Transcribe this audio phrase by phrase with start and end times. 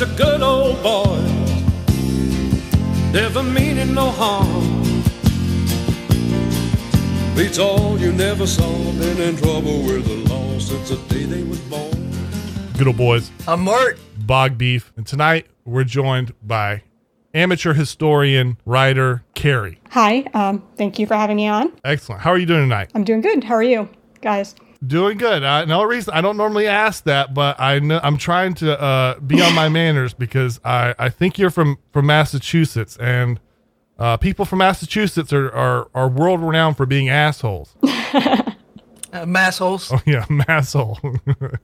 [0.00, 1.62] bunch of good old boys,
[3.12, 4.82] never meaning no harm.
[7.36, 11.42] Beats all you never saw, been in trouble with the law since the day they
[11.42, 12.12] was born.
[12.78, 13.98] Good old boys, I'm Mart.
[14.18, 14.90] Bog Beef.
[14.96, 16.82] And tonight we're joined by
[17.34, 19.80] amateur historian, writer, Kerry.
[19.90, 21.72] Hi, um, thank you for having me on.
[21.84, 22.22] Excellent.
[22.22, 22.90] How are you doing tonight?
[22.94, 23.44] I'm doing good.
[23.44, 23.88] How are you,
[24.22, 24.54] guys?
[24.86, 25.42] Doing good.
[25.42, 29.20] Uh, no reason I don't normally ask that, but I know I'm trying to uh,
[29.20, 33.40] be on my manners because I, I think you're from from Massachusetts and
[33.98, 37.76] uh, people from Massachusetts are, are, are world renowned for being assholes.
[39.12, 39.92] Uh, massholes.
[39.92, 41.58] Oh yeah, masshole.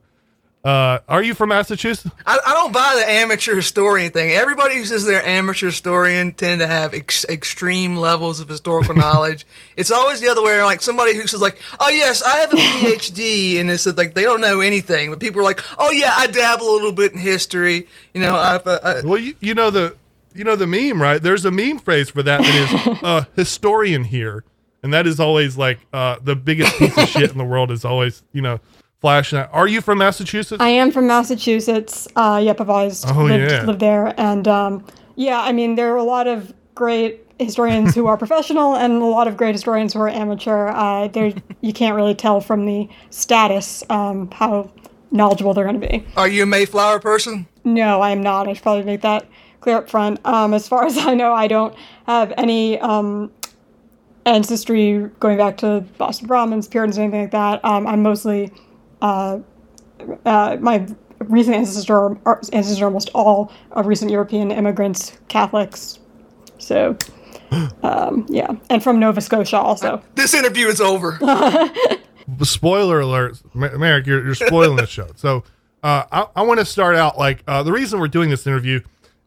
[0.67, 2.13] Uh, are you from Massachusetts?
[2.27, 4.33] I, I don't buy the amateur historian thing.
[4.33, 9.47] Everybody who says they're amateur historian tend to have ex- extreme levels of historical knowledge.
[9.77, 10.65] It's always the other way around.
[10.65, 14.25] Like somebody who says like, "Oh yes, I have a PhD," and it's like they
[14.25, 15.11] don't know anything.
[15.11, 18.35] But people are like, "Oh yeah, I dabble a little bit in history." You know,
[18.35, 19.95] I've, I, Well, you, you know the
[20.35, 21.23] you know the meme, right?
[21.23, 24.43] There's a meme phrase for that that is uh, historian here,
[24.83, 27.85] and that is always like uh, the biggest piece of shit in the world is
[27.85, 28.59] always you know
[29.01, 29.51] flashing that.
[29.53, 30.61] Are you from Massachusetts?
[30.61, 32.09] I am from Massachusetts.
[32.17, 33.65] Uh, yep, I've always Oh, lived, yeah.
[33.65, 34.15] lived there.
[34.19, 34.85] And um,
[35.17, 39.05] yeah, I mean, there are a lot of great historians who are professional and a
[39.05, 40.69] lot of great historians who are amateur.
[40.69, 44.71] Uh, there, you can't really tell from the status um, how
[45.11, 46.05] knowledgeable they're going to be.
[46.17, 47.47] are you a Mayflower person?
[47.65, 48.49] No, I am not.
[48.49, 49.27] I should probably make that
[49.61, 50.21] clear up front.
[50.25, 51.75] Um, as far as I know, I don't
[52.07, 53.31] have any um,
[54.25, 57.65] ancestry going back to Boston Brahmins, Puritans, anything like that.
[57.65, 58.53] Um, I'm mostly
[59.07, 59.39] uh,
[60.25, 60.87] uh, my
[61.21, 65.99] recent ancestors are, are ancestors are almost all of recent European immigrants, Catholics.
[66.59, 66.97] So,
[67.83, 70.03] um, yeah, and from Nova Scotia also.
[70.15, 71.19] This interview is over.
[72.43, 75.09] spoiler alert, Merrick, you're, you're spoiling the show.
[75.15, 75.45] So
[75.83, 78.81] uh, I, I want to start out like uh, the reason we're doing this interview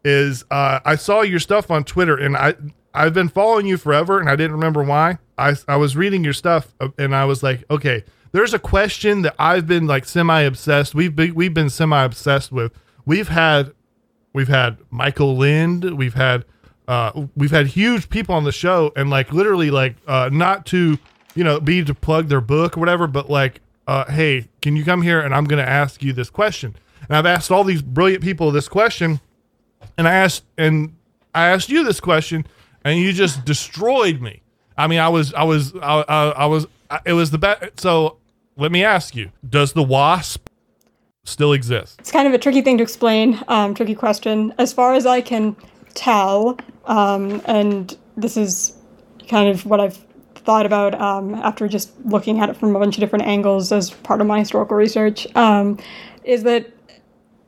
[0.04, 2.56] is uh, I saw your stuff on Twitter and I
[2.94, 5.20] I've been following you forever and I didn't remember why.
[5.38, 9.24] I I was reading your stuff uh, and I was like, okay, there's a question
[9.24, 10.94] that I've been like semi obsessed.
[10.94, 12.72] We've been, we've been semi obsessed with.
[13.06, 13.74] We've had
[14.34, 16.46] we've had Michael Lind, we've had
[16.88, 20.98] uh, we've had huge people on the show, and like literally like uh, not to
[21.36, 24.86] you know be to plug their book or whatever, but like uh, hey, can you
[24.86, 26.76] come here and I'm going to ask you this question?
[27.08, 29.20] And I've asked all these brilliant people this question,
[29.98, 30.96] and I asked and
[31.34, 32.46] I asked you this question,
[32.86, 34.44] and you just destroyed me.
[34.78, 36.68] I mean, I was I was I, I, I was
[37.06, 37.80] it was the best.
[37.80, 38.19] So
[38.60, 40.50] let me ask you: Does the wasp
[41.24, 41.96] still exist?
[42.00, 44.54] It's kind of a tricky thing to explain, um, tricky question.
[44.58, 45.56] As far as I can
[45.94, 48.76] tell, um, and this is
[49.28, 49.98] kind of what I've
[50.36, 53.92] thought about um, after just looking at it from a bunch of different angles as
[53.92, 55.78] part of my historical research, um,
[56.24, 56.72] is that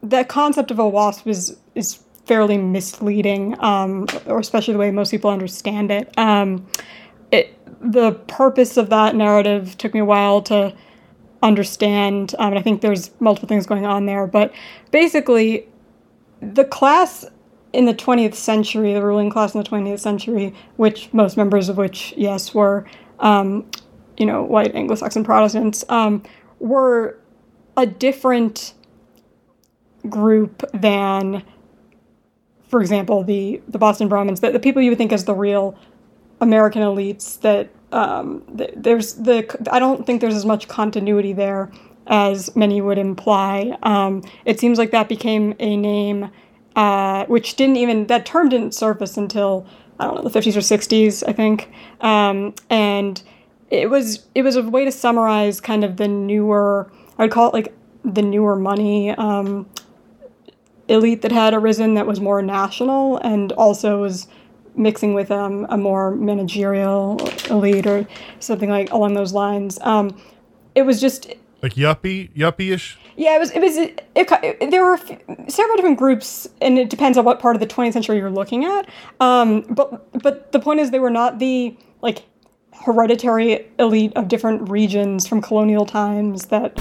[0.02, 5.12] the concept of a wasp is is fairly misleading, um, or especially the way most
[5.12, 6.18] people understand it.
[6.18, 6.66] Um,
[7.32, 10.74] it the purpose of that narrative took me a while to
[11.42, 12.36] understand.
[12.40, 14.54] Um, I think there's multiple things going on there, but
[14.92, 15.68] basically,
[16.42, 17.26] the class
[17.74, 21.78] in the 20th century, the ruling class in the 20th century, which most members of
[21.78, 22.86] which, yes, were,
[23.20, 23.66] um,
[24.18, 26.22] you know, white Anglo-Saxon Protestants, um,
[26.60, 27.18] were
[27.78, 28.74] a different
[30.10, 31.44] group than,
[32.68, 35.78] for example, the the Boston Brahmins, the, the people you would think as the real
[36.40, 37.40] American elites.
[37.42, 41.72] That um, th- there's the I don't think there's as much continuity there
[42.08, 43.78] as many would imply.
[43.84, 46.30] Um, it seems like that became a name
[46.76, 49.66] uh, which didn't even that term didn't surface until
[50.00, 51.70] I don't know the 50s or 60s, I think,
[52.00, 53.22] um, and
[53.70, 57.50] it was it was a way to summarize kind of the newer I would call
[57.50, 59.70] it like the newer money um,
[60.88, 64.28] elite that had arisen that was more national and also was
[64.76, 68.08] mixing with um, a more managerial elite or
[68.40, 69.80] something like along those lines.
[69.82, 70.16] Um,
[70.76, 72.98] it was just Like yuppie, yuppie-ish?
[73.18, 73.52] yeah, it was.
[73.52, 73.78] It was.
[73.78, 77.60] It, it, there were few- several different groups, and it depends on what part of
[77.60, 78.90] the 20th century you're looking at.
[79.20, 82.24] Um, but but the point is, they were not the like
[82.86, 86.80] hereditary elite of different regions from colonial times that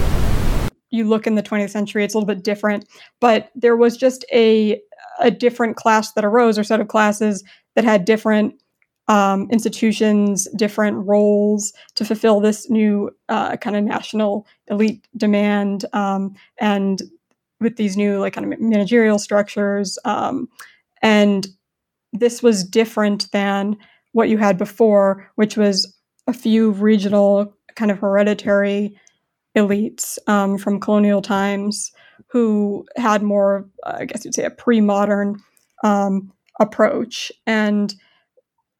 [0.90, 2.04] you look in the 20th century.
[2.04, 2.86] It's a little bit different,
[3.20, 4.80] but there was just a
[5.18, 7.44] a different class that arose or set of classes
[7.74, 8.54] that had different
[9.08, 16.34] um, institutions, different roles to fulfill this new uh, kind of national elite demand, um,
[16.58, 17.02] and
[17.60, 20.48] with these new like kind of managerial structures, um,
[21.02, 21.48] and
[22.12, 23.76] this was different than
[24.12, 25.96] what you had before, which was
[26.26, 28.96] a few regional kind of hereditary
[29.56, 31.92] elites um, from colonial times
[32.28, 35.40] who had more, uh, I guess you'd say, a pre-modern
[35.82, 37.32] um, approach.
[37.46, 37.92] And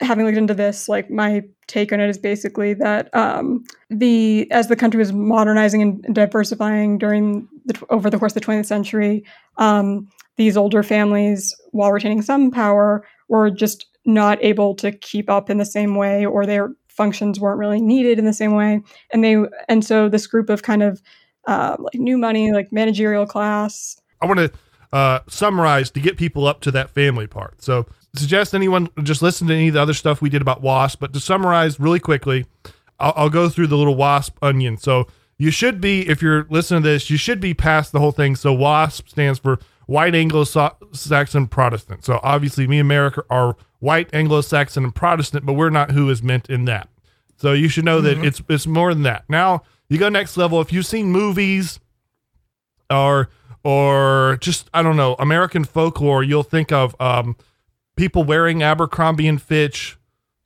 [0.00, 4.68] having looked into this, like my take on it is basically that um, the as
[4.68, 9.24] the country was modernizing and diversifying during the over the course of the 20th century,
[9.56, 15.50] um, these older families, while retaining some power, were just not able to keep up
[15.50, 18.80] in the same way, or their functions weren't really needed in the same way,
[19.12, 19.36] and they
[19.68, 21.02] and so this group of kind of
[21.46, 24.00] uh, like new money, like managerial class.
[24.22, 24.50] I want to
[24.92, 27.62] uh, summarize to get people up to that family part.
[27.62, 31.00] So suggest anyone just listen to any of the other stuff we did about wasp,
[31.00, 32.46] but to summarize really quickly,
[32.98, 34.76] I'll, I'll go through the little wasp onion.
[34.76, 35.06] So
[35.38, 38.36] you should be, if you're listening to this, you should be past the whole thing.
[38.36, 42.04] So WASP stands for White Anglo-Saxon Protestant.
[42.04, 46.22] So obviously, me and America are white Anglo-Saxon and Protestant, but we're not who is
[46.22, 46.88] meant in that.
[47.36, 49.24] So you should know that it's it's more than that.
[49.28, 50.60] Now you go next level.
[50.60, 51.80] If you've seen movies
[52.90, 53.30] or
[53.64, 57.36] or just I don't know American folklore, you'll think of um,
[57.96, 59.98] people wearing Abercrombie and Fitch.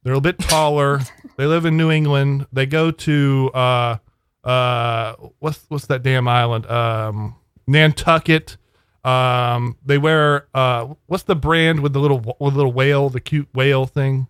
[0.02, 1.00] They're a bit taller.
[1.36, 2.46] they live in New England.
[2.52, 3.96] They go to uh
[4.44, 6.66] uh what's what's that damn island?
[6.66, 8.56] Um Nantucket.
[9.02, 13.20] Um they wear uh what's the brand with the little with the little whale, the
[13.20, 14.26] cute whale thing?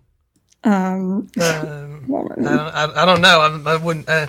[0.62, 3.40] Um, Um, I, don't, I, I don't know.
[3.40, 4.08] I, I wouldn't.
[4.08, 4.28] Uh,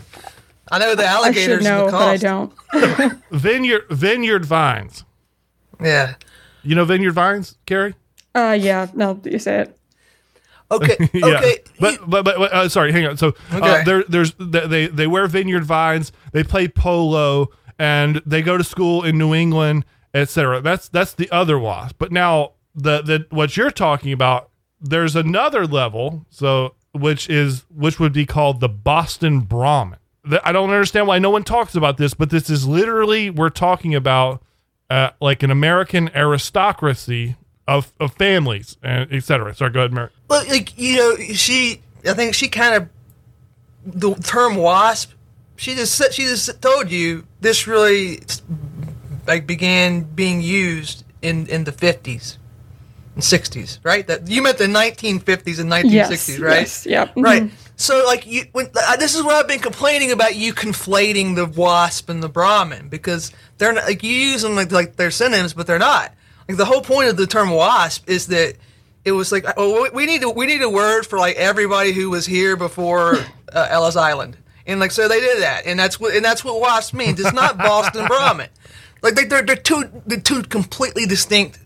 [0.72, 3.22] I know the I alligators should know, and the but I don't.
[3.32, 5.04] Vineyard Vineyard Vines.
[5.82, 6.16] Yeah.
[6.64, 7.94] You know Vineyard Vines, Kerry?
[8.34, 9.78] Uh, yeah, No, you say it.
[10.72, 10.96] Okay.
[11.14, 11.26] yeah.
[11.38, 11.58] Okay.
[11.80, 13.18] But but but uh, sorry, hang on.
[13.18, 13.84] So uh, Okay.
[13.86, 16.12] there there's they they wear vineyard vines.
[16.32, 20.62] They play polo and they go to school in New England, etc.
[20.62, 21.98] That's that's the other wasp.
[22.00, 24.50] But now the the what you're talking about,
[24.82, 26.26] there's another level.
[26.32, 30.00] So which is which would be called the Boston Brahmin.
[30.28, 33.50] The- I don't understand why no one talks about this, but this is literally we're
[33.50, 34.42] talking about
[34.90, 37.36] uh, like an American aristocracy
[37.68, 39.54] of, of families and etc.
[39.56, 40.10] Sorry, go ahead, Mary.
[40.30, 41.82] Well, like you know, she.
[42.08, 42.90] I think she kind of
[43.86, 45.12] the term wasp.
[45.58, 48.22] She just said- she just told you this really
[49.28, 52.38] like began being used in in the fifties
[53.16, 54.06] and sixties, right?
[54.06, 56.60] That you meant the nineteen fifties and nineteen Yes, sixties, right?
[56.60, 57.24] yes, yep, mhm.
[57.24, 57.52] Right.
[57.78, 61.46] So like you, when uh, this is what I've been complaining about you conflating the
[61.46, 65.54] wasp and the Brahmin because they're not like you use them like like they're synonyms,
[65.54, 66.14] but they're not.
[66.48, 68.56] Like the whole point of the term wasp is that
[69.04, 72.10] it was like oh we need to we need a word for like everybody who
[72.10, 73.16] was here before
[73.54, 76.62] uh, Ellis Island, and like so they did that, and that's what and that's what
[76.62, 77.20] wasp means.
[77.20, 78.50] It's not Boston Brahmin.
[79.02, 81.60] Like they, they're they're two they're two completely distinct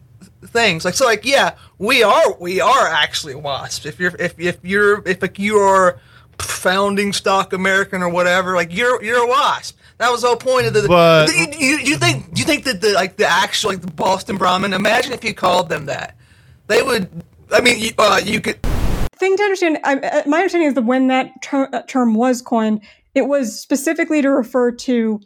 [0.48, 0.86] things.
[0.86, 3.86] Like so, like yeah, we are we are actually wasps.
[3.86, 6.00] If you're if if you're if like you're
[6.40, 9.78] founding stock American or whatever, like you're you're a wasp.
[9.98, 10.88] That was the whole point of the.
[10.88, 14.38] But- you, you, you think you think that the like the actual like the Boston
[14.38, 14.74] Brahmin?
[14.74, 16.16] Imagine if you called them that.
[16.68, 17.10] They would.
[17.52, 18.62] I mean, you, uh, you could.
[19.18, 22.42] thing to understand, I, uh, my understanding is that when that ter- uh, term was
[22.42, 22.82] coined,
[23.16, 25.20] it was specifically to refer to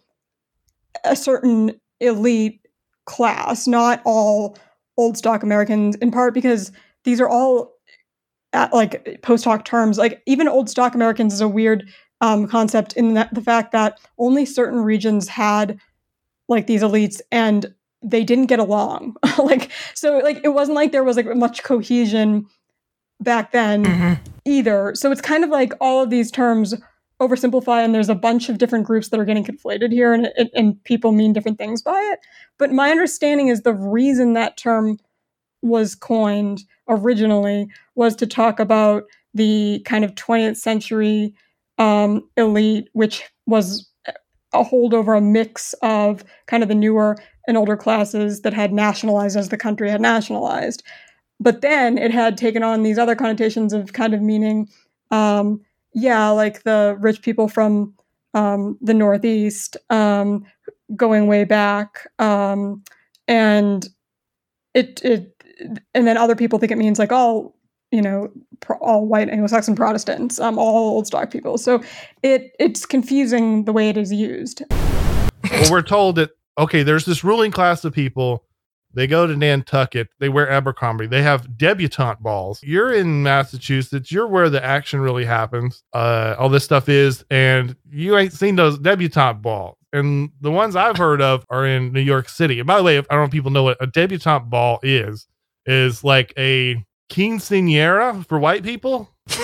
[1.03, 2.61] a certain elite
[3.05, 4.57] class, not all
[4.97, 5.95] old stock Americans.
[5.97, 6.71] In part because
[7.03, 7.73] these are all
[8.53, 9.97] at, like post hoc terms.
[9.97, 11.89] Like even old stock Americans is a weird
[12.21, 15.79] um, concept in that, the fact that only certain regions had
[16.47, 19.15] like these elites and they didn't get along.
[19.37, 22.45] like so, like it wasn't like there was like much cohesion
[23.19, 24.93] back then either.
[24.95, 26.75] So it's kind of like all of these terms
[27.27, 30.83] oversimplify, and there's a bunch of different groups that are getting conflated here, and, and
[30.83, 32.19] people mean different things by it.
[32.57, 34.99] But my understanding is the reason that term
[35.61, 39.03] was coined originally was to talk about
[39.33, 41.33] the kind of 20th century
[41.77, 43.89] um, elite, which was
[44.53, 49.35] a holdover, a mix of kind of the newer and older classes that had nationalized
[49.35, 50.83] as the country had nationalized.
[51.39, 54.69] But then it had taken on these other connotations of kind of meaning,
[55.11, 55.61] um,
[55.93, 57.93] yeah, like the rich people from
[58.33, 60.45] um, the Northeast um,
[60.95, 62.07] going way back.
[62.19, 62.83] Um,
[63.27, 63.87] and
[64.73, 65.43] it, it,
[65.93, 67.55] and then other people think it means like all,
[67.91, 71.57] you know, pro- all white Anglo-Saxon Protestants, um, all old stock people.
[71.57, 71.83] So
[72.23, 74.63] it, it's confusing the way it is used.
[74.69, 78.45] well, we're told that okay, there's this ruling class of people.
[78.93, 80.09] They go to Nantucket.
[80.19, 81.07] They wear Abercrombie.
[81.07, 82.61] They have debutante balls.
[82.63, 84.11] You're in Massachusetts.
[84.11, 85.83] You're where the action really happens.
[85.93, 89.77] Uh, all this stuff is, and you ain't seen those debutante balls.
[89.91, 92.59] And the ones I've heard of are in New York City.
[92.59, 94.79] And by the way, if I don't know if people know what a debutante ball
[94.81, 95.27] is,
[95.65, 99.09] is like a quinceanera for white people.
[99.29, 99.43] Yeah.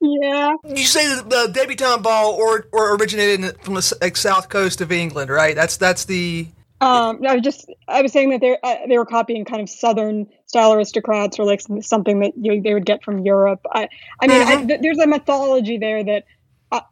[0.00, 0.52] yeah.
[0.64, 4.80] You say that the debutante ball or or originated in, from the like, south coast
[4.80, 5.54] of England, right?
[5.54, 6.46] That's that's the
[6.82, 9.70] Um, I was just I was saying that they uh, they were copying kind of
[9.70, 13.60] southern style aristocrats or like some- something that you, they would get from Europe.
[13.72, 13.88] I
[14.20, 16.24] I mean I, th- there's a mythology there that
[16.72, 16.82] I,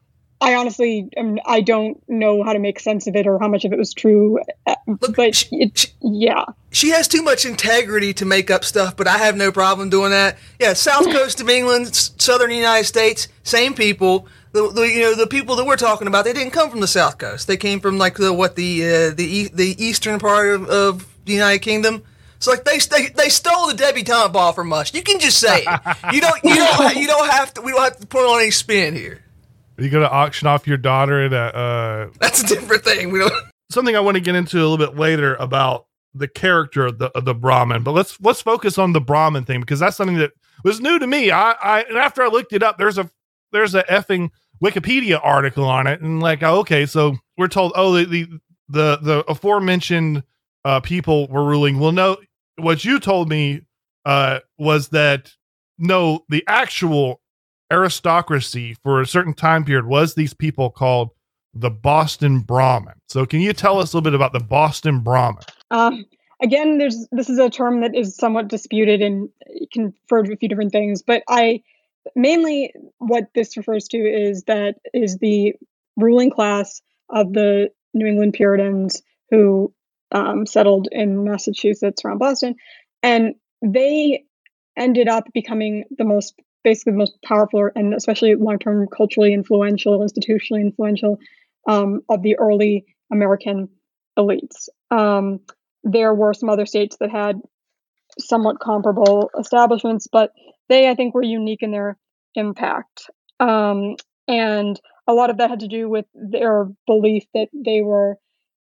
[0.41, 3.65] I honestly um, I don't know how to make sense of it or how much
[3.65, 4.39] of it was true.
[4.65, 8.65] Uh, Look, but sh- it, sh- yeah, she has too much integrity to make up
[8.65, 10.39] stuff, but I have no problem doing that.
[10.61, 14.29] Yeah, south coast of England, southern United States, same people.
[14.53, 16.89] The, the you know the people that we're talking about, they didn't come from the
[16.89, 17.47] south coast.
[17.47, 21.07] They came from like the what the uh, the e- the eastern part of, of
[21.25, 22.03] the United Kingdom.
[22.41, 24.93] So like they, they they stole the debutante ball from us.
[24.93, 25.97] You can just say it.
[26.13, 27.61] You don't you don't you don't have to.
[27.61, 29.23] We don't have to put on any spin here.
[29.79, 33.13] Are you going to auction off your daughter at a, uh, That's a different thing.
[33.13, 33.33] We don't.
[33.71, 37.07] something I want to get into a little bit later about the character of the
[37.17, 40.33] of the Brahmin, but let's let's focus on the Brahmin thing because that's something that
[40.65, 41.31] was new to me.
[41.31, 43.09] I, I and after I looked it up, there's a
[43.53, 44.31] there's a effing
[44.63, 48.99] Wikipedia article on it, and like oh, okay, so we're told oh the the the,
[49.03, 50.23] the aforementioned
[50.65, 51.79] uh, people were ruling.
[51.79, 52.19] Well, no,
[52.57, 53.63] what you told me
[54.05, 55.33] uh, was that
[55.79, 57.21] no, the actual
[57.73, 61.11] aristocracy for a certain time period was these people called
[61.55, 62.95] the Boston Brahmin.
[63.09, 65.43] So, can you tell us a little bit about the Boston Brahmin?
[65.71, 66.05] Um,
[66.43, 69.29] again, there's this is a term that is somewhat disputed and
[69.73, 71.63] can refer to a few different things, but I
[72.15, 75.55] mainly what this refers to is that is the
[75.97, 79.73] ruling class of the New England Puritans who
[80.13, 82.57] um, settled in Massachusetts around Boston,
[83.03, 84.25] and they
[84.77, 90.61] ended up becoming the most basically the most powerful and especially long-term culturally influential, institutionally
[90.61, 91.19] influential
[91.67, 93.69] um, of the early American
[94.19, 94.69] elites.
[94.91, 95.41] Um,
[95.85, 97.41] there were some other states that had
[98.21, 100.33] somewhat comparable establishments, but
[100.69, 101.99] they, I think, were unique in their
[102.35, 103.11] impact.
[103.39, 103.97] Um,
[104.29, 108.17] and a lot of that had to do with their belief that they were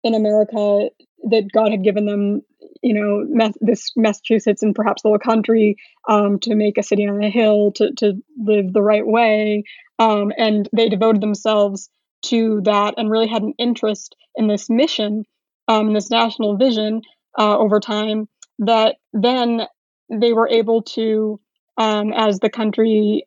[0.04, 0.88] in America,
[1.24, 2.42] that God had given them,
[2.82, 5.76] you know, this Massachusetts and perhaps the whole country
[6.08, 9.64] um, to make a city on a hill, to, to live the right way.
[9.98, 11.90] Um, and they devoted themselves
[12.26, 15.24] to that and really had an interest in this mission,
[15.66, 17.02] um, this national vision
[17.36, 18.28] uh, over time
[18.60, 19.62] that then
[20.10, 21.40] they were able to,
[21.76, 23.26] um, as the country,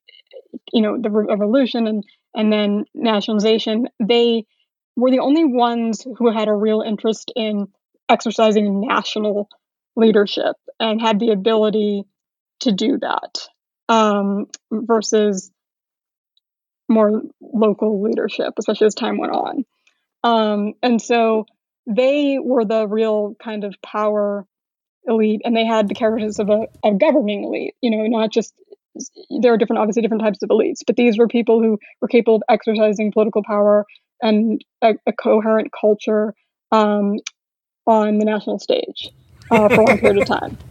[0.74, 2.04] you know, the re- revolution and,
[2.36, 4.46] and then nationalization, they
[4.96, 7.68] were the only ones who had a real interest in
[8.10, 9.50] exercising national
[9.96, 12.04] leadership and had the ability
[12.62, 13.48] to do that
[13.90, 15.52] um, versus
[16.90, 19.66] more local leadership, especially as time went on.
[20.24, 21.46] Um, and so
[21.88, 24.46] they were the real kind of power
[25.08, 27.76] elite, and they had the characteristics of a, a governing elite.
[27.82, 28.54] You know, not just
[29.42, 32.36] there are different, obviously, different types of elites, but these were people who were capable
[32.36, 33.86] of exercising political power
[34.22, 36.34] and a, a coherent culture
[36.72, 37.16] um,
[37.88, 39.10] on the national stage
[39.50, 40.58] uh, for a long period of time.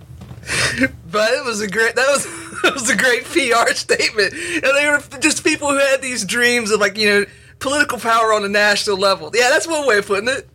[1.10, 2.24] But it was a great that was
[2.62, 6.70] that was a great PR statement, and they were just people who had these dreams
[6.70, 7.26] of like you know
[7.58, 9.30] political power on a national level.
[9.34, 10.48] Yeah, that's one way of putting it.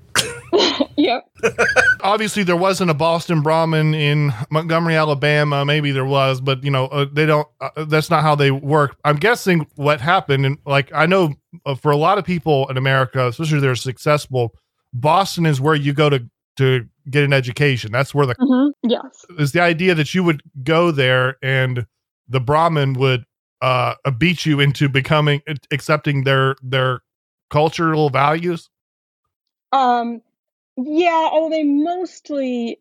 [0.98, 1.30] Yep.
[2.02, 5.66] Obviously, there wasn't a Boston Brahmin in Montgomery, Alabama.
[5.66, 7.48] Maybe there was, but you know, uh, they don't.
[7.60, 8.96] Uh, that's not how they work.
[9.04, 11.34] I'm guessing what happened, and like I know
[11.66, 14.54] uh, for a lot of people in America, especially if they're successful,
[14.94, 16.26] Boston is where you go to
[16.58, 17.92] to get an education.
[17.92, 19.26] That's where the hmm Yes.
[19.38, 21.86] is the idea that you would go there and
[22.30, 23.26] the Brahmin would
[23.62, 27.02] uh beat you into becoming accepting their their
[27.50, 28.70] cultural values.
[29.72, 30.22] Um,
[30.78, 32.80] yeah, although they mostly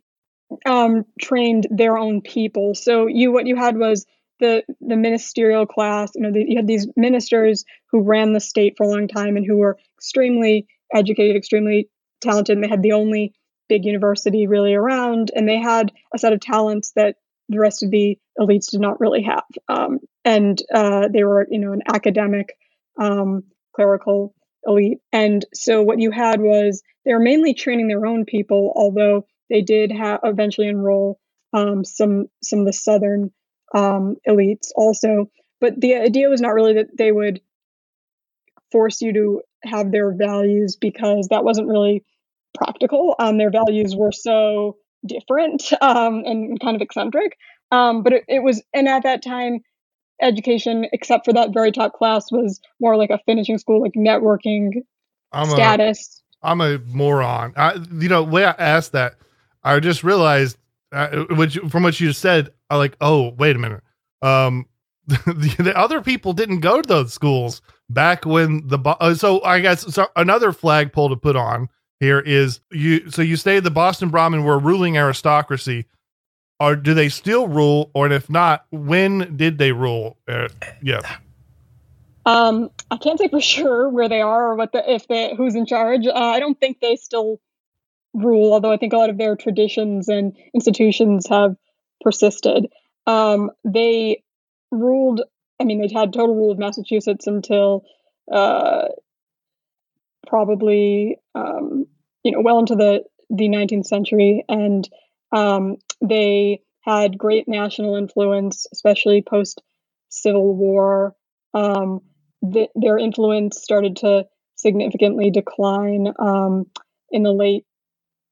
[0.66, 2.74] um, trained their own people.
[2.74, 4.06] So you what you had was
[4.40, 6.12] the the ministerial class.
[6.14, 9.46] You know, you had these ministers who ran the state for a long time and
[9.46, 11.88] who were extremely educated, extremely
[12.20, 12.56] talented.
[12.56, 13.32] And they had the only
[13.68, 17.16] big university really around, and they had a set of talents that
[17.48, 19.44] the rest of the elites did not really have.
[19.68, 22.54] Um, and uh, they were, you know, an academic,
[22.98, 24.34] um, clerical
[24.66, 24.98] elite.
[25.12, 29.62] And so what you had was they were mainly training their own people, although they
[29.62, 31.18] did have eventually enroll
[31.52, 33.30] um, some some of the southern
[33.74, 35.30] um, elites also.
[35.60, 37.40] But the idea was not really that they would
[38.72, 42.04] force you to have their values because that wasn't really
[42.54, 43.14] practical.
[43.18, 47.36] Um, their values were so different um, and kind of eccentric.
[47.70, 49.60] Um, but it, it was, and at that time,
[50.20, 54.70] education, except for that very top class, was more like a finishing school, like networking
[55.32, 56.22] I'm a status.
[56.42, 57.52] I'm a moron.
[57.56, 59.14] I, you know, the way I asked that,
[59.62, 60.58] I just realized
[60.92, 62.50] uh, what you, from what you said.
[62.70, 63.82] I like, oh, wait a minute.
[64.22, 64.66] Um,
[65.06, 69.60] the, the other people didn't go to those schools back when the uh, so I
[69.60, 71.68] guess so another flagpole to put on
[72.00, 75.84] here is you so you say the Boston Brahmin were ruling aristocracy
[76.60, 80.48] or do they still rule or if not when did they rule uh,
[80.82, 81.00] yeah
[82.26, 85.54] Um, I can't say for sure where they are or what the if they who's
[85.54, 86.06] in charge.
[86.06, 87.40] Uh, I don't think they still
[88.14, 91.56] rule, although I think a lot of their traditions and institutions have
[92.00, 92.68] persisted.
[93.06, 94.22] Um, they
[94.70, 95.22] ruled.
[95.60, 97.84] I mean, they had total rule of Massachusetts until
[98.32, 98.86] uh,
[100.26, 101.86] probably um,
[102.22, 104.88] you know well into the the 19th century, and
[105.32, 105.76] um,
[106.08, 109.62] they had great national influence, especially post
[110.08, 111.14] Civil War.
[111.54, 112.00] Um,
[112.52, 116.66] th- their influence started to significantly decline um,
[117.10, 117.64] in the late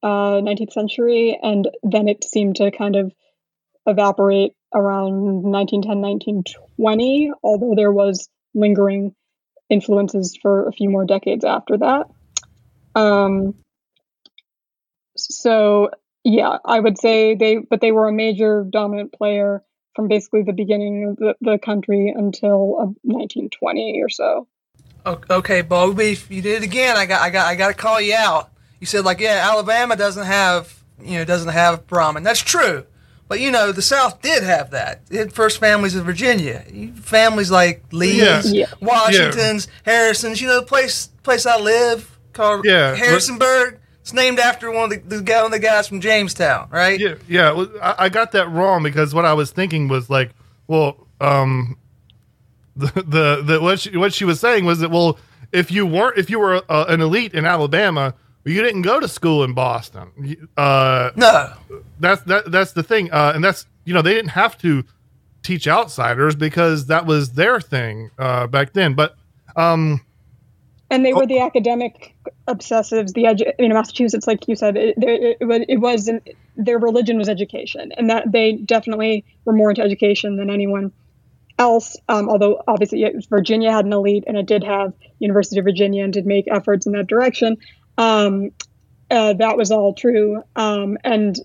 [0.02, 3.12] uh, 19th century, and then it seemed to kind of
[3.86, 9.14] evaporate around 1910, 1920, although there was lingering
[9.70, 12.06] influences for a few more decades after that.
[12.94, 13.54] Um,
[15.16, 15.90] so
[16.24, 19.62] yeah, I would say they, but they were a major dominant player
[19.94, 24.48] from basically the beginning of the, the country until uh, 1920 or so.
[25.04, 26.96] Okay, Bo Beef, you did it again.
[26.96, 28.50] I got, I got, I got to call you out.
[28.78, 32.22] You said like, yeah, Alabama doesn't have, you know, doesn't have Brahmin.
[32.22, 32.86] That's true,
[33.28, 35.02] but you know, the South did have that.
[35.10, 36.64] It had first families in Virginia,
[36.96, 38.42] families like Lee's, Yeah.
[38.44, 38.66] Yeah.
[38.80, 40.40] Washington's, Harrison's.
[40.40, 43.78] You know, the place, place I live called Yeah, Harrisonburg.
[44.02, 46.98] It's named after one of the, the, guy, one of the guys from Jamestown, right?
[46.98, 47.66] Yeah, yeah.
[47.80, 50.30] I, I got that wrong because what I was thinking was like,
[50.66, 51.76] well, um,
[52.76, 55.18] the the, the what she, what she was saying was that well,
[55.52, 59.06] if you weren't if you were uh, an elite in Alabama, you didn't go to
[59.06, 60.48] school in Boston.
[60.56, 61.52] Uh, No,
[62.00, 64.84] that's that that's the thing, uh, and that's you know they didn't have to
[65.44, 68.94] teach outsiders because that was their thing uh, back then.
[68.94, 69.16] But
[69.54, 70.00] um,
[70.92, 72.14] and they were the academic
[72.46, 73.12] obsessives.
[73.14, 76.20] The edu- you know Massachusetts, like you said, it, it, it, was- it was an,
[76.56, 80.92] their religion was education, and that they definitely were more into education than anyone
[81.58, 81.96] else.
[82.08, 86.12] Um, although obviously Virginia had an elite, and it did have University of Virginia, and
[86.12, 87.56] did make efforts in that direction.
[87.98, 88.50] Um,
[89.10, 90.42] uh, that was all true.
[90.56, 91.36] Um, and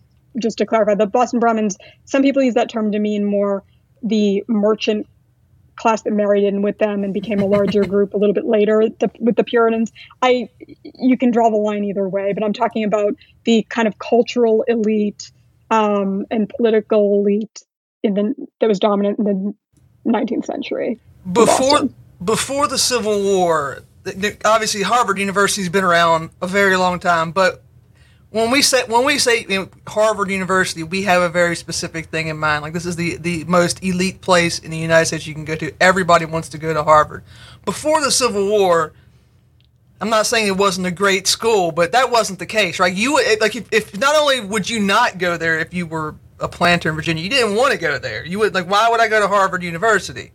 [0.41, 3.63] just to clarify, the Boston Brahmins, some people use that term to mean more
[4.03, 5.07] the merchant
[5.77, 8.83] class that married in with them and became a larger group a little bit later
[8.99, 9.91] the, with the Puritans.
[10.21, 10.49] I
[10.83, 14.63] you can draw the line either way, but I'm talking about the kind of cultural
[14.67, 15.31] elite
[15.71, 17.63] um, and political elite
[18.03, 20.99] in the that was dominant in the 19th century.
[21.31, 21.95] before Boston.
[22.23, 27.31] before the Civil War, th- th- obviously Harvard University's been around a very long time,
[27.31, 27.63] but
[28.29, 32.07] when we say when we say you know, Harvard University, we have a very specific
[32.07, 32.61] thing in mind.
[32.61, 35.55] Like this is the the most elite place in the United States you can go
[35.55, 35.71] to.
[35.79, 37.23] Everybody wants to go to Harvard.
[37.65, 38.93] Before the Civil War,
[40.01, 42.93] I'm not saying it wasn't a great school, but that wasn't the case, right?
[42.93, 46.47] You like if, if not only would you not go there if you were a
[46.47, 48.25] planter in Virginia, you didn't want to go there.
[48.25, 50.31] You would like, why would I go to Harvard University?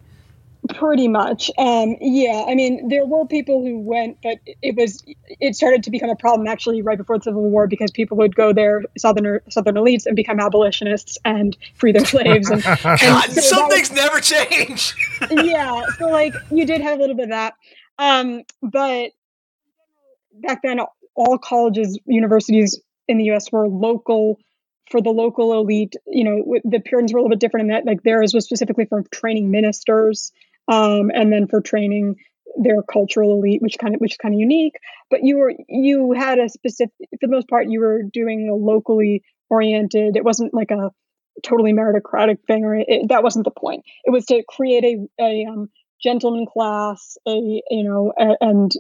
[0.74, 1.50] Pretty much.
[1.58, 5.02] Um, yeah, I mean, there were people who went, but it was
[5.40, 8.35] it started to become a problem actually right before the Civil War because people would
[8.35, 12.50] go there, southern southern elites, and become abolitionists and free their slaves.
[12.50, 14.94] And, and God, so some that was- things never change.
[15.30, 17.54] yeah, so like you did have a little bit of that,
[17.98, 19.11] um, but
[20.32, 20.80] back then
[21.14, 23.50] all colleges, universities in the U.S.
[23.52, 24.38] were local
[24.90, 25.96] for the local elite.
[26.06, 28.87] You know, the Puritans were a little bit different in that like theirs was specifically
[28.87, 30.32] for training ministers,
[30.68, 32.16] um, and then for training
[32.59, 34.75] their cultural elite, which kind of which is kind of unique.
[35.11, 38.55] But you were you had a specific for the most part you were doing a
[38.55, 40.16] locally oriented.
[40.16, 40.90] It wasn't like a
[41.42, 43.85] totally meritocratic thing, or it, that wasn't the point.
[44.05, 45.70] It was to create a a um,
[46.03, 48.72] gentleman class, a you know, a, and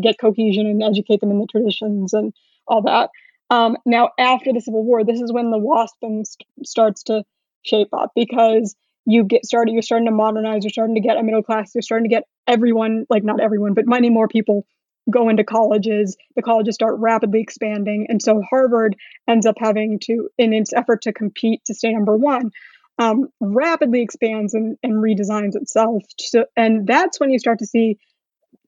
[0.00, 2.32] get cohesion and educate them in the traditions and
[2.66, 3.10] all that.
[3.50, 7.24] Um, now, after the Civil War, this is when the WASPing st- starts to
[7.62, 11.22] shape up because you get started, you're starting to modernize, you're starting to get a
[11.22, 14.64] middle class, you're starting to get everyone, like not everyone, but many more people
[15.10, 16.16] go into colleges.
[16.36, 18.06] The colleges start rapidly expanding.
[18.08, 18.94] And so Harvard
[19.26, 22.52] ends up having to, in its effort to compete to stay number one,
[22.98, 26.04] um, rapidly expands and, and redesigns itself.
[26.20, 27.98] So, and that's when you start to see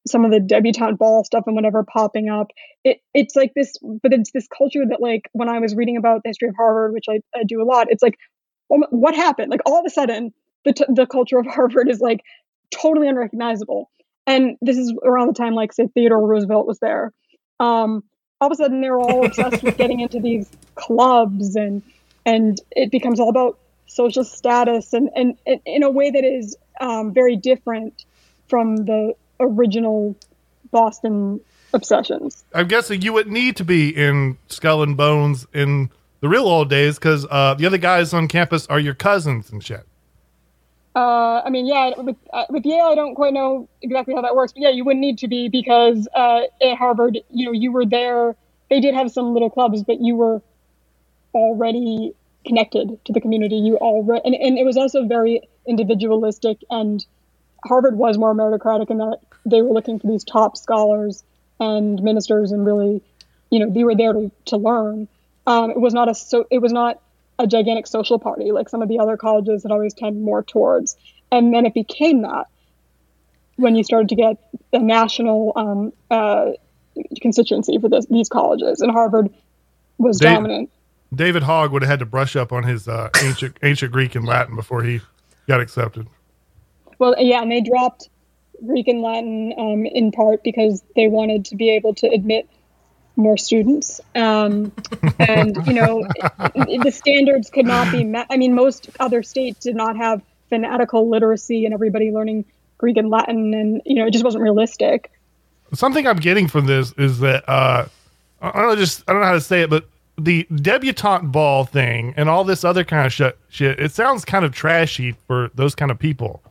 [0.06, 2.48] some of the debutante ball stuff and whatever popping up.
[2.82, 6.22] It it's like this, but it's this culture that like when I was reading about
[6.24, 8.18] the history of Harvard, which I, I do a lot, it's like,
[8.68, 9.50] what happened?
[9.50, 10.32] Like all of a sudden,
[10.64, 12.20] the t- the culture of Harvard is like
[12.70, 13.90] totally unrecognizable.
[14.26, 17.12] And this is around the time like say Theodore Roosevelt was there.
[17.60, 18.02] Um,
[18.40, 21.82] all of a sudden, they're all obsessed with getting into these clubs and
[22.26, 26.56] and it becomes all about social status and, and, and in a way that is
[26.80, 28.04] um, very different
[28.48, 30.16] from the original
[30.70, 31.40] Boston
[31.72, 32.44] obsessions.
[32.54, 35.90] I'm guessing you would need to be in Skull and Bones in
[36.24, 39.62] the real old days because uh, the other guys on campus are your cousins and
[39.62, 39.86] shit.
[40.96, 44.34] Uh, I mean, yeah, with, uh, with Yale, I don't quite know exactly how that
[44.34, 47.72] works, but yeah, you wouldn't need to be because uh, at Harvard, you know, you
[47.72, 48.34] were there.
[48.70, 50.40] They did have some little clubs, but you were
[51.34, 52.14] already
[52.46, 53.56] connected to the community.
[53.56, 56.56] You already, and, and it was also very individualistic.
[56.70, 57.04] And
[57.66, 61.22] Harvard was more meritocratic in that they were looking for these top scholars
[61.60, 63.02] and ministers, and really,
[63.50, 65.06] you know, they were there to, to learn.
[65.46, 67.00] Um, it was not a so it was not
[67.38, 70.96] a gigantic social party like some of the other colleges that always tend more towards.
[71.32, 72.46] And then it became that
[73.56, 74.36] when you started to get
[74.72, 76.52] a national um, uh,
[77.20, 79.30] constituency for this, these colleges, and Harvard
[79.98, 80.70] was Dave- dominant.
[81.14, 84.26] David Hogg would have had to brush up on his uh, ancient ancient Greek and
[84.26, 85.00] Latin before he
[85.46, 86.08] got accepted.
[86.98, 88.08] Well, yeah, and they dropped
[88.66, 92.48] Greek and Latin um, in part because they wanted to be able to admit
[93.16, 94.00] more students.
[94.14, 94.72] Um,
[95.18, 96.06] and, you know,
[96.54, 98.26] the standards could not be met.
[98.30, 102.44] I mean, most other states did not have fanatical literacy and everybody learning
[102.78, 105.10] Greek and Latin, and, you know, it just wasn't realistic.
[105.72, 107.86] Something I'm getting from this is that uh,
[108.42, 109.86] I don't know, just I don't know how to say it, but
[110.18, 114.44] the debutante ball thing and all this other kind of shit, shit it sounds kind
[114.44, 116.42] of trashy for those kind of people.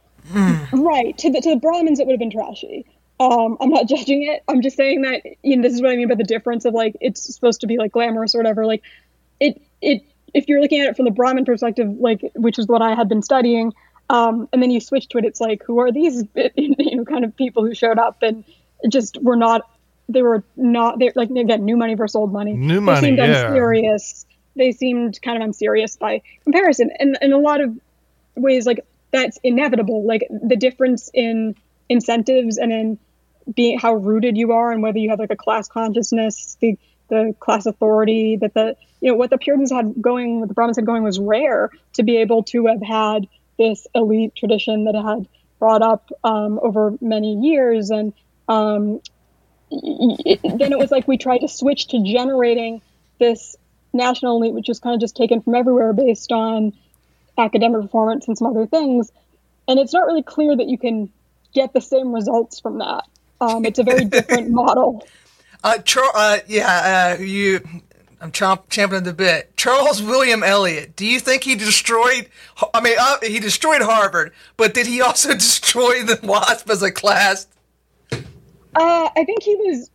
[0.71, 1.17] Right.
[1.17, 2.85] To the to the Brahmins, it would have been trashy.
[3.19, 4.43] Um, I'm not judging it.
[4.47, 6.73] I'm just saying that you know this is what I mean by the difference of
[6.73, 8.65] like it's supposed to be like glamorous or whatever.
[8.65, 8.83] Like
[9.39, 12.81] it it if you're looking at it from the Brahmin perspective, like which is what
[12.81, 13.73] I had been studying,
[14.09, 16.23] um, and then you switch to it, it's like who are these
[16.55, 18.43] you know kind of people who showed up and
[18.89, 19.69] just were not
[20.09, 22.53] they were not they like again new money versus old money.
[22.53, 23.47] New money, They seemed yeah.
[23.47, 24.25] unserious.
[24.55, 27.77] They seemed kind of unserious by comparison, and in a lot of
[28.35, 31.55] ways like that's inevitable like the difference in
[31.89, 32.99] incentives and in
[33.53, 36.77] being how rooted you are and whether you have like a class consciousness the
[37.09, 40.77] the class authority that the you know what the puritans had going what the brahmins
[40.77, 45.27] had going was rare to be able to have had this elite tradition that had
[45.59, 48.13] brought up um, over many years and
[48.47, 49.01] um,
[49.69, 52.81] y- then it was like we tried to switch to generating
[53.19, 53.57] this
[53.91, 56.73] national elite which was kind of just taken from everywhere based on
[57.37, 59.11] academic performance and some other things.
[59.67, 61.11] And it's not really clear that you can
[61.53, 63.05] get the same results from that.
[63.41, 65.05] Um, it's a very different model.
[65.63, 67.61] Uh, Char- uh, yeah, uh, you.
[68.21, 69.55] I'm chomp- championing the bit.
[69.57, 70.95] Charles William Eliot.
[70.95, 72.29] Do you think he destroyed?
[72.73, 76.91] I mean, uh, he destroyed Harvard, but did he also destroy the WASP as a
[76.91, 77.47] class?
[78.13, 78.19] Uh,
[78.75, 79.89] I think he was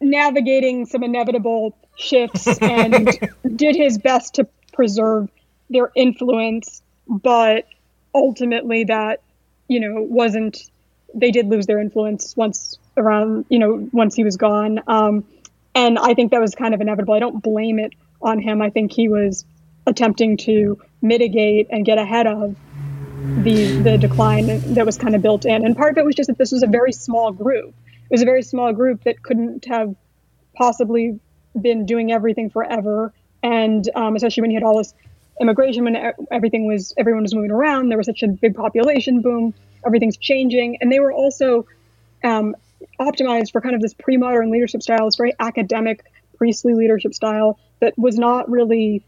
[0.00, 3.18] navigating some inevitable shifts and
[3.56, 5.28] did his best to preserve
[5.68, 7.66] their influence, but
[8.14, 9.20] ultimately that,
[9.68, 10.70] you know, wasn't,
[11.14, 14.80] they did lose their influence once around, you know, once he was gone.
[14.86, 15.24] Um,
[15.74, 17.14] and I think that was kind of inevitable.
[17.14, 18.60] I don't blame it on him.
[18.60, 19.44] I think he was
[19.86, 22.56] attempting to mitigate and get ahead of
[23.44, 25.64] the the decline that was kind of built in.
[25.64, 27.74] And part of it was just that this was a very small group.
[27.86, 29.94] It was a very small group that couldn't have
[30.54, 31.20] possibly
[31.60, 33.12] been doing everything forever.
[33.42, 34.94] And um, especially when you had all this
[35.40, 35.96] immigration, when
[36.30, 39.54] everything was everyone was moving around, there was such a big population boom.
[39.84, 41.66] Everything's changing, and they were also
[42.22, 42.54] um,
[42.98, 46.04] optimized for kind of this pre-modern leadership style, this very academic
[46.36, 49.04] priestly leadership style that was not really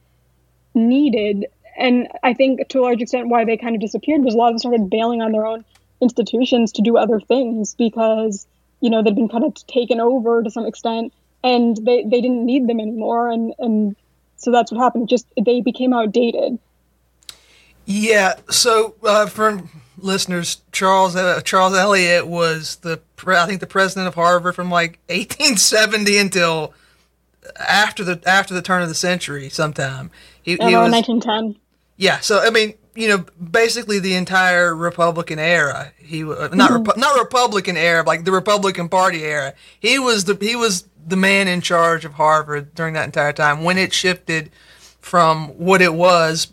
[0.74, 1.46] needed.
[1.76, 4.48] And I think to a large extent why they kind of disappeared was a lot
[4.48, 5.64] of them started bailing on their own
[6.00, 8.46] institutions to do other things because
[8.80, 11.12] you know they'd been kind of taken over to some extent
[11.44, 13.30] and they, they didn't need them anymore.
[13.30, 13.96] And and
[14.36, 15.08] so that's what happened.
[15.08, 16.58] Just they became outdated
[17.84, 18.34] Yeah.
[18.50, 19.62] So uh, for
[19.98, 24.98] listeners, Charles uh, Charles Eliot was the I think the president of Harvard from like
[25.08, 26.74] 1870 until
[27.58, 29.48] after the after the turn of the century.
[29.48, 30.10] Sometime
[30.42, 31.60] he, he was 1910
[31.96, 32.18] yeah.
[32.20, 35.92] So I mean, you know, basically the entire Republican era.
[35.98, 39.54] He wa- not Repu- not Republican era, like the Republican Party era.
[39.78, 43.62] He was the he was the man in charge of Harvard during that entire time
[43.62, 44.50] when it shifted
[45.02, 46.50] from what it was,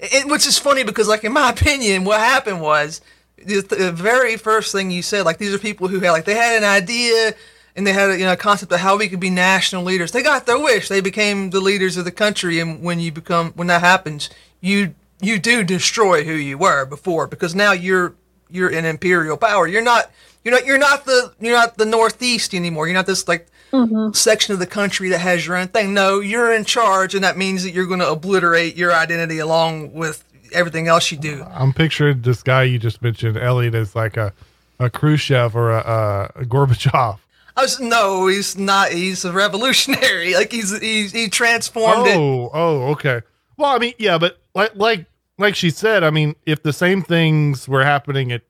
[0.00, 3.00] it, which is funny because, like, in my opinion, what happened was
[3.36, 6.34] the, the very first thing you said, like, these are people who had, like, they
[6.34, 7.34] had an idea
[7.76, 10.10] and they had, a, you know, a concept of how we could be national leaders.
[10.10, 10.88] They got their wish.
[10.88, 14.28] They became the leaders of the country, and when you become, when that happens,
[14.60, 18.14] you you do destroy who you were before because now you're
[18.48, 19.66] you're an imperial power.
[19.66, 20.10] You're not
[20.44, 22.86] you're not you're not the you're not the Northeast anymore.
[22.86, 24.12] You're not this like Mm-hmm.
[24.12, 25.94] section of the country that has your own thing.
[25.94, 29.92] No, you're in charge, and that means that you're going to obliterate your identity along
[29.92, 31.42] with everything else you do.
[31.42, 34.32] Uh, I'm picturing this guy you just mentioned, Eliot, as like a
[34.80, 37.18] a Khrushchev or a, a Gorbachev.
[37.56, 38.90] I was no, he's not.
[38.90, 40.34] He's a revolutionary.
[40.40, 42.16] Like he's he's he transformed it.
[42.16, 43.20] Oh, oh, okay.
[43.56, 45.06] Well, I mean, yeah, but like like
[45.38, 48.42] like she said, I mean, if the same things were happening at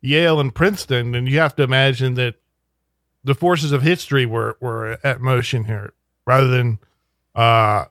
[0.00, 2.36] Yale and Princeton, then you have to imagine that
[3.24, 5.92] the forces of history were were at motion here,
[6.26, 6.78] rather than
[7.34, 7.86] uh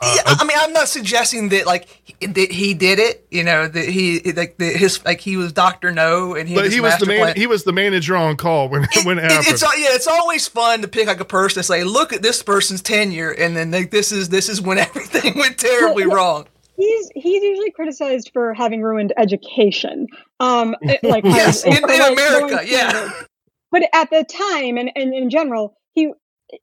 [0.00, 3.26] yeah, I mean, I'm not suggesting that like he, that he did it.
[3.32, 6.54] You know, that he like that his like he was Doctor No, and he.
[6.54, 7.36] but this he was the man plan.
[7.36, 9.48] he was the manager on call when when it It- happened.
[9.54, 12.22] it's al- yeah, it's always fun to pick like a person and say, look at
[12.22, 16.16] this person's tenure, and then like this is this is when everything went terribly Well,
[16.16, 16.46] wrong.
[16.76, 20.06] he's he's usually criticized for having ruined education.
[20.38, 22.90] Um, it- like Yes, in- in like, America, yeah.
[22.90, 23.27] standards.
[23.70, 26.12] But at the time, and, and in general, he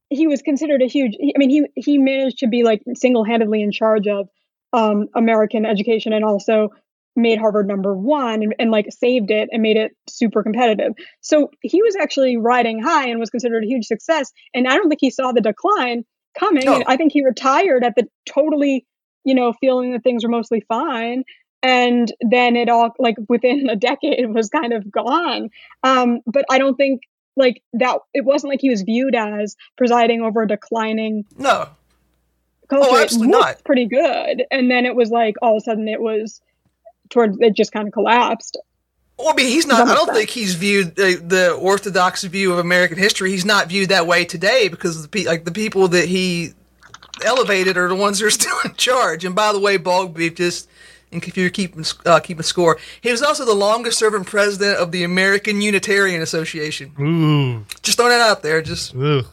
[0.10, 1.13] he was considered a huge.
[1.22, 4.28] I mean, he he managed to be like single handedly in charge of
[4.74, 6.70] um, American education, and also
[7.15, 10.94] made Harvard number one, and, and like saved it and made it super competitive.
[11.22, 14.32] So he was actually riding high and was considered a huge success.
[14.54, 16.04] And I don't think he saw the decline
[16.38, 16.65] coming.
[16.65, 16.84] No.
[16.88, 18.86] I think he retired at the totally,
[19.24, 21.24] you know, feeling that things were mostly fine.
[21.63, 25.50] And then it all like within a decade was kind of gone.
[25.84, 27.02] Um, but I don't think
[27.36, 31.70] like that it wasn't like he was viewed as presiding over a declining No,
[32.70, 32.88] culture.
[32.91, 33.63] Oh, It absolutely not.
[33.65, 34.44] pretty good.
[34.52, 36.39] And then it was like all of a sudden it was
[37.10, 38.58] towards it just kind of collapsed.
[39.18, 39.88] well, I mean, he's not.
[39.88, 43.32] I don't think he's viewed uh, the orthodox view of American history.
[43.32, 46.54] He's not viewed that way today because the pe- like the people that he
[47.24, 49.26] elevated are the ones that are still in charge.
[49.26, 50.70] And by the way, Bog Beef just.
[51.12, 54.91] And if you're keeping uh, keeping score, he was also the longest serving president of
[54.91, 56.91] the American Unitarian Association.
[57.00, 58.62] Ooh, Just throwing it out there.
[58.62, 59.26] Just ugh.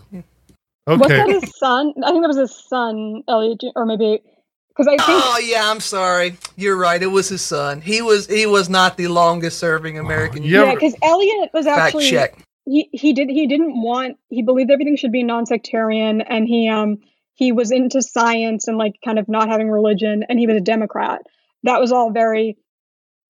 [0.87, 1.93] Was that his son?
[2.05, 4.21] I think that was his son, Eliot, or maybe
[4.69, 6.37] because I think Oh yeah, I'm sorry.
[6.57, 7.01] You're right.
[7.03, 7.81] It was his son.
[7.81, 10.43] He was he was not the longest serving American.
[10.43, 11.73] Yeah, yeah, but- because Eliot was actually.
[11.77, 12.39] Fact actually check.
[12.65, 16.99] he he did he didn't want he believed everything should be non-sectarian and he um
[17.35, 20.61] he was into science and like kind of not having religion and he was a
[20.61, 21.23] democrat
[21.65, 22.57] that was all very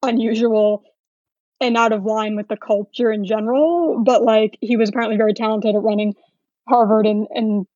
[0.03, 0.83] unusual
[1.61, 5.35] and out of line with the culture in general but like he was apparently very
[5.35, 6.14] talented at running
[6.68, 7.66] harvard and and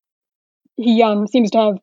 [0.76, 1.78] he um seems to have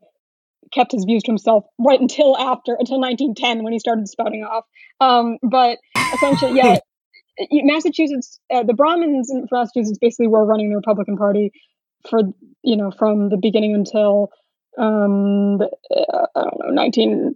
[0.73, 4.65] kept his views to himself right until after until 1910 when he started spouting off.
[4.99, 5.77] Um but
[6.13, 6.77] essentially yeah
[7.51, 11.51] Massachusetts, uh, the Brahmins in Massachusetts basically were running the Republican Party
[12.07, 12.19] for
[12.63, 14.29] you know from the beginning until
[14.77, 17.35] um, the, uh, I don't know nineteen,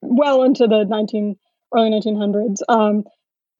[0.00, 1.36] well into the nineteen
[1.74, 2.62] early nineteen hundreds.
[2.68, 3.04] Um,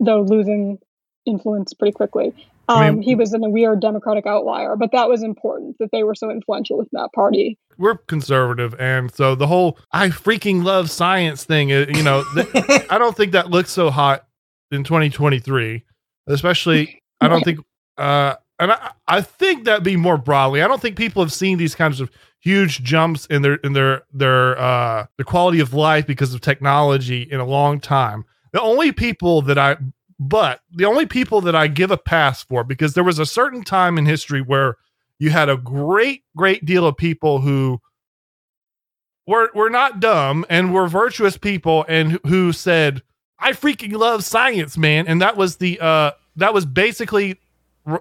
[0.00, 0.78] though losing
[1.26, 2.32] influence pretty quickly.
[2.70, 5.88] Um, I mean- he was in a weird Democratic outlier, but that was important that
[5.92, 7.58] they were so influential with that party.
[7.78, 12.48] we're conservative, and so the whole "I freaking love science" thing, uh, you know, th-
[12.90, 14.26] I don't think that looks so hot
[14.70, 15.82] in 2023,
[16.26, 17.00] especially.
[17.20, 17.60] I don't think,
[17.96, 20.62] uh, and I, I think that be more broadly.
[20.62, 22.10] I don't think people have seen these kinds of
[22.40, 27.22] huge jumps in their in their their uh the quality of life because of technology
[27.22, 28.24] in a long time.
[28.53, 29.77] The only people that I
[30.20, 33.62] but the only people that I give a pass for because there was a certain
[33.62, 34.77] time in history where
[35.18, 37.81] you had a great great deal of people who
[39.27, 43.03] were were not dumb and were virtuous people and who- who said
[43.38, 47.38] I freaking love science man and that was the uh that was basically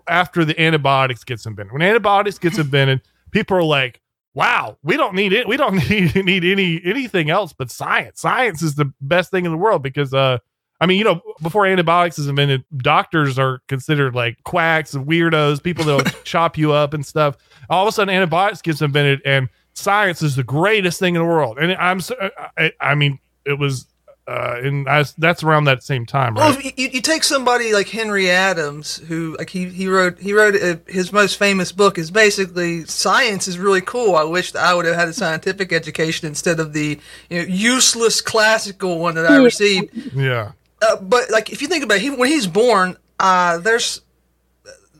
[0.07, 4.01] after the antibiotics gets invented when antibiotics gets invented people are like
[4.37, 8.61] wow we don't need it we don't need need any anything else but science science
[8.61, 10.37] is the best thing in the world because uh
[10.79, 15.63] I mean, you know, before antibiotics is invented, doctors are considered like quacks and weirdos,
[15.63, 17.35] people that'll chop you up and stuff.
[17.71, 21.27] All of a sudden, antibiotics gets invented, and science is the greatest thing in the
[21.27, 21.57] world.
[21.57, 23.87] And I'm, so- I, I mean, it was,
[24.27, 26.77] uh, and I, that's around that same time, Well, right?
[26.77, 30.75] you, you take somebody like Henry Adams, who like he, he wrote he wrote uh,
[30.87, 34.15] his most famous book is basically science is really cool.
[34.15, 37.47] I wish that I would have had a scientific education instead of the you know,
[37.47, 39.93] useless classical one that I received.
[40.13, 44.01] yeah, Uh, but like if you think about it, he, when he's born, uh, there's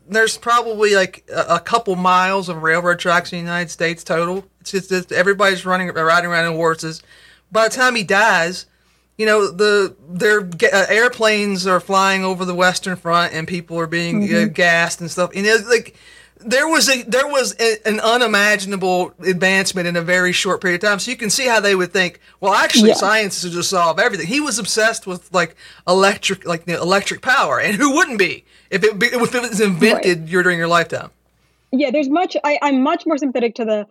[0.08, 4.44] there's probably like a, a couple miles of railroad tracks in the United States total.
[4.60, 7.02] It's just, it's- everybody's running riding around in horses.
[7.52, 8.66] By the time he dies,
[9.18, 10.40] you know the their
[10.72, 15.10] uh, airplanes are flying over the Western Front and people are being uh, gassed and
[15.10, 15.30] stuff.
[15.34, 15.96] And it, like
[16.40, 20.88] there was a there was a, an unimaginable advancement in a very short period of
[20.88, 20.98] time.
[21.00, 22.94] So you can see how they would think, well, actually, Yeah.
[22.94, 24.28] science is to solve everything.
[24.28, 28.84] He was obsessed with like electric, like the electric power, and who wouldn't be if
[28.84, 31.10] it if it was invented your, during your lifetime?
[31.70, 33.86] yeah there's much I, i'm much more sympathetic to the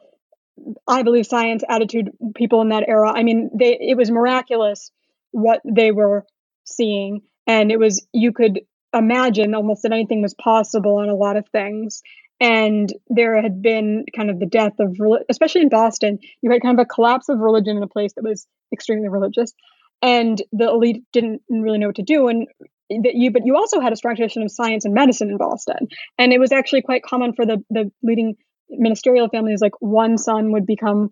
[0.87, 3.11] I believe science attitude people in that era.
[3.11, 4.91] I mean, they it was miraculous
[5.31, 6.25] what they were
[6.65, 8.61] seeing, and it was you could
[8.93, 12.01] imagine almost that anything was possible on a lot of things.
[12.39, 14.95] And there had been kind of the death of,
[15.27, 18.23] especially in Boston, you had kind of a collapse of religion in a place that
[18.23, 19.53] was extremely religious,
[20.01, 22.27] and the elite didn't really know what to do.
[22.27, 22.47] And
[22.89, 25.87] that you, but you also had a strong tradition of science and medicine in Boston,
[26.17, 28.35] and it was actually quite common for the the leading
[28.69, 29.61] ministerial families.
[29.61, 31.11] Like one son would become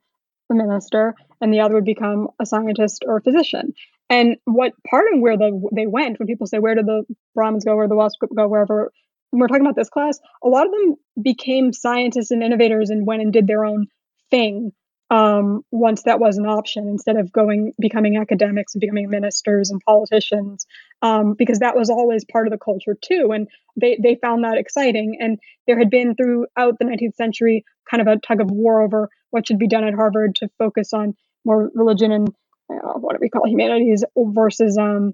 [0.52, 3.74] a minister, and the other would become a scientist or a physician.
[4.10, 7.66] And what part of where the, they went, when people say, where did the Brahmins
[7.66, 8.92] go, where the Wasp go, wherever,
[9.32, 13.08] when we're talking about this class, a lot of them became scientists and innovators and
[13.08, 13.88] went and did their own
[14.30, 14.72] thing
[15.12, 19.82] um, once that was an option instead of going becoming academics and becoming ministers and
[19.86, 20.66] politicians
[21.04, 23.32] um, because that was always part of the culture too.
[23.32, 23.48] And
[23.80, 25.18] they, they found that exciting.
[25.20, 29.10] And there had been throughout the 19th century kind of a tug of war over
[29.30, 31.16] what should be done at harvard to focus on
[31.46, 32.34] more religion and
[32.70, 35.14] uh, what do we call humanities versus um,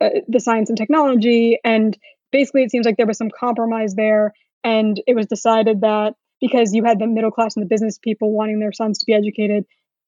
[0.00, 1.58] uh, the science and technology.
[1.62, 1.96] And
[2.32, 4.32] basically, it seems like there was some compromise there.
[4.64, 8.32] And it was decided that because you had the middle class and the business people
[8.32, 9.64] wanting their sons to be educated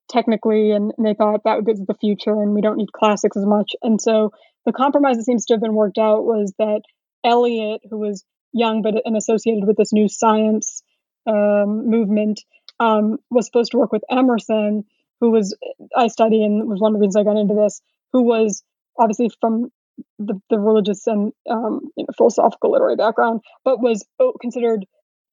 [0.09, 3.37] technically, and, and they thought that would be the future and we don't need classics
[3.37, 3.71] as much.
[3.81, 4.31] And so
[4.65, 6.81] the compromise that seems to have been worked out was that
[7.23, 10.83] Eliot, who was young but and associated with this new science
[11.25, 12.41] um, movement,
[12.79, 14.83] um, was supposed to work with Emerson
[15.25, 15.57] who was
[15.95, 17.81] I study and was one of the reasons I got into this,
[18.13, 18.63] who was
[18.97, 19.71] obviously from
[20.19, 24.05] the, the religious and um, you know, philosophical literary background, but was
[24.39, 24.85] considered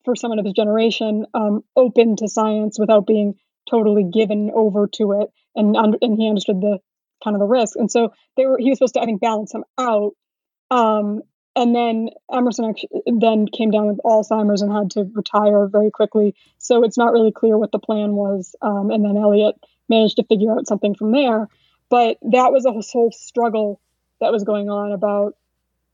[0.05, 3.35] for someone of his generation um, open to science without being
[3.69, 6.79] totally given over to it, and and he understood the
[7.23, 9.53] kind of the risk, and so they were he was supposed to I think balance
[9.53, 10.13] him out.
[10.71, 11.21] Um,
[11.55, 16.35] and then Emerson actually then came down with Alzheimer's and had to retire very quickly.
[16.57, 18.57] So it's not really clear what the plan was.
[18.63, 19.57] Um, and then Eliot
[19.93, 21.49] managed to figure out something from there.
[21.89, 23.81] But that was a whole struggle
[24.21, 25.35] that was going on about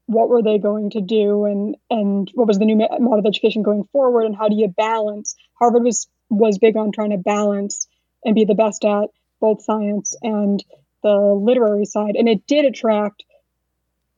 [0.06, 3.62] what were they going to do and and what was the new model of education
[3.62, 5.34] going forward and how do you balance?
[5.58, 7.87] Harvard was was big on trying to balance
[8.24, 9.08] and be the best at
[9.40, 10.64] both science and
[11.02, 12.16] the literary side.
[12.16, 13.24] And it did attract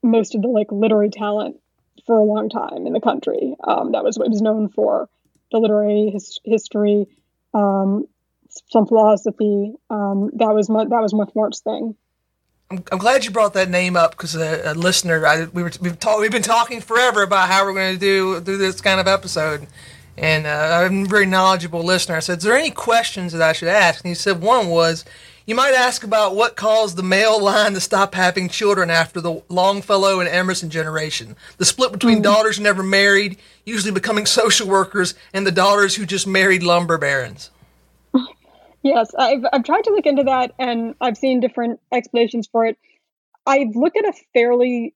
[0.01, 1.57] most of the like literary talent
[2.05, 3.55] for a long time in the country.
[3.63, 5.09] Um, that was what it was known for
[5.51, 7.07] the literary his, history.
[7.53, 8.07] Um,
[8.69, 9.73] some philosophy.
[9.89, 11.95] Um, that was my, that was much Mort's thing.
[12.71, 15.71] I'm, I'm glad you brought that name up because a, a, listener, I, we were
[15.81, 18.99] we've, talk, we've been talking forever about how we're going to do do this kind
[18.99, 19.67] of episode,
[20.17, 22.15] and uh, I'm a very knowledgeable listener.
[22.15, 25.05] I said, "Is there any questions that I should ask?" And he said, "One was."
[25.43, 29.41] You might ask about what caused the male line to stop having children after the
[29.49, 31.35] Longfellow and Emerson generation.
[31.57, 32.21] The split between mm-hmm.
[32.21, 36.99] daughters who never married, usually becoming social workers, and the daughters who just married lumber
[36.99, 37.49] barons.
[38.83, 42.77] Yes, I've I've tried to look into that and I've seen different explanations for it.
[43.45, 44.95] I've looked at a fairly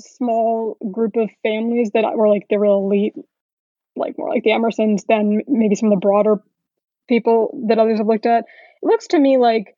[0.00, 3.14] small group of families that were like the real elite,
[3.96, 6.42] like more like the Emersons than maybe some of the broader
[7.08, 8.44] people that others have looked at.
[8.82, 9.76] It looks to me like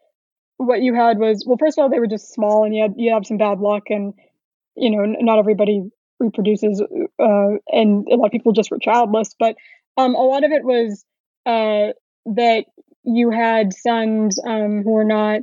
[0.58, 2.94] what you had was well, first of all, they were just small and you had
[2.96, 4.14] you have some bad luck and
[4.76, 5.90] you know not everybody
[6.20, 9.56] reproduces uh, and a lot of people just were childless, but
[9.96, 11.04] um, a lot of it was
[11.46, 11.92] uh,
[12.26, 12.66] that
[13.06, 15.40] you had sons um, who were not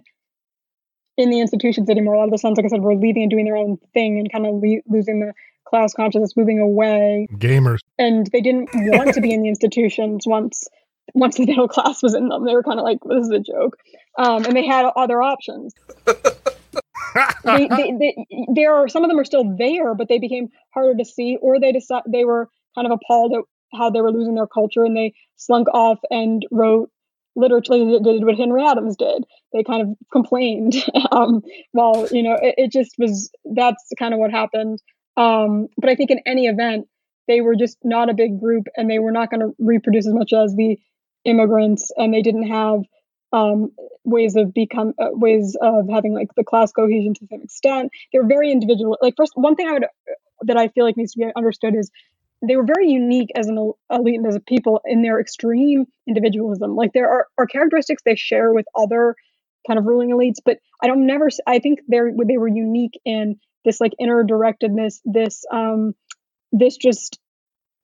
[1.17, 2.15] in the institutions anymore.
[2.15, 4.19] A lot of the sons, like I said, were leaving and doing their own thing
[4.19, 5.33] and kind of le- losing the
[5.65, 7.27] class consciousness, moving away.
[7.33, 7.79] Gamers.
[7.97, 10.67] And they didn't want to be in the institutions once
[11.13, 12.45] once the middle class was in them.
[12.45, 13.77] They were kind of like, this is a joke.
[14.17, 15.73] Um, and they had other options.
[17.43, 20.97] they, they, they, there are some of them are still there, but they became harder
[20.97, 23.43] to see, or they decided they were kind of appalled at
[23.77, 26.89] how they were losing their culture, and they slunk off and wrote
[27.35, 29.25] literature did what Henry Adams did.
[29.51, 30.75] They kind of complained.
[31.11, 31.41] um,
[31.73, 34.81] well, you know, it, it, just was that's kind of what happened.
[35.17, 36.87] Um, but I think in any event,
[37.27, 40.13] they were just not a big group and they were not going to reproduce as
[40.13, 40.77] much as the
[41.25, 42.81] immigrants and they didn't have
[43.31, 43.71] um,
[44.03, 47.91] ways of become uh, ways of having like the class cohesion to some extent.
[48.11, 48.97] They were very individual.
[49.01, 49.85] Like first, one thing I would
[50.41, 51.89] that I feel like needs to be understood is
[52.45, 56.75] they were very unique as an elite and as a people in their extreme individualism.
[56.75, 59.15] Like there are, are characteristics they share with other
[59.65, 61.29] kind of ruling elites, but I don't never.
[61.47, 64.99] I think they they were unique in this like inner directedness.
[65.05, 65.93] This um,
[66.51, 67.19] this just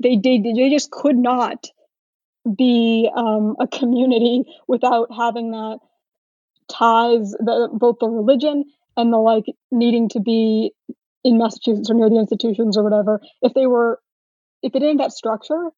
[0.04, 1.68] they they they just could not
[2.58, 5.80] be um, a community without having that
[6.70, 8.66] ties the both the religion
[8.98, 10.74] and the like needing to be
[11.24, 13.22] in Massachusetts or near the institutions or whatever.
[13.42, 14.00] If they were
[14.62, 15.70] if it didn't have that structure,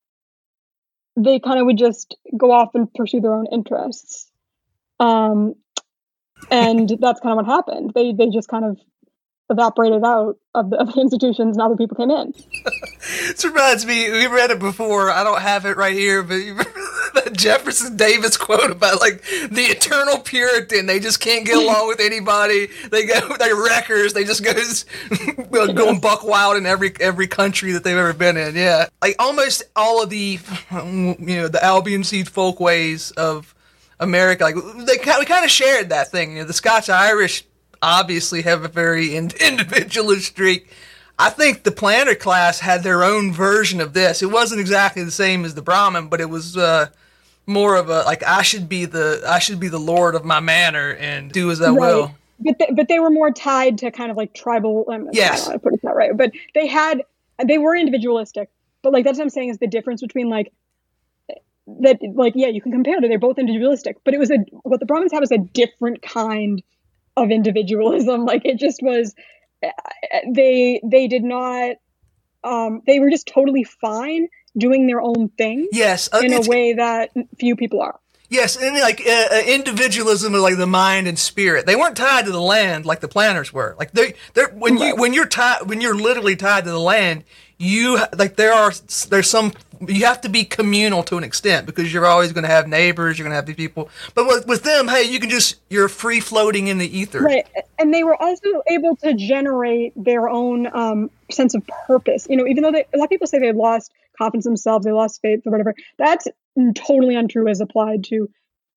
[1.15, 4.31] they kind of would just go off and pursue their own interests.
[4.99, 5.55] Um,
[6.49, 7.91] and that's kind of what happened.
[7.93, 8.79] They they just kind of
[9.49, 12.33] evaporated out of the, of the institutions and other people came in.
[13.27, 15.09] This reminds me, we read it before.
[15.09, 16.35] I don't have it right here, but
[17.15, 20.85] that Jefferson Davis quote about like the eternal Puritan.
[20.85, 22.67] They just can't get along with anybody.
[22.89, 24.13] They go, they're wreckers.
[24.13, 24.85] They just goes
[25.51, 28.55] going buck wild in every every country that they've ever been in.
[28.55, 30.39] Yeah, like almost all of the
[30.71, 33.53] you know the Albion Seed folkways of
[33.99, 34.43] America.
[34.43, 36.33] Like they we kind of shared that thing.
[36.33, 37.45] You know, the Scotch Irish
[37.81, 40.69] obviously have a very in- individualist streak.
[41.17, 44.23] I think the planter class had their own version of this.
[44.23, 46.87] It wasn't exactly the same as the Brahmin, but it was uh,
[47.45, 50.39] more of a like I should be the I should be the lord of my
[50.39, 52.15] manor and do as I will.
[52.39, 54.85] But they, but they were more tied to kind of like tribal.
[54.89, 55.31] Um, Yes.
[55.31, 56.17] I, don't know how to put it that right.
[56.17, 57.03] But they had
[57.45, 58.49] they were individualistic.
[58.81, 60.51] But like that's what I'm saying is the difference between like
[61.81, 63.09] that like yeah you can compare them.
[63.09, 63.97] They're both individualistic.
[64.03, 66.63] But it was a what the Brahmins had was a different kind
[67.17, 68.25] of individualism.
[68.25, 69.13] Like it just was
[70.33, 71.75] they they did not
[72.43, 74.27] um they were just totally fine
[74.57, 77.99] doing their own thing Yes, uh, in a way that few people are.
[78.29, 81.65] Yes, and like uh, uh, individualism of like the mind and spirit.
[81.65, 83.75] They weren't tied to the land like the planters were.
[83.77, 84.97] Like they, they're when you Right.
[84.97, 87.25] when you're tied when you're literally tied to the land,
[87.57, 88.71] you like there are
[89.09, 89.51] there's some
[89.85, 93.17] you have to be communal to an extent because you're always going to have neighbors.
[93.17, 93.89] You're going to have these people.
[94.15, 97.19] But with, with them, hey, you can just you're free floating in the ether.
[97.19, 97.45] Right.
[97.79, 102.27] And they were also able to generate their own um, sense of purpose.
[102.29, 103.91] You know, even though they, a lot of people say they lost
[104.21, 106.27] confidence in themselves, they lost faith or whatever, that's
[106.75, 108.29] totally untrue as applied to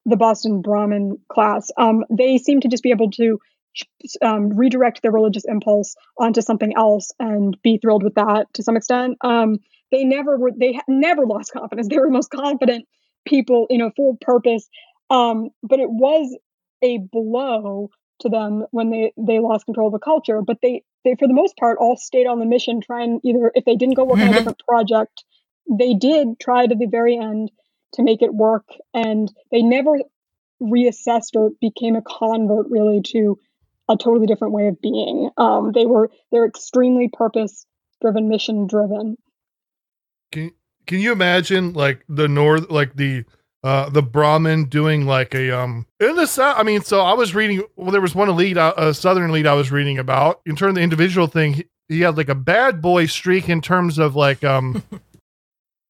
[0.06, 1.70] the Boston Brahmin class.
[1.76, 3.38] Um, they seem to just be able to
[4.22, 8.76] um, redirect their religious impulse onto something else and be thrilled with that to some
[8.76, 9.16] extent.
[9.22, 9.58] Um,
[9.90, 11.88] they never were, they never lost confidence.
[11.90, 12.86] They were the most confident
[13.26, 14.68] people, you know, full purpose.
[15.10, 16.36] Um, but it was
[16.82, 17.90] a blow
[18.20, 21.34] to them when they they lost control of the culture but they they for the
[21.34, 24.28] most part all stayed on the mission trying either if they didn't go work on
[24.28, 24.36] a Mhm.
[24.36, 25.24] different project
[25.70, 27.50] they did try to the very end
[27.94, 29.98] to make it work and they never
[30.60, 33.38] reassessed or became a convert really to
[33.88, 35.30] a totally different way of being.
[35.36, 37.66] Um they were they're extremely purpose
[38.00, 39.16] driven mission driven
[40.32, 40.52] Can
[40.86, 43.24] can you imagine like the north like the
[43.62, 47.34] uh the Brahmin doing like a um in the south I mean so I was
[47.34, 50.40] reading well there was one elite uh, a southern elite I was reading about.
[50.46, 53.60] In terms of the individual thing he, he had like a bad boy streak in
[53.60, 54.82] terms of like um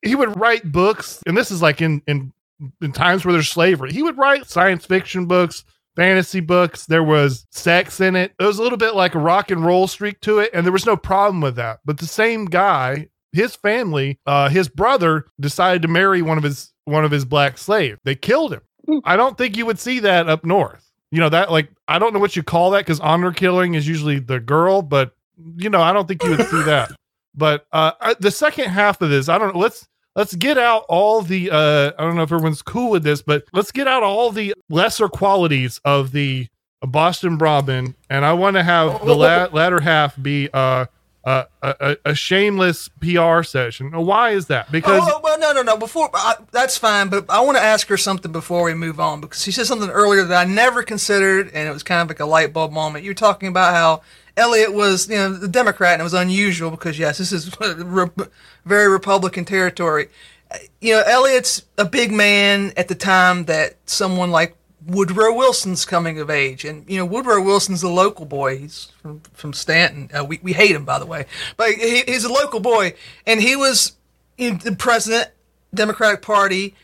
[0.05, 2.33] he would write books and this is like in in
[2.81, 5.65] in times where there's slavery he would write science fiction books
[5.97, 6.87] fantasy books.
[6.87, 8.33] There was sex in it.
[8.39, 10.73] It was a little bit like a rock and roll streak to it and there
[10.73, 11.81] was no problem with that.
[11.85, 16.73] But the same guy his family uh his brother decided to marry one of his
[16.85, 17.99] one of his black slaves.
[18.05, 18.63] They killed him.
[18.87, 18.99] Hmm.
[19.05, 20.91] i don't think you would see that up north.
[21.11, 23.89] You know that like i don't know what you call that because honor killing is
[23.89, 25.13] usually the girl but
[25.57, 26.91] you know i don't think you would see that.
[27.37, 31.23] But uh the second half of this i don't know let's let's get out all
[31.23, 34.31] the uh i don't know if everyone's cool with this but let's get out all
[34.31, 36.47] the lesser qualities of the
[36.83, 40.87] boston brahmin and i want to have the la- latter half be uh
[41.25, 43.91] uh, a, a, shameless PR session.
[43.93, 44.71] Why is that?
[44.71, 45.77] Because Oh, well, no, no, no.
[45.77, 49.23] Before I, that's fine, but I want to ask her something before we move on
[49.23, 52.21] because she said something earlier that I never considered, and it was kind of like
[52.21, 53.05] a light bulb moment.
[53.05, 54.03] You were talking about how
[54.37, 58.11] Eliot was, you know, the Democrat, and it was unusual because yes, this is re-
[58.65, 60.09] very Republican territory.
[60.81, 64.57] You know, Eliot's a big man at the time that someone like
[64.87, 68.59] Woodrow Wilson's coming of age, and you know Woodrow Wilson's a local boy.
[68.59, 70.11] He's from from Staunton.
[70.17, 71.27] Uh, we we hate him by the way,
[71.57, 72.95] but he, he's a local boy,
[73.27, 73.93] and he was
[74.53, 75.31] know, the president,
[75.73, 76.75] Democratic Party,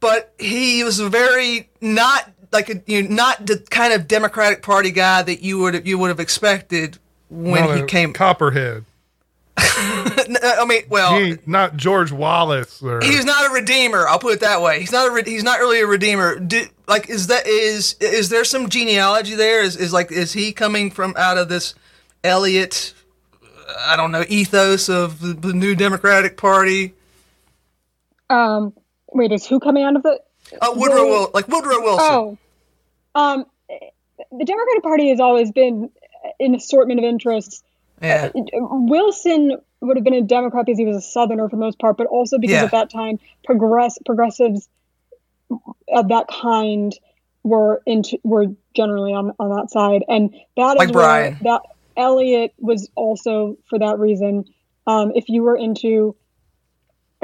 [0.00, 4.62] but he was a very not like a, you know, not the kind of Democratic
[4.62, 8.12] Party guy that you would you would have expected when not he a came.
[8.12, 8.84] Copperhead.
[9.58, 14.06] I mean, well, He not George Wallace or he's not a redeemer.
[14.06, 14.80] I'll put it that way.
[14.80, 16.38] He's not a re- he's not really a redeemer.
[16.38, 19.62] Do, like is that is is there some genealogy there?
[19.62, 21.74] Is is like is he coming from out of this
[22.22, 22.92] Eliot?
[23.86, 26.94] I don't know ethos of the, the new Democratic Party.
[28.28, 28.74] um
[29.12, 30.20] wait is who coming out of the
[30.60, 32.06] Uh, Woodrow Wil- like Woodrow Wilson.
[32.08, 32.38] Oh,
[33.14, 35.90] um, the Democratic Party has always been
[36.40, 37.62] an assortment of interests.
[38.02, 38.30] Yeah.
[38.34, 41.96] Wilson would have been a Democrat because he was a Southerner for the most part,
[41.96, 42.64] but also because Yeah.
[42.64, 44.68] at that time, progress progressives
[45.88, 46.94] of that kind
[47.42, 51.34] were into were generally on on that side, and that is Like Brian.
[51.34, 51.62] where that
[51.96, 54.44] Eliot was also for that reason.
[54.86, 56.14] Um, if you were into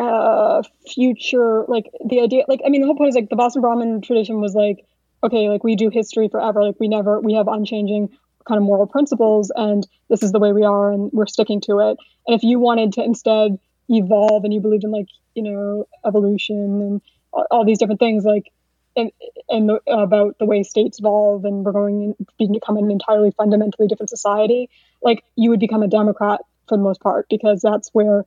[0.03, 3.63] uh future like the idea like i mean the whole point is like the boston
[3.63, 4.85] brahmin tradition was like
[5.23, 8.09] okay like we do history forever like we never we have unchanging
[8.47, 11.79] kind of moral principles and this is the way we are and we're sticking to
[11.79, 11.99] it.
[12.27, 16.57] And if you wanted to instead evolve and you believed in like you know evolution
[16.57, 17.01] and
[17.33, 18.53] all, all these different things like
[18.97, 19.11] and
[19.49, 23.89] and the, about the way states evolve and we're going to become an entirely fundamentally
[23.89, 24.71] different society
[25.03, 28.25] like you would become a democrat for the most part because that's where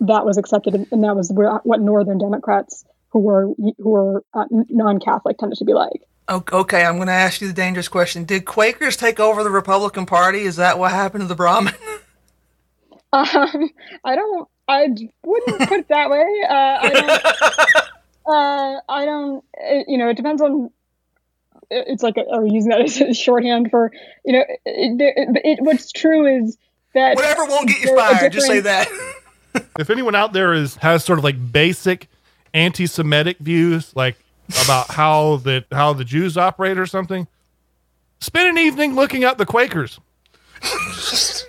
[0.00, 3.46] that was accepted and that was where what northern democrats who were
[3.78, 7.52] who were uh, non-catholic tended to be like Okay, I'm going to ask you the
[7.52, 8.24] dangerous question.
[8.24, 10.44] Did Quakers take over the Republican Party?
[10.44, 11.74] Is that what happened to the Brahmin?
[13.12, 13.70] um,
[14.04, 14.88] i don't i
[15.22, 17.10] wouldn't put it that way uh, i don't
[18.26, 20.70] uh, i don't it, you know it depends on
[21.70, 23.92] it- it's like are we using that as a shorthand for
[24.24, 26.56] you know it, it, what's true is
[26.94, 28.88] that Whatever won't get you fired, just say that.
[29.78, 32.08] if anyone out there is has sort of like basic
[32.52, 34.16] anti-Semitic views, like
[34.64, 37.26] about how the how the Jews operate or something,
[38.20, 39.98] spend an evening looking up the Quakers.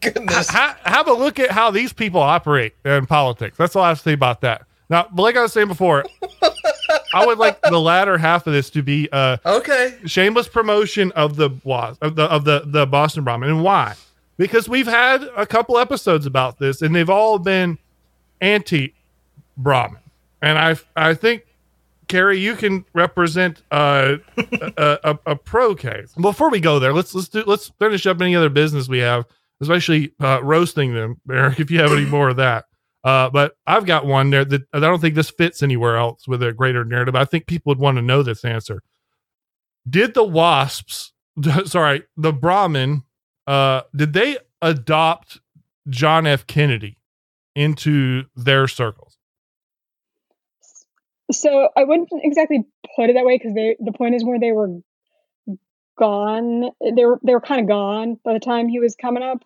[0.00, 0.48] Goodness.
[0.48, 3.56] Ha- have a look at how these people operate in politics.
[3.56, 4.62] That's all I have to say about that.
[4.90, 6.04] Now, like I was saying before,
[7.14, 9.98] I would like the latter half of this to be uh Okay.
[10.06, 11.50] shameless promotion of the
[12.02, 13.48] of the of the the Boston Brahmin.
[13.50, 13.94] And why?
[14.36, 17.78] Because we've had a couple episodes about this, and they've all been
[18.40, 18.94] anti
[19.56, 20.00] Brahmin.
[20.42, 21.44] And I I think
[22.08, 26.14] Kerry, you can represent uh, a, a, a pro case.
[26.20, 29.24] Before we go there, let's let's do let's finish up any other business we have,
[29.60, 31.60] especially uh, roasting them, Eric.
[31.60, 32.66] If you have any more of that.
[33.04, 36.42] Uh, but I've got one there that I don't think this fits anywhere else with
[36.42, 37.14] a greater narrative.
[37.14, 38.82] I think people would want to know this answer.
[39.88, 41.12] Did the wasps,
[41.66, 43.03] sorry, the Brahmin,
[43.46, 45.40] uh, did they adopt
[45.88, 46.46] John F.
[46.46, 46.98] Kennedy
[47.54, 49.14] into their circles?
[51.32, 52.64] so i wouldn't exactly
[52.96, 54.68] put it that way because the point is more they were
[55.98, 59.44] gone they were they were kind of gone by the time he was coming up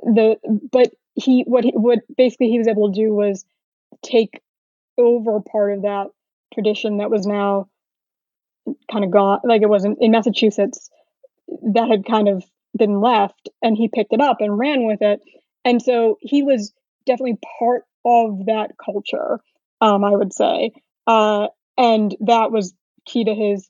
[0.00, 0.36] the
[0.70, 3.44] but he what he what basically he was able to do was
[4.02, 4.40] take
[4.98, 6.08] over part of that
[6.52, 7.68] tradition that was now
[8.90, 10.90] kind of gone like it wasn't in massachusetts
[11.62, 12.44] that had kind of
[12.76, 15.20] been left and he picked it up and ran with it.
[15.64, 16.72] And so he was
[17.06, 19.40] definitely part of that culture
[19.80, 20.72] um i would say.
[21.06, 21.48] Uh
[21.78, 23.68] and that was key to his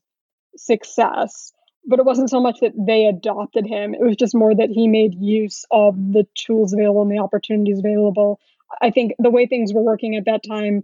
[0.57, 1.53] success.
[1.89, 4.89] But it wasn't so much that they adopted him it was just more that he
[4.89, 8.41] made use of the tools available and the opportunities available.
[8.83, 10.83] I think the way things were working at that time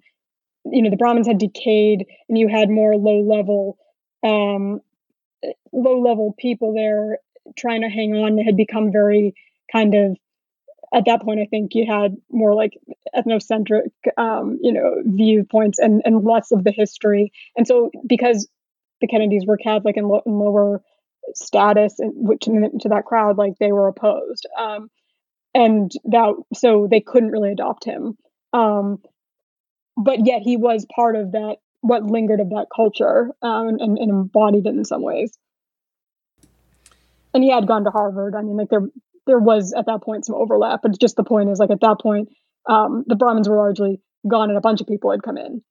[0.65, 3.77] you know the brahmins had decayed and you had more low level
[4.23, 4.81] um
[5.73, 7.19] low level people there
[7.57, 9.35] trying to hang on had become very
[9.71, 10.17] kind of
[10.95, 12.79] at that point i think you had more like
[13.17, 17.33] ethnocentric um you know viewpoints and and less of the history.
[17.57, 18.49] And so because
[19.01, 20.83] the kennedys were catholic and, lo- and lower
[21.35, 24.47] status and which to that crowd like they were opposed.
[24.59, 24.91] Um
[25.55, 28.17] and that so they couldn't really adopt him.
[28.53, 29.03] Um
[29.97, 34.11] but yet he was part of that what lingered of that culture um, and, and
[34.11, 35.37] embodied it in some ways
[37.35, 38.87] and he had gone to harvard i mean like there
[39.27, 41.99] there was at that point some overlap but just the point is like at that
[42.01, 42.29] point
[42.69, 45.63] um the brahmins were largely gone and a bunch of people had come in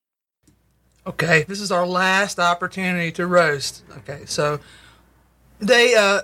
[1.06, 3.84] Okay, this is our last opportunity to roast.
[3.98, 4.60] Okay, so
[5.60, 6.22] they uh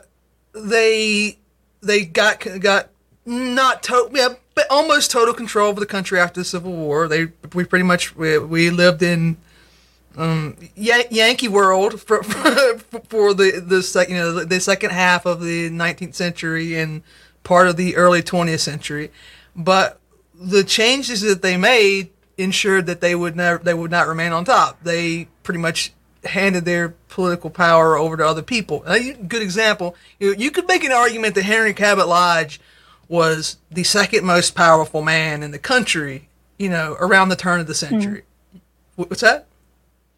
[0.53, 1.37] they
[1.81, 2.89] they got got
[3.25, 7.07] not total yeah, but almost total control over the country after the Civil War.
[7.07, 9.37] They we pretty much we, we lived in
[10.17, 14.89] um Yan- Yankee world for for, for the the sec, you know the, the second
[14.91, 17.03] half of the 19th century and
[17.43, 19.11] part of the early 20th century.
[19.55, 19.99] But
[20.35, 24.45] the changes that they made ensured that they would never they would not remain on
[24.45, 24.83] top.
[24.83, 25.93] They pretty much
[26.23, 28.83] handed their political power over to other people.
[28.85, 32.59] A good example, you, you could make an argument that Henry Cabot Lodge
[33.07, 37.67] was the second most powerful man in the country, you know, around the turn of
[37.67, 38.23] the century.
[38.95, 39.45] Wh- What's that?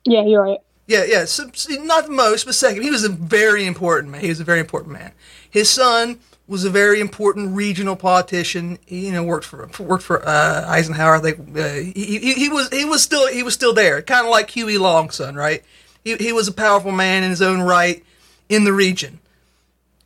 [0.06, 1.26] Yeah you're right Yeah, yeah.
[1.26, 1.52] So,
[1.84, 2.82] not most, but second.
[2.82, 4.22] He was a very important man.
[4.22, 5.12] He was a very important man.
[5.48, 8.80] His son was a very important regional politician.
[8.88, 11.18] He, you know, worked for worked for uh, Eisenhower.
[11.18, 14.26] I think uh, he, he he was he was still he was still there, kind
[14.26, 15.64] of like Huey Long's son, right?
[16.04, 18.04] He he was a powerful man in his own right
[18.50, 19.20] in the region.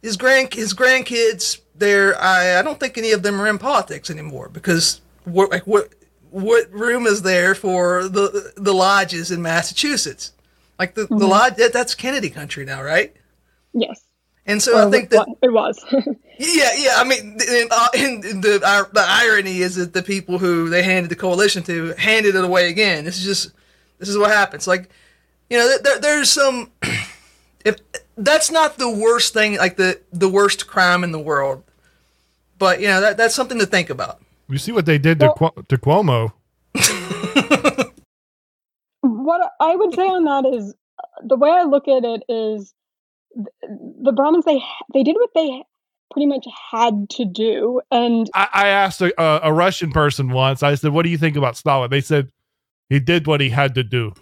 [0.01, 4.09] His grand his grandkids, they're I, I don't think any of them are in politics
[4.09, 5.93] anymore because what like what
[6.33, 10.31] what room is there for the the lodges in Massachusetts?
[10.79, 13.15] Like the, the lodge, that, that's Kennedy country now, right?
[13.73, 14.01] yes
[14.45, 15.83] And so I think that it was.
[16.39, 16.95] Yeah, yeah.
[16.97, 20.81] I mean, and, uh, and the uh, the irony is that the people who they
[20.81, 23.05] handed the coalition to handed it away again.
[23.05, 23.51] This is just
[23.99, 24.67] this is what happens.
[24.67, 24.89] Like,
[25.51, 26.71] you know, there, there's some.
[27.65, 27.77] If
[28.17, 31.63] that's not the worst thing, like the the worst crime in the world,
[32.57, 34.19] but you know that that's something to think about.
[34.53, 36.31] You see what they did to Well- Cu- to Cuomo.
[39.01, 40.75] what I would say on that is
[41.23, 42.71] the way I look at it is
[43.35, 43.47] th-
[44.03, 44.61] the Brahmins they
[44.93, 45.63] they did what they
[46.11, 50.61] pretty much had to do, and I, I asked a, a, a Russian person once.
[50.61, 52.29] I said, "What do you think about Stalin?" They said
[52.89, 54.11] he did what he had to do.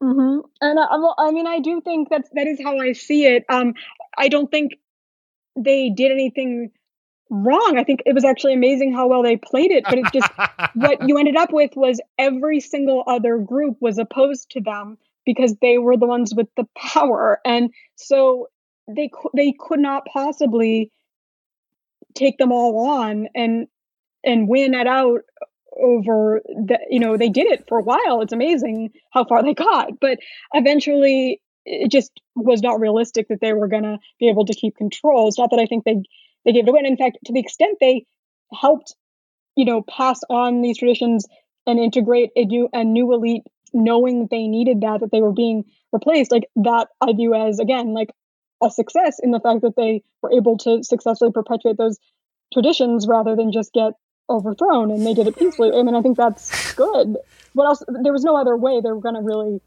[0.00, 3.26] hmm And I, well, I mean, I do think that's that is how I see
[3.26, 3.44] it.
[3.48, 3.74] Um,
[4.16, 4.74] I don't think
[5.56, 6.70] they did anything
[7.30, 7.76] wrong.
[7.78, 9.84] I think it was actually amazing how well they played it.
[9.84, 10.30] But it's just
[10.74, 15.56] what you ended up with was every single other group was opposed to them because
[15.60, 18.48] they were the ones with the power, and so
[18.88, 20.90] they they could not possibly
[22.14, 23.66] take them all on and
[24.24, 25.20] and win it out
[25.78, 29.52] over the you know they did it for a while it's amazing how far they
[29.52, 30.18] got but
[30.54, 34.74] eventually it just was not realistic that they were going to be able to keep
[34.76, 35.96] control it's not that i think they
[36.46, 38.06] they gave it away and in fact to the extent they
[38.54, 38.94] helped
[39.56, 41.26] you know pass on these traditions
[41.66, 43.42] and integrate a new a new elite
[43.74, 47.58] knowing that they needed that that they were being replaced like that i view as
[47.58, 48.10] again like
[48.64, 51.98] a success in the fact that they were able to successfully perpetuate those
[52.52, 53.92] traditions rather than just get
[54.28, 55.70] overthrown and they did it peacefully.
[55.78, 57.16] I mean, I think that's good.
[57.52, 57.82] What else?
[57.86, 59.60] There was no other way they were going to really.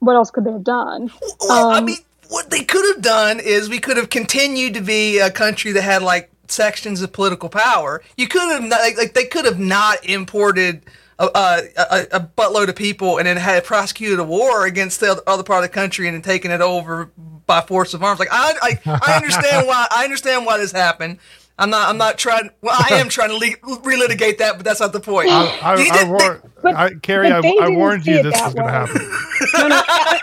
[0.00, 1.10] What else could they have done?
[1.40, 1.96] Well, I Um, mean,
[2.28, 5.82] what they could have done is we could have continued to be a country that
[5.82, 8.02] had like sections of political power.
[8.16, 10.82] You could have not, like, like they could have not imported
[11.18, 15.22] a, a, a, a buttload of people and then had prosecuted a war against the
[15.26, 17.10] other part of the country and then taken it over
[17.46, 18.20] by force of arms.
[18.20, 21.18] Like I, I, I understand why I understand why this happened.
[21.60, 21.88] I'm not.
[21.88, 22.50] I'm not trying.
[22.60, 25.28] Well, I am trying to le- relitigate that, but that's not the point.
[25.28, 28.54] I, I, You I, did- war- But- I, Kerry, I, I warned you this was
[28.54, 29.10] going to happen.
[29.54, 30.18] no, no.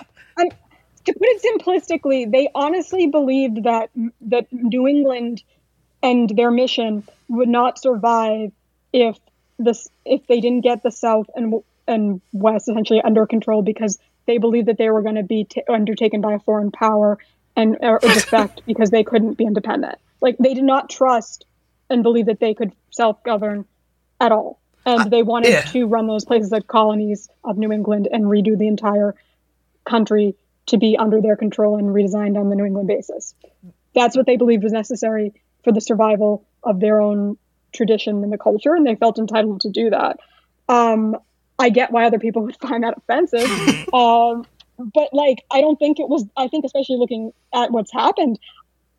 [1.06, 3.89] To put it simplistically, they honestly believed that
[4.22, 5.43] that New England
[6.01, 8.51] and their mission would not survive
[8.91, 9.18] if
[9.58, 14.38] this if they didn't get the South and and West essentially under control because they
[14.38, 17.18] believed that they were going to be t- undertaken by a foreign power
[17.56, 19.97] and or defect because they couldn't be independent.
[20.22, 21.45] Like they did not trust
[21.89, 23.66] and believe that they could self govern
[24.20, 24.60] at all.
[24.88, 25.62] And they wanted yeah.
[25.62, 29.16] to run those places like colonies of New England and redo the entire
[29.84, 30.36] country
[30.68, 33.36] to be under their control and redesigned on the New England basis.
[33.93, 37.38] That's what they believed was necessary for the survival of their own
[37.74, 40.18] tradition and the culture, and they felt entitled to do that.
[40.68, 41.18] Um,
[41.57, 43.49] I get why other people would find that offensive,
[43.93, 44.45] um,
[44.93, 46.26] but like I don't think it was.
[46.36, 48.39] I think especially looking at what's happened,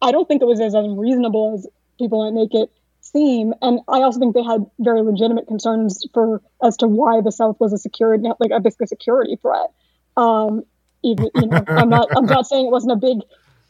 [0.01, 1.67] I don't think it was as unreasonable as
[1.99, 3.55] people might make it seem.
[3.63, 7.57] And I also think they had very legitimate concerns for as to why the South
[7.61, 9.71] was a security, like a basically security threat.
[10.17, 10.65] Um,
[11.07, 13.19] even you know, I'm not I'm not saying it wasn't a big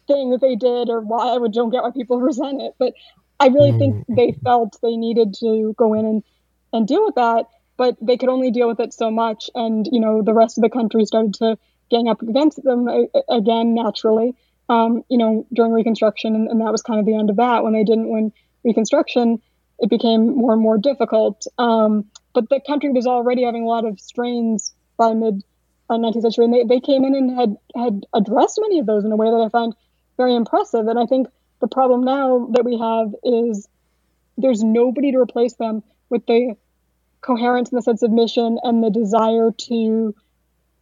[0.07, 2.95] thing that they did or why I would don't get why people resent it, but
[3.39, 6.22] I really think they felt they needed to go in and
[6.72, 10.01] and deal with that, but they could only deal with it so much, and you
[10.01, 11.59] know the rest of the country started to
[11.91, 14.34] gang up against them a- again naturally.
[14.68, 17.62] Um, you know during Reconstruction, and, and that was kind of the end of that.
[17.62, 18.32] When they didn't win
[18.64, 19.41] Reconstruction,
[19.78, 21.47] it became more and more difficult.
[21.59, 25.43] Um, but the country was already having a lot of strains by mid
[25.89, 29.05] uh, 19th century, and they, they came in and had had addressed many of those
[29.05, 29.74] in a way that I find
[30.16, 30.87] very impressive.
[30.87, 31.28] And I think
[31.61, 33.68] the problem now that we have is
[34.37, 36.57] there's nobody to replace them with the
[37.20, 40.14] coherence and the sense of mission and the desire to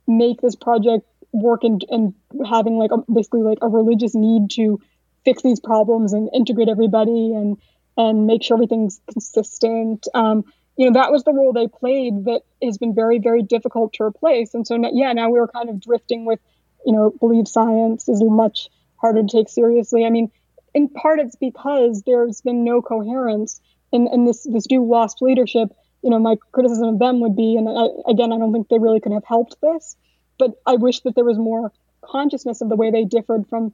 [0.06, 2.14] make this project work and, and
[2.48, 4.80] having like a, basically like a religious need to
[5.24, 7.56] fix these problems and integrate everybody and
[7.96, 10.06] and make sure everything's consistent.
[10.14, 10.44] Um,
[10.76, 14.04] you know that was the role they played that has been very very difficult to
[14.04, 14.54] replace.
[14.54, 16.40] And so now, yeah, now we're kind of drifting with
[16.84, 20.04] you know believe science is much harder to take seriously.
[20.04, 20.30] I mean,
[20.72, 23.60] in part it's because there's been no coherence
[23.92, 25.68] in, in this this new WASP leadership.
[26.02, 28.78] You know, my criticism of them would be, and I, again, I don't think they
[28.78, 29.96] really could have helped this,
[30.38, 31.72] but I wish that there was more
[32.02, 33.72] consciousness of the way they differed from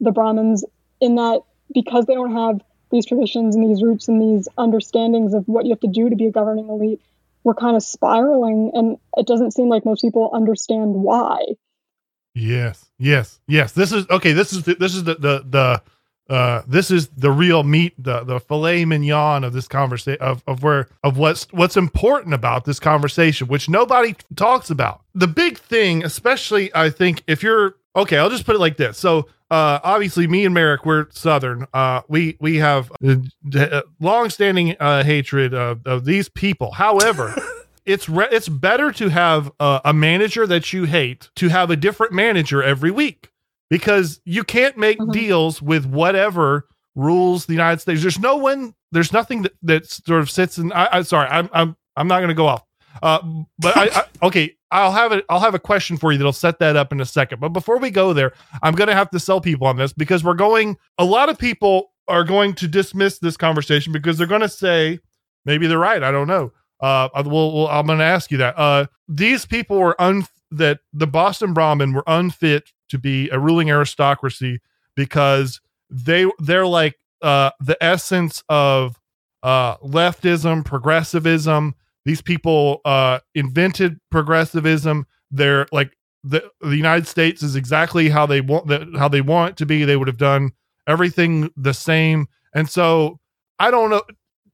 [0.00, 0.64] the Brahmins
[1.00, 1.42] in that
[1.72, 2.60] because they don't have
[2.90, 6.16] these traditions and these roots and these understandings of what you have to do to
[6.16, 7.00] be a governing elite,
[7.44, 11.44] we're kind of spiraling, and it doesn't seem like most people understand why.
[12.34, 13.72] Yes, yes, yes.
[13.72, 14.32] This is okay.
[14.32, 15.82] This is the, this is the the the
[16.28, 20.62] uh this is the real meat the the filet mignon of this conversation of of
[20.62, 26.04] where of what's what's important about this conversation which nobody talks about the big thing
[26.04, 30.26] especially i think if you're okay i'll just put it like this so uh, obviously,
[30.26, 31.66] me and Merrick, we're Southern.
[31.72, 36.72] Uh, we we have uh, long-standing uh, hatred of, of these people.
[36.72, 37.34] However,
[37.86, 41.76] it's re- it's better to have uh, a manager that you hate to have a
[41.76, 43.30] different manager every week
[43.70, 45.12] because you can't make Mhm.
[45.12, 48.02] deals with whatever rules the United States.
[48.02, 48.74] There's no one.
[48.92, 50.72] There's nothing that, that sort of sits in.
[50.72, 51.28] I, I'm sorry.
[51.28, 52.64] I'm I'm I'm not going to go off.
[53.02, 53.18] Uh,
[53.58, 54.54] but I, I okay.
[54.70, 55.24] I'll have it.
[55.30, 57.40] I'll have a question for you that'll set that up in a second.
[57.40, 58.32] But before we go there,
[58.62, 60.76] I'm going to have to sell people on this because we're going.
[60.98, 65.00] A lot of people are going to dismiss this conversation because they're going to say
[65.46, 66.02] maybe they're right.
[66.02, 66.52] I don't know.
[66.80, 68.58] Uh, I- well, well I'm going to ask you that.
[68.58, 73.70] Uh, these people were un that the Boston Brahmin were unfit to be a ruling
[73.70, 74.60] aristocracy
[74.94, 75.60] because
[75.90, 78.98] they they're like uh the essence of
[79.42, 81.74] uh leftism, progressivism.
[82.08, 85.06] These people uh invented progressivism.
[85.30, 85.92] They're like
[86.24, 89.84] the the United States is exactly how they want that how they want to be.
[89.84, 90.52] They would have done
[90.86, 92.26] everything the same.
[92.54, 93.20] And so
[93.58, 94.00] I don't know.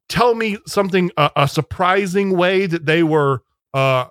[0.08, 3.42] Tell me something a, a surprising way that they were
[3.72, 4.06] uh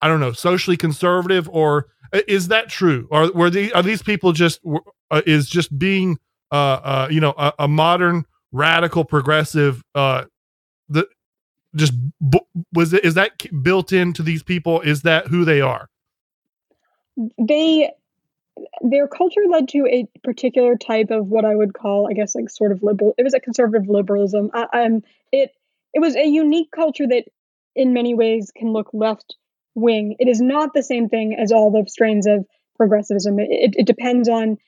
[0.00, 1.88] I don't know socially conservative or
[2.28, 3.08] is that true?
[3.10, 4.60] Or were the are these people just
[5.10, 6.16] uh, is just being
[6.52, 10.26] uh uh you know a, a modern radical progressive uh
[10.88, 11.08] the
[11.74, 11.92] just
[12.72, 15.88] was it is that built into these people is that who they are
[17.38, 17.90] they
[18.82, 22.50] their culture led to a particular type of what I would call, I guess, like
[22.50, 23.14] sort of liberal.
[23.18, 24.50] It was a conservative liberalism.
[24.54, 25.02] Um,
[25.32, 25.50] it
[25.92, 27.24] it was a unique culture that,
[27.74, 29.36] in many ways, can look left
[29.74, 30.16] wing.
[30.18, 32.46] It is not the same thing as all the strains of
[32.76, 33.38] progressivism.
[33.38, 34.58] It, it, it depends on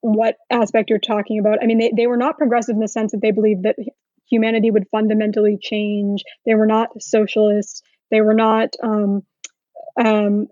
[0.00, 1.62] what aspect you're talking about.
[1.62, 3.76] I mean, they, they were not progressive in the sense that they believed that
[4.30, 6.22] humanity would fundamentally change.
[6.46, 7.82] They were not socialists.
[8.10, 9.22] They were not um,
[10.02, 10.48] um,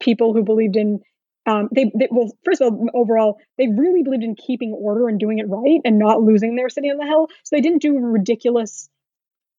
[0.00, 1.00] people who believed in
[1.44, 5.18] um, they, they well first of all overall they really believed in keeping order and
[5.18, 7.98] doing it right and not losing their city on the hill so they didn't do
[7.98, 8.88] ridiculous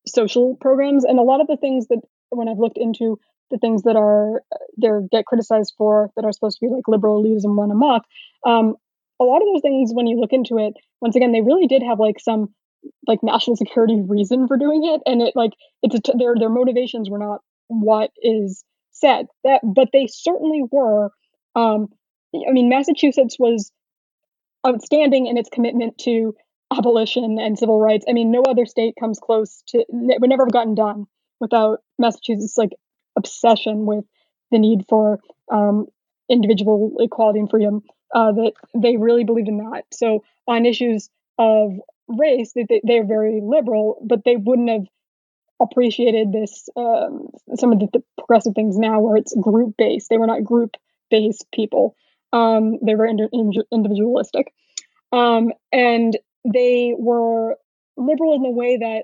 [0.07, 1.99] social programs and a lot of the things that
[2.29, 3.19] when i've looked into
[3.51, 4.41] the things that are
[4.77, 8.03] they get criticized for that are supposed to be like liberal elitism run amok
[8.45, 8.75] um,
[9.19, 11.83] a lot of those things when you look into it once again they really did
[11.83, 12.53] have like some
[13.07, 17.19] like national security reason for doing it and it like it's their their motivations were
[17.19, 21.09] not what is said that but they certainly were
[21.55, 21.87] um,
[22.35, 23.71] I mean, Massachusetts was
[24.65, 26.35] outstanding in its commitment to
[26.75, 28.05] abolition and civil rights.
[28.09, 29.79] I mean, no other state comes close to.
[29.79, 31.05] It would never have gotten done
[31.39, 32.71] without Massachusetts' like
[33.15, 34.05] obsession with
[34.51, 35.19] the need for
[35.51, 35.85] um,
[36.29, 37.81] individual equality and freedom.
[38.13, 39.85] Uh, that they really believed in that.
[39.91, 41.09] So on issues
[41.39, 41.71] of
[42.07, 44.85] race, they, they, they're very liberal, but they wouldn't have
[45.61, 50.09] appreciated this um, some of the, the progressive things now where it's group based.
[50.09, 50.75] They were not group
[51.09, 51.95] based people.
[52.31, 53.29] Um, they were indi-
[53.71, 54.53] individualistic,
[55.11, 56.17] um, and
[56.51, 57.55] they were
[57.95, 59.03] liberal in the way that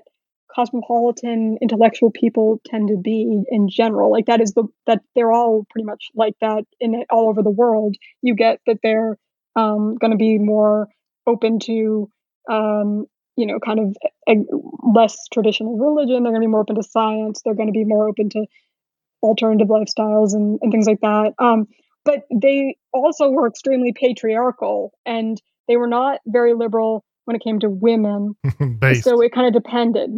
[0.54, 4.10] cosmopolitan intellectual people tend to be in general.
[4.10, 7.50] Like that is the that they're all pretty much like that in all over the
[7.50, 7.96] world.
[8.22, 9.16] You get that they're
[9.56, 10.88] um, going to be more
[11.26, 12.10] open to
[12.48, 13.96] um, you know kind of
[14.28, 14.36] a,
[14.94, 16.22] less traditional religion.
[16.22, 17.42] They're going to be more open to science.
[17.44, 18.46] They're going to be more open to
[19.22, 21.34] alternative lifestyles and, and things like that.
[21.38, 21.66] Um,
[22.04, 27.60] but they also were extremely patriarchal and they were not very liberal when it came
[27.60, 28.34] to women.
[29.02, 30.10] So it kind of depended.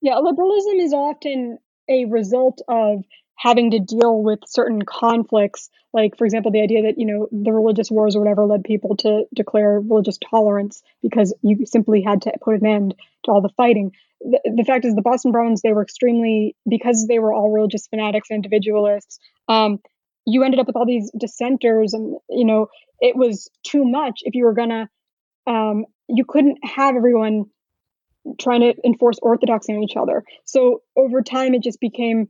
[0.00, 1.58] Yeah, liberalism is often
[1.88, 3.04] a result of
[3.44, 5.68] having to deal with certain conflicts.
[5.92, 8.96] Like, for example, the idea that, you know, the religious wars or whatever led people
[8.96, 13.50] to declare religious tolerance because you simply had to put an end to all the
[13.50, 13.92] fighting.
[14.22, 17.86] The, the fact is, the Boston Brahmins, they were extremely, because they were all religious
[17.86, 19.78] fanatics and individualists, um,
[20.24, 22.68] you ended up with all these dissenters and, you know,
[22.98, 24.88] it was too much if you were to,
[25.46, 27.44] um, you couldn't have everyone
[28.40, 30.24] trying to enforce orthodoxy on each other.
[30.46, 32.28] So over time, it just became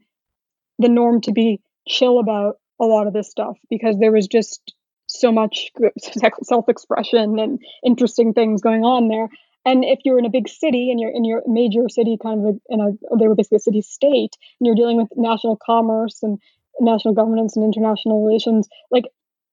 [0.79, 4.75] the norm to be chill about a lot of this stuff because there was just
[5.07, 5.71] so much
[6.43, 9.29] self-expression and interesting things going on there.
[9.67, 12.61] And if you're in a big city and you're in your major city, kind of
[12.69, 16.39] in a, they were basically a city state, and you're dealing with national commerce and
[16.81, 19.05] national governance and international relations, like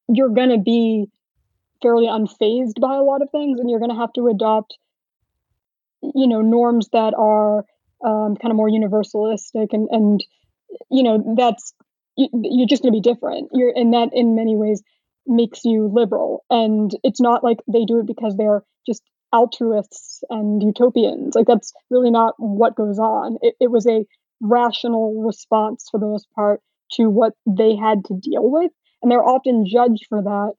[0.10, 1.06] you're going to be
[1.82, 4.78] fairly unfazed by a lot of things, and you're going to have to adopt
[6.02, 7.60] you know norms that are
[8.04, 10.26] um, kind of more universalistic and and
[10.90, 11.74] you know that's
[12.18, 13.50] you, you're just going to be different.
[13.54, 14.82] You're and that in many ways
[15.28, 16.44] makes you liberal.
[16.50, 21.36] And it's not like they do it because they're just altruists and utopians.
[21.36, 23.38] Like that's really not what goes on.
[23.42, 24.06] It, it was a
[24.42, 26.62] rational response for the most part
[26.94, 30.54] to what they had to deal with and they're often judged for that.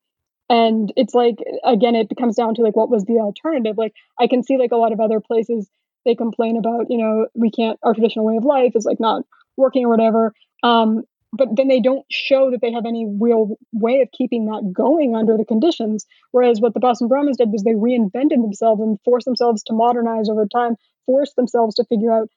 [0.48, 3.78] And it's like again, it comes down to like what was the alternative.
[3.78, 5.68] Like I can see like a lot of other places
[6.04, 9.24] they complain about, you know, we can't our traditional way of life is like not
[9.57, 10.32] working or whatever.
[10.62, 14.70] Um, but then they don't show that they have any real way of keeping that
[14.72, 16.07] going under the conditions.
[16.30, 20.28] Whereas what the Boston Brahmins did was they reinvented themselves and forced themselves to modernize
[20.28, 20.76] over time,
[21.07, 22.28] forced themselves to figure out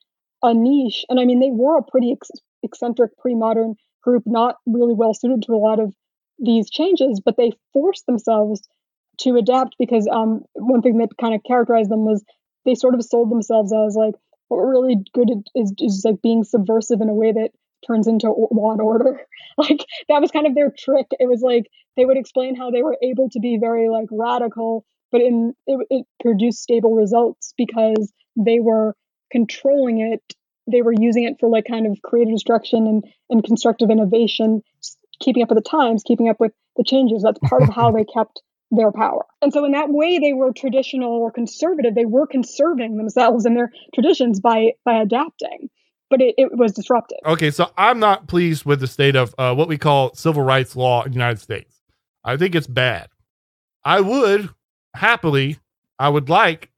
[0.44, 1.04] a niche.
[1.10, 2.32] And I mean, they were a pretty ex-
[2.64, 5.94] eccentric pre modern group, not really well suited to a lot of
[6.40, 8.62] these changes, but they forced themselves
[9.18, 12.24] to adapt because um, one thing that kind of characterized them was
[12.66, 14.16] they sort of sold themselves as like
[14.48, 17.52] what we're really good at is, is like being subversive in a way that
[17.86, 19.22] turns into law and order.
[19.58, 21.08] Like that was kind of their trick.
[21.12, 24.84] It was like they would explain how they were able to be very like radical,
[25.14, 28.98] but in it, it produced stable results because they were
[29.32, 30.22] controlling it.
[30.70, 34.62] They were using it for like kind of creative destruction and, and constructive innovation,
[35.22, 37.24] keeping up with the times, keeping up with the changes.
[37.24, 38.42] That's part of how they kept
[38.76, 39.26] their power.
[39.42, 41.96] And so in that way they were traditional or conservative.
[41.96, 45.70] They were conserving themselves and their traditions by by adapting
[46.10, 47.18] but it, it was disruptive.
[47.26, 50.76] Okay, so I'm not pleased with the state of uh, what we call civil rights
[50.76, 51.82] law in the United States.
[52.24, 53.10] I think it's bad.
[53.84, 54.50] I would
[54.96, 55.60] happily,
[56.00, 56.72] I would like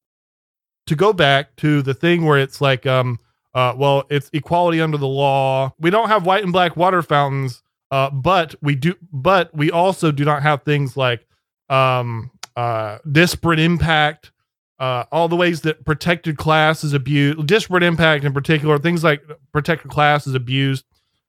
[0.87, 3.19] to go back to the thing where it's like, um,
[3.53, 5.73] uh, well, it's equality under the law.
[5.79, 10.11] We don't have white and black water fountains, uh, but we do, but we also
[10.11, 11.26] do not have things like
[11.70, 14.32] um, uh, disparate impact
[14.80, 19.24] uh, all the ways that protected class is abused, disparate impact in particular, things like
[19.51, 20.86] protected class is abused.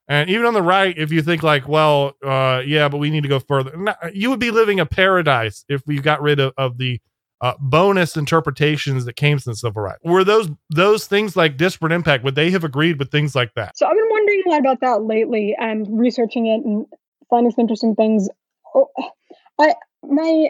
[0.07, 3.23] And even on the right, if you think like, well, uh, yeah, but we need
[3.23, 3.73] to go further,
[4.13, 7.01] you would be living a paradise if we got rid of, of the
[7.41, 10.01] uh, bonus interpretations that came since civil rights.
[10.03, 12.25] Were those those things like disparate impact?
[12.25, 13.79] Would they have agreed with things like that?
[13.79, 16.85] So I've been wondering a lot about that lately and researching it and
[17.31, 18.29] finding some interesting things.
[18.75, 18.89] Oh,
[19.61, 19.75] I
[20.09, 20.49] my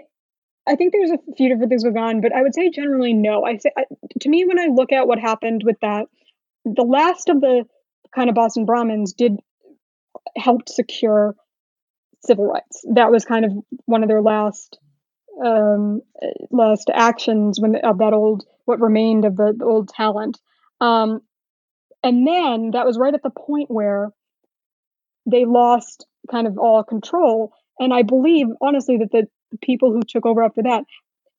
[0.67, 3.45] I think there's a few different things going on, but I would say generally no.
[3.45, 3.71] I say
[4.21, 6.07] to me when I look at what happened with that,
[6.65, 7.65] the last of the
[8.15, 9.39] kind of Boston Brahmins did
[10.37, 11.35] help secure
[12.25, 12.85] civil rights.
[12.93, 13.53] That was kind of
[13.87, 14.79] one of their last
[15.43, 16.03] um,
[16.51, 20.39] last actions when of that old what remained of the, the old talent.
[20.81, 21.21] Um,
[22.03, 24.11] and then that was right at the point where
[25.27, 27.53] they lost kind of all control.
[27.79, 30.85] And I believe honestly that the the people who took over after that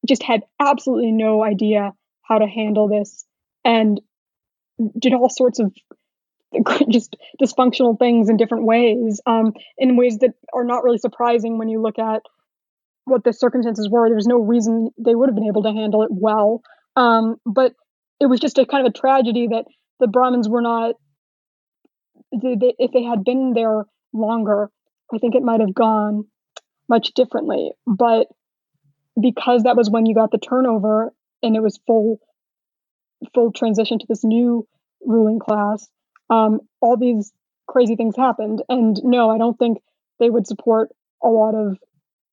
[0.08, 1.92] just had absolutely no idea
[2.22, 3.26] how to handle this
[3.66, 4.00] and
[4.98, 5.74] did all sorts of
[6.90, 11.70] just dysfunctional things in different ways um, in ways that are not really surprising when
[11.70, 12.22] you look at
[13.06, 14.10] what the circumstances were.
[14.10, 16.62] There's no reason they would have been able to handle it well
[16.96, 17.74] um, but
[18.20, 19.66] it was just a kind of a tragedy that
[20.00, 20.96] the brahmins were not
[22.32, 24.70] they, they, if they had been there longer
[25.14, 26.26] i think it might have gone
[26.90, 27.72] much differently.
[27.86, 28.28] But
[29.20, 31.14] because that was when you got the turnover
[31.44, 32.20] and it was full
[33.34, 34.66] full transition to this new
[35.06, 35.88] ruling class,
[36.30, 37.32] um, all these
[37.68, 38.64] crazy things happened.
[38.70, 39.80] And no, I don't think
[40.20, 40.90] they would support
[41.24, 41.78] a lot of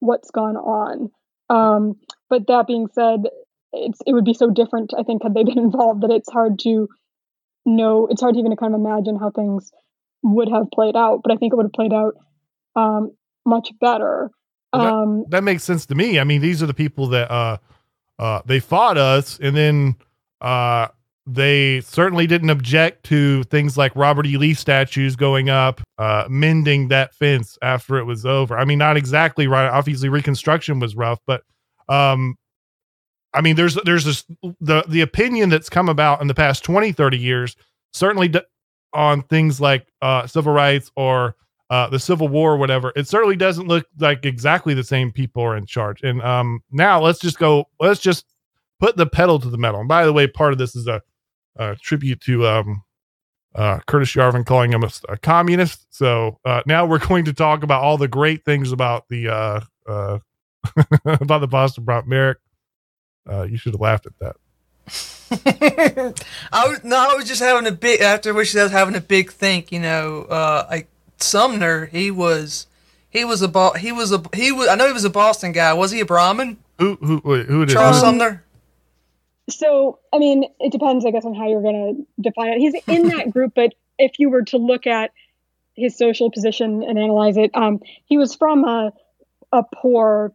[0.01, 1.11] what's gone on.
[1.49, 1.97] Um,
[2.29, 3.21] but that being said,
[3.73, 6.59] it's it would be so different, I think, had they been involved that it's hard
[6.61, 6.89] to
[7.65, 8.07] know.
[8.11, 9.71] It's hard to even to kind of imagine how things
[10.23, 11.21] would have played out.
[11.23, 12.15] But I think it would have played out
[12.75, 13.13] um,
[13.45, 14.31] much better.
[14.73, 16.19] Well, um, that, that, makes sense to me.
[16.19, 17.59] I mean, these are the people that uh,
[18.19, 19.97] uh, they fought us, and then
[20.41, 20.89] uh,
[21.27, 24.37] they certainly didn't object to things like Robert E.
[24.37, 28.57] Lee statues going up, uh, mending that fence after it was over.
[28.59, 29.69] I mean, not exactly right.
[29.69, 31.43] Obviously, Reconstruction was rough, but
[31.89, 32.37] um,
[33.35, 34.25] I mean, there's there's this
[34.61, 37.57] the the opinion that's come about in the past 20, 30 years,
[37.93, 38.41] certainly d-
[38.93, 41.37] on things like uh, civil rights or
[41.71, 45.43] uh, the Civil War or whatever, it certainly doesn't look like exactly the same people
[45.43, 46.03] are in charge.
[46.03, 48.27] And um, now let's just go, let's just
[48.79, 49.81] put the pedal to the metal.
[49.81, 51.03] And by the way, part of this is a,
[51.57, 52.83] a tribute to um,
[53.55, 55.87] uh, Curtis Yarvin calling him a, a communist.
[55.91, 59.61] So uh, now we're going to talk about all the great things about the uh,
[59.89, 60.19] uh,
[61.05, 62.39] about the Boston Brown Merrick.
[63.29, 64.37] Uh, you should have laughed at that.
[66.53, 69.01] I was no, I was just having a big after which I was having a
[69.01, 69.73] big think.
[69.73, 70.87] You know, I
[71.19, 72.67] Sumner, he was
[73.09, 75.53] he was a Bo- he was a he was I know he was a Boston
[75.53, 75.73] guy.
[75.73, 76.59] Was he a Brahmin?
[76.79, 78.43] Who who wait, who did Charles Sumner?
[79.49, 82.59] So I mean, it depends, I guess, on how you're going to define it.
[82.59, 85.13] He's in that group, but if you were to look at
[85.75, 88.93] his social position and analyze it, um, he was from a
[89.53, 90.35] a poor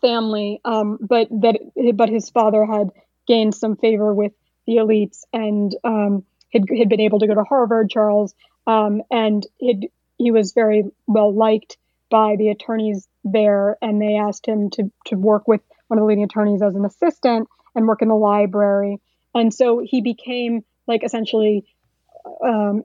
[0.00, 1.58] family, um, but that
[1.94, 2.90] but his father had
[3.26, 4.32] gained some favor with
[4.66, 7.90] the elites and um, had, had been able to go to Harvard.
[7.90, 8.34] Charles
[8.70, 11.76] um, and he he was very well liked
[12.10, 16.06] by the attorneys there, and they asked him to to work with one of the
[16.06, 19.00] leading attorneys as an assistant and work in the library.
[19.34, 21.64] And so he became like essentially
[22.44, 22.84] um,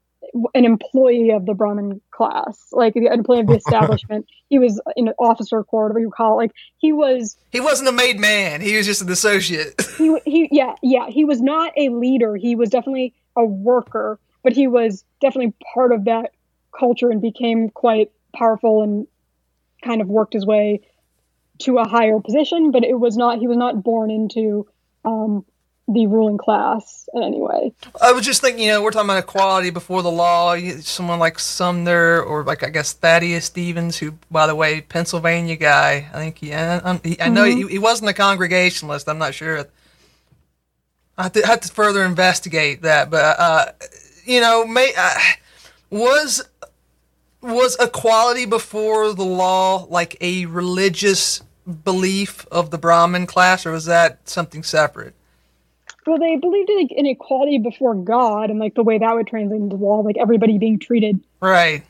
[0.53, 4.25] an employee of the Brahmin class, like an employee of the establishment.
[4.49, 6.43] he was an officer corps, whatever you call it.
[6.43, 7.37] Like he was.
[7.51, 8.61] He wasn't a made man.
[8.61, 9.79] He was just an associate.
[9.97, 11.09] he, he, yeah, yeah.
[11.09, 12.35] He was not a leader.
[12.35, 16.31] He was definitely a worker, but he was definitely part of that
[16.77, 19.07] culture and became quite powerful and
[19.83, 20.81] kind of worked his way
[21.57, 22.69] to a higher position.
[22.69, 23.39] But it was not.
[23.39, 24.67] He was not born into.
[25.03, 25.45] Um,
[25.87, 27.71] the ruling class in any way.
[28.01, 30.57] I was just thinking, you know, we're talking about equality before the law.
[30.79, 36.09] Someone like Sumner or like I guess Thaddeus Stevens, who, by the way, Pennsylvania guy.
[36.11, 36.55] I think he.
[36.55, 36.93] I, I
[37.29, 37.67] know mm-hmm.
[37.67, 39.07] he, he, wasn't a Congregationalist.
[39.07, 39.67] I'm not sure.
[41.19, 43.71] I have to, have to further investigate that, but uh,
[44.25, 45.19] you know, may, uh,
[45.89, 46.43] was
[47.41, 51.41] was equality before the law like a religious
[51.83, 55.13] belief of the Brahmin class, or was that something separate?
[56.05, 59.61] well, they believed in like inequality before God and like the way that would translate
[59.61, 61.83] into law, like everybody being treated right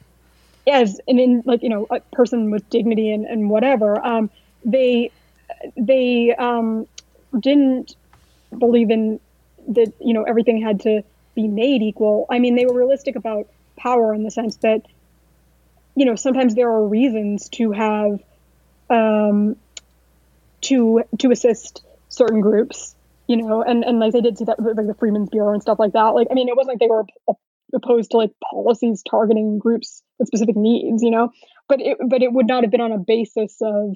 [0.67, 4.03] as and in like you know a person with dignity and, and whatever.
[4.05, 4.29] Um,
[4.63, 5.11] they
[5.75, 6.88] they um,
[7.39, 7.95] didn't
[8.57, 9.19] believe in
[9.69, 11.03] that you know everything had to
[11.36, 12.25] be made equal.
[12.29, 14.81] I mean, they were realistic about power in the sense that
[15.95, 18.19] you know sometimes there are reasons to have
[18.89, 19.55] um,
[20.61, 22.95] to to assist certain groups
[23.27, 25.79] you know, and and like they did see that like the Freedmen's Bureau and stuff
[25.79, 26.09] like that.
[26.09, 27.05] Like, I mean, it wasn't like they were
[27.73, 31.31] opposed to like policies targeting groups with specific needs, you know,
[31.67, 33.95] but it but it would not have been on a basis of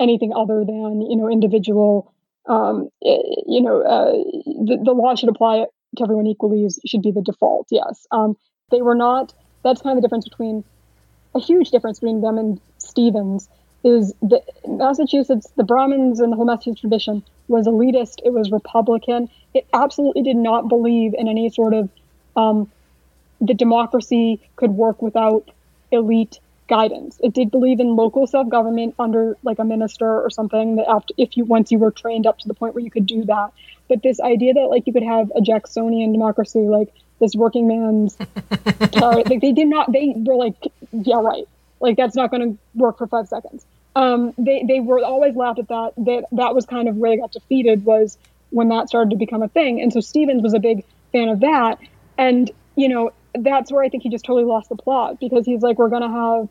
[0.00, 2.14] anything other than you know individual.
[2.48, 5.66] Um, you know, uh, the the law should apply
[5.96, 6.64] to everyone equally.
[6.64, 7.68] Is, should be the default.
[7.70, 8.36] Yes, um,
[8.70, 9.34] they were not.
[9.62, 10.64] That's kind of the difference between
[11.34, 13.48] a huge difference between them and Stevens
[13.84, 19.28] is that Massachusetts, the Brahmins and the whole Massachusetts tradition was elitist, it was Republican.
[19.54, 21.88] It absolutely did not believe in any sort of
[22.36, 22.70] um,
[23.40, 25.50] the democracy could work without
[25.90, 26.38] elite
[26.68, 27.18] guidance.
[27.22, 31.36] It did believe in local self-government under like a minister or something that after if
[31.36, 33.52] you once you were trained up to the point where you could do that.
[33.88, 38.16] But this idea that like you could have a Jacksonian democracy, like this working man's,
[38.20, 39.92] uh, like they did not.
[39.92, 40.56] They were like,
[40.92, 41.48] yeah, right.
[41.80, 45.58] Like that's not going to work for five seconds um, they they were always laughed
[45.58, 45.92] at that.
[45.98, 48.16] That that was kind of where they got defeated was
[48.50, 49.80] when that started to become a thing.
[49.80, 51.78] And so Stevens was a big fan of that.
[52.16, 55.62] And you know that's where I think he just totally lost the plot because he's
[55.62, 56.48] like, we're gonna have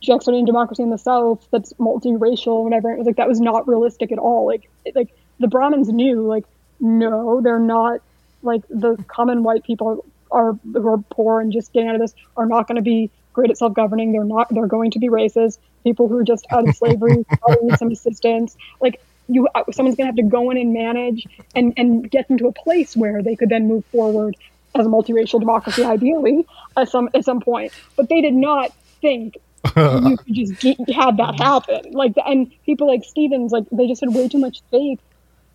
[0.00, 2.92] Jacksonian democracy in the South that's multiracial, whatever.
[2.92, 4.46] It was like that was not realistic at all.
[4.46, 6.44] Like like the Brahmins knew like
[6.80, 8.00] no, they're not
[8.42, 12.14] like the common white people are who are poor and just getting out of this
[12.36, 14.12] are not going to be great at self-governing.
[14.12, 14.48] They're not.
[14.50, 15.58] They're going to be racist.
[15.84, 17.24] People who are just out of slavery
[17.62, 18.56] need some assistance.
[18.80, 22.38] Like you, someone's going to have to go in and manage and and get them
[22.38, 24.36] to a place where they could then move forward
[24.74, 26.46] as a multiracial democracy, ideally,
[26.76, 27.72] at some at some point.
[27.96, 31.92] But they did not think you could just get, have that happen.
[31.92, 35.00] Like, and people like Stevens, like they just had way too much faith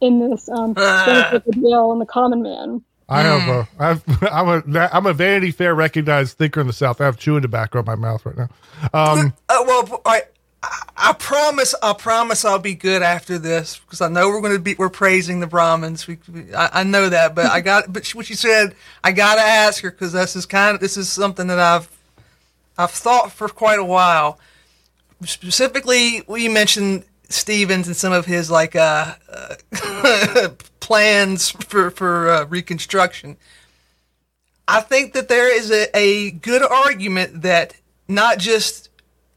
[0.01, 2.83] in this um, the bill and the common man.
[3.07, 6.99] I have a, I've, I'm a, I'm a Vanity Fair recognized thinker in the South.
[6.99, 8.49] I have chewing tobacco in my mouth right now.
[8.93, 10.23] Um, uh, well, I,
[10.97, 14.59] I promise, I promise, I'll be good after this because I know we're going to
[14.59, 16.07] be, we're praising the Brahmins.
[16.07, 16.17] We,
[16.55, 19.83] I, I know that, but I got, but what you said, I got to ask
[19.83, 21.89] her because this is kind of, this is something that I've,
[22.77, 24.39] I've thought for quite a while.
[25.23, 30.49] Specifically, we mentioned Stevens and some of his like uh, uh
[30.79, 33.37] plans for for uh, reconstruction.
[34.67, 37.75] I think that there is a, a good argument that
[38.07, 38.84] not just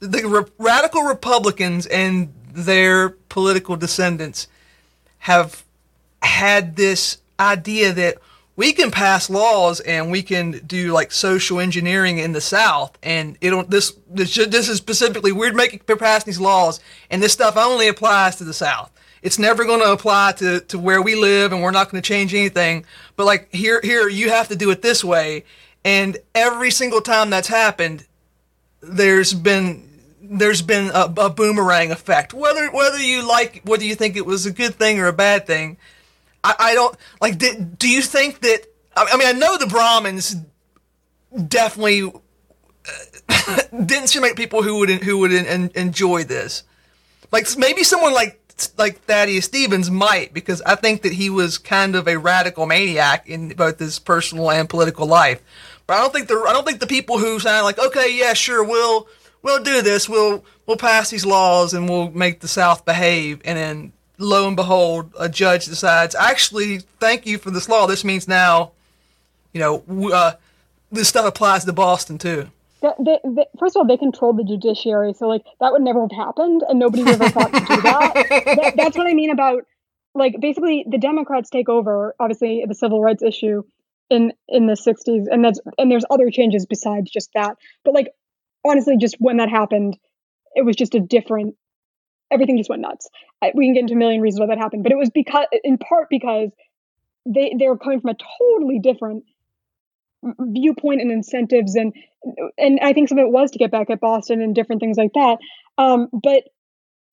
[0.00, 4.48] the re- radical Republicans and their political descendants
[5.18, 5.64] have
[6.22, 8.18] had this idea that
[8.56, 13.38] we can pass laws and we can do like social engineering in the South, and
[13.40, 17.32] it don't this this, this is specifically we're making we're passing these laws, and this
[17.32, 18.90] stuff only applies to the South.
[19.22, 22.06] It's never going to apply to, to where we live, and we're not going to
[22.06, 22.84] change anything.
[23.14, 25.44] But like here here you have to do it this way,
[25.84, 28.06] and every single time that's happened,
[28.80, 29.87] there's been
[30.30, 32.34] there's been a, a boomerang effect.
[32.34, 35.46] Whether whether you like whether you think it was a good thing or a bad
[35.46, 35.78] thing
[36.44, 37.38] I, I don't like.
[37.38, 38.66] Did, do you think that?
[38.96, 40.36] I mean, I know the Brahmins
[41.46, 42.10] definitely
[43.28, 46.64] uh, didn't seem like people who would who would enjoy this.
[47.30, 48.40] Like maybe someone like
[48.76, 53.28] like Thaddeus Stevens might, because I think that he was kind of a radical maniac
[53.28, 55.42] in both his personal and political life.
[55.86, 58.32] But I don't think the I don't think the people who sound like okay, yeah,
[58.34, 59.08] sure, we'll
[59.42, 60.08] we'll do this.
[60.08, 63.40] We'll we'll pass these laws and we'll make the South behave.
[63.44, 67.86] And then lo and behold, a judge decides, actually, thank you for this law.
[67.86, 68.72] This means now,
[69.52, 70.32] you know, uh,
[70.90, 72.48] this stuff applies to Boston too.
[72.80, 76.12] They, they, first of all, they controlled the judiciary, so like that would never have
[76.12, 78.12] happened, and nobody ever thought to do that.
[78.30, 78.74] that.
[78.76, 79.64] That's what I mean about
[80.14, 83.62] like basically the Democrats take over, obviously the civil rights issue
[84.10, 87.56] in in the 60s, and that's and there's other changes besides just that.
[87.84, 88.08] But like
[88.66, 89.96] honestly, just when that happened,
[90.54, 91.54] it was just a different.
[92.30, 93.08] Everything just went nuts.
[93.54, 95.78] We can get into a million reasons why that happened, but it was because, in
[95.78, 96.50] part, because
[97.26, 99.24] they they were coming from a totally different
[100.40, 101.94] viewpoint and incentives and
[102.58, 104.96] and I think some of it was to get back at Boston and different things
[104.96, 105.38] like that.
[105.78, 106.42] Um, but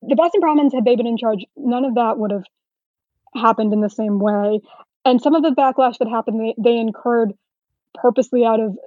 [0.02, 2.44] the Boston Brahmins, had they been in charge, none of that would have
[3.36, 4.60] happened in the same way.
[5.04, 7.34] And some of the backlash that happened, they, they incurred
[7.94, 8.78] purposely out of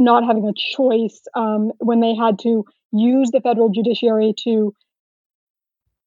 [0.00, 4.74] not having a choice um, when they had to use the federal judiciary to,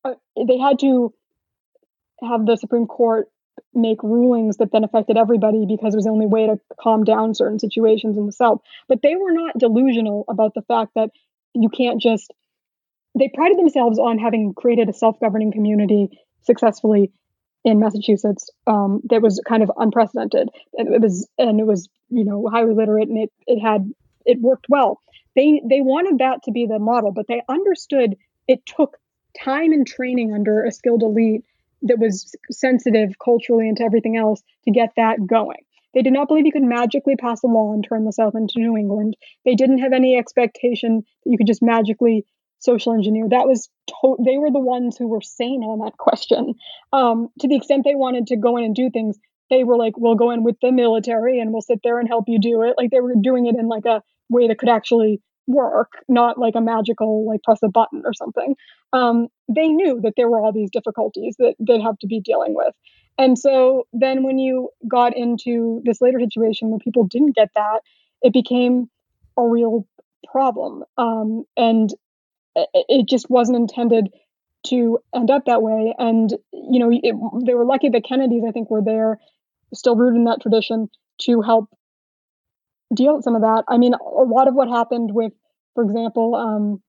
[0.04, 0.14] uh,
[0.48, 1.14] they had to
[2.22, 3.30] have the Supreme Court
[3.74, 7.34] make rulings that then affected everybody because it was the only way to calm down
[7.34, 8.62] certain situations in the South.
[8.88, 11.10] But they were not delusional about the fact that
[11.54, 12.34] you can't just.
[13.18, 17.12] They prided themselves on having created a self-governing community successfully
[17.64, 20.50] in Massachusetts um, that was kind of unprecedented.
[20.78, 23.92] And it was and it was you know highly literate and it it had
[24.26, 25.00] it worked well.
[25.36, 28.16] They they wanted that to be the model, but they understood
[28.48, 28.98] it took
[29.42, 31.46] time and training under a skilled elite
[31.84, 35.64] that was sensitive culturally and to everything else to get that going.
[35.94, 38.60] They did not believe you could magically pass a law and turn the South into
[38.60, 39.16] New England.
[39.46, 42.26] They didn't have any expectation that you could just magically
[42.64, 43.28] social engineer.
[43.30, 46.56] That was to- they were the ones who were sane on that question.
[46.92, 49.98] Um, to the extent they wanted to go in and do things, they were like,
[49.98, 52.76] "We'll go in with the military and we'll sit there and help you do it."
[52.78, 56.56] Like they were doing it in like a way that could actually work, not like
[56.56, 58.56] a magical like press a button or something.
[58.94, 62.56] Um, they knew that there were all these difficulties that they'd have to be dealing
[62.56, 62.74] with.
[63.18, 67.82] And so then when you got into this later situation where people didn't get that,
[68.22, 68.90] it became
[69.38, 69.86] a real
[70.32, 70.84] problem.
[70.98, 71.90] Um, and
[72.56, 74.10] it just wasn't intended
[74.68, 75.94] to end up that way.
[75.98, 79.20] And, you know, it, they were lucky the Kennedys, I think, were there,
[79.74, 80.90] still rooted in that tradition
[81.22, 81.70] to help
[82.94, 83.64] deal with some of that.
[83.68, 85.34] I mean, a lot of what happened with,
[85.76, 86.82] for example, um,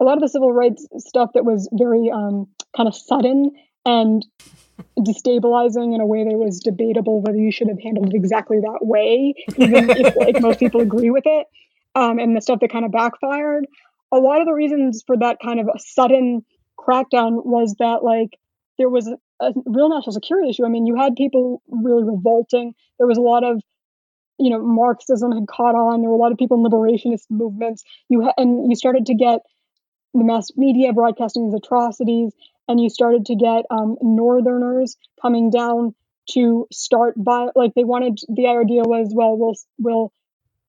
[0.00, 3.52] a lot of the civil rights stuff that was very um, kind of sudden
[3.84, 4.26] and
[4.98, 8.78] destabilizing in a way that was debatable whether you should have handled it exactly that
[8.82, 11.46] way, even if like most people agree with it.
[11.94, 13.66] Um, and the stuff that kind of backfired.
[14.12, 16.44] A lot of the reasons for that kind of sudden
[16.78, 18.38] crackdown was that like
[18.78, 19.08] there was
[19.40, 20.64] a, real national security issue.
[20.64, 22.74] I mean, you had people really revolting.
[22.98, 23.60] There was a lot of
[24.38, 26.00] you know Marxism had caught on.
[26.00, 27.84] There were a lot of people in liberationist movements.
[28.08, 29.40] You ha- and you started to get
[30.14, 32.32] the mass media broadcasting these atrocities,
[32.68, 35.94] and you started to get um, Northerners coming down
[36.30, 38.18] to start by like they wanted.
[38.28, 40.12] The idea was, well, we'll we'll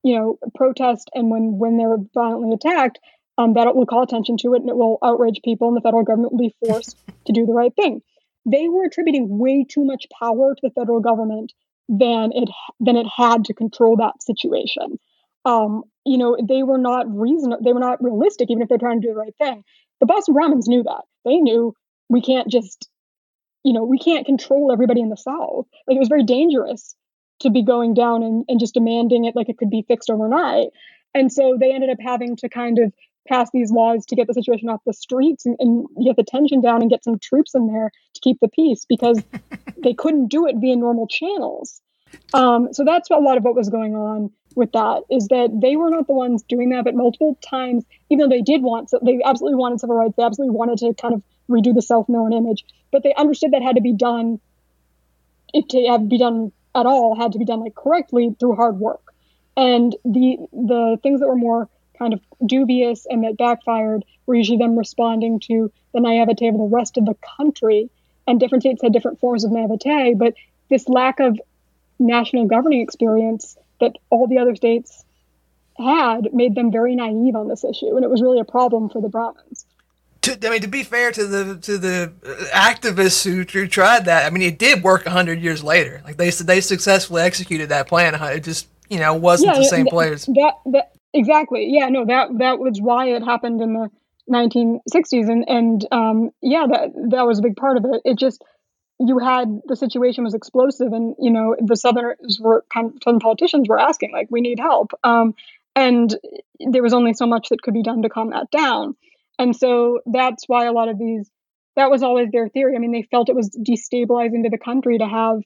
[0.03, 2.99] you know protest, and when when they're violently attacked,
[3.37, 6.03] um, that will call attention to it, and it will outrage people, and the federal
[6.03, 8.01] government will be forced to do the right thing.
[8.45, 11.53] They were attributing way too much power to the federal government
[11.89, 14.99] than it than it had to control that situation.
[15.45, 19.01] Um, you know, they were not reason they were not realistic, even if they're trying
[19.01, 19.63] to do the right thing.
[19.99, 21.03] The Boston Brahmins knew that.
[21.25, 21.73] They knew
[22.09, 22.89] we can't just,
[23.63, 25.65] you know, we can't control everybody in the South.
[25.87, 26.95] Like it was very dangerous
[27.41, 30.69] to be going down and, and just demanding it like it could be fixed overnight.
[31.13, 32.93] And so they ended up having to kind of
[33.27, 36.61] pass these laws to get the situation off the streets and, and get the tension
[36.61, 39.21] down and get some troops in there to keep the peace because
[39.83, 41.81] they couldn't do it via normal channels.
[42.33, 45.75] Um, so that's a lot of what was going on with that is that they
[45.75, 48.99] were not the ones doing that, but multiple times, even though they did want, so
[49.03, 52.65] they absolutely wanted civil rights, they absolutely wanted to kind of redo the self-known image,
[52.91, 54.39] but they understood that had to be done.
[55.53, 58.79] If to have be done at all, had to be done like correctly through hard
[58.79, 59.01] work.
[59.55, 64.57] And the the things that were more kind of dubious and that backfired were usually
[64.57, 67.89] them responding to the naivete of the rest of the country.
[68.27, 70.33] And different states had different forms of naivete, but
[70.69, 71.39] this lack of
[71.99, 75.05] national governing experience that all the other states
[75.77, 79.01] had made them very naive on this issue, and it was really a problem for
[79.01, 79.65] the Brahmins.
[80.23, 82.11] To, I mean, to be fair to the to the
[82.53, 86.01] activists who, who tried that, I mean, it did work hundred years later.
[86.03, 88.15] Like they said, they successfully executed that plan.
[88.15, 90.25] It just you know wasn't yeah, the same players.
[90.25, 93.89] That, that exactly, yeah, no, that that was why it happened in the
[94.31, 98.01] 1960s, and and um, yeah, that that was a big part of it.
[98.05, 98.43] It just
[98.99, 103.19] you had the situation was explosive and you know the southerners were kind of southern
[103.19, 105.35] politicians were asking like we need help um,
[105.77, 106.17] and
[106.59, 108.95] there was only so much that could be done to calm that down.
[109.37, 111.29] And so that's why a lot of these
[111.75, 112.75] that was always their theory.
[112.75, 115.43] I mean, they felt it was destabilizing to the country to have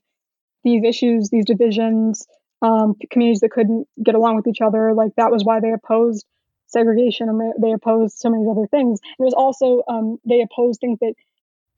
[0.63, 2.25] these issues, these divisions,
[2.61, 4.93] um, communities that couldn't get along with each other.
[4.93, 6.25] Like that was why they opposed
[6.67, 8.99] segregation and they, they opposed so many other things.
[9.19, 11.13] It was also um, they opposed things that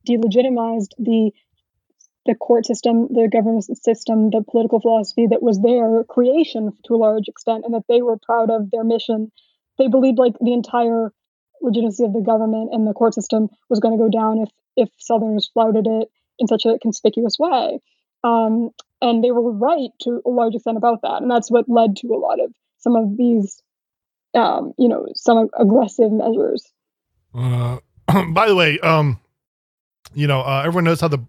[0.08, 1.32] delegitimized the
[2.26, 6.98] the court system, the government system, the political philosophy that was their creation to a
[6.98, 9.32] large extent, and that they were proud of their mission.
[9.78, 11.12] They believed like the entire
[11.62, 14.90] legitimacy of the government and the court system was going to go down if if
[15.00, 17.80] Southerners flouted it in such a conspicuous way.
[18.24, 18.72] Um,
[19.04, 22.08] and they were right to a large extent about that, and that's what led to
[22.08, 23.62] a lot of some of these,
[24.34, 26.72] um, you know, some aggressive measures.
[27.36, 27.78] Uh,
[28.34, 29.20] by the way, um,
[30.14, 31.20] you know, uh, everyone knows how the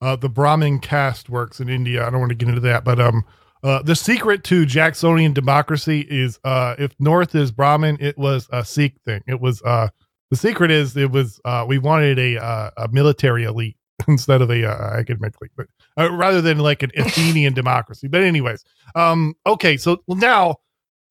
[0.00, 2.06] uh, the Brahmin caste works in India.
[2.06, 3.24] I don't want to get into that, but um,
[3.62, 8.64] uh, the secret to Jacksonian democracy is uh, if North is Brahmin, it was a
[8.64, 9.22] Sikh thing.
[9.26, 9.88] It was uh,
[10.30, 13.76] the secret is it was uh, we wanted a uh, a military elite
[14.08, 15.66] instead of a uh, academic elite, but
[15.98, 18.08] uh, rather than like an Athenian democracy.
[18.08, 18.64] But anyways,
[18.94, 20.56] um, okay, so now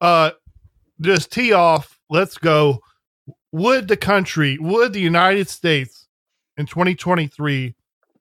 [0.02, 0.32] uh,
[1.02, 2.00] just tee off.
[2.10, 2.82] Let's go.
[3.52, 6.08] Would the country, would the United States
[6.58, 7.76] in 2023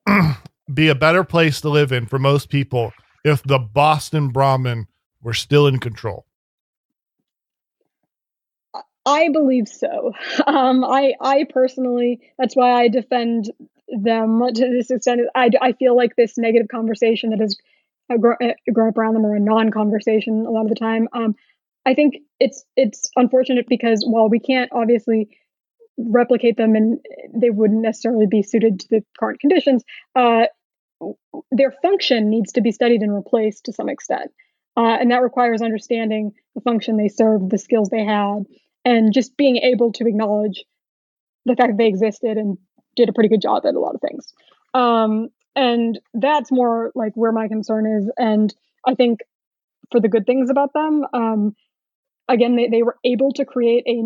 [0.73, 2.93] be a better place to live in for most people
[3.25, 4.87] if the Boston Brahmin
[5.23, 6.27] were still in control?
[9.07, 10.13] I believe so.
[10.47, 13.51] Um, I I personally, that's why I defend
[13.89, 15.23] them to this extent.
[15.35, 17.57] I, I feel like this negative conversation that has
[18.21, 18.37] grown,
[18.73, 21.09] grown up around them or a non-conversation a lot of the time.
[21.13, 21.35] Um,
[21.87, 25.29] I think it's it's unfortunate because while we can't obviously
[25.99, 26.99] replicate them and
[27.35, 29.85] they wouldn't necessarily be suited to the current conditions,
[30.17, 30.45] uh,
[31.51, 34.31] their function needs to be studied and replaced to some extent.
[34.77, 38.45] Uh, and that requires understanding the function they served, the skills they had,
[38.85, 40.65] and just being able to acknowledge
[41.45, 42.59] the fact that they existed and
[42.97, 44.33] did a pretty good job at a lot of things.
[44.75, 48.11] Um, and that's more like where my concern is.
[48.17, 48.55] And
[48.87, 49.21] I think
[49.91, 51.57] for the good things about them, um,
[52.29, 54.03] again, they, they were able to create a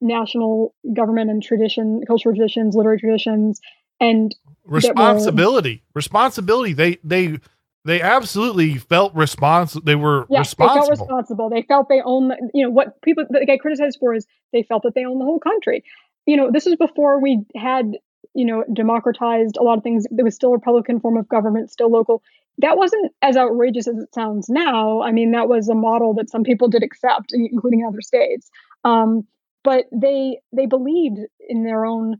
[0.00, 3.60] national government and tradition, cultural traditions, literary traditions,
[4.00, 6.72] and responsibility were, responsibility.
[6.72, 7.38] They they
[7.84, 11.50] they absolutely felt responsible they were yeah, responsible they felt responsible.
[11.50, 14.82] they felt they owned you know what people that get criticized for is they felt
[14.82, 15.84] that they own the whole country.
[16.26, 17.92] You know this is before we had
[18.34, 21.70] you know democratized a lot of things there was still a republican form of government
[21.70, 22.22] still local
[22.58, 26.30] that wasn't as outrageous as it sounds now i mean that was a model that
[26.30, 28.50] some people did accept including other states
[28.84, 29.26] um,
[29.64, 31.18] but they they believed
[31.48, 32.16] in their own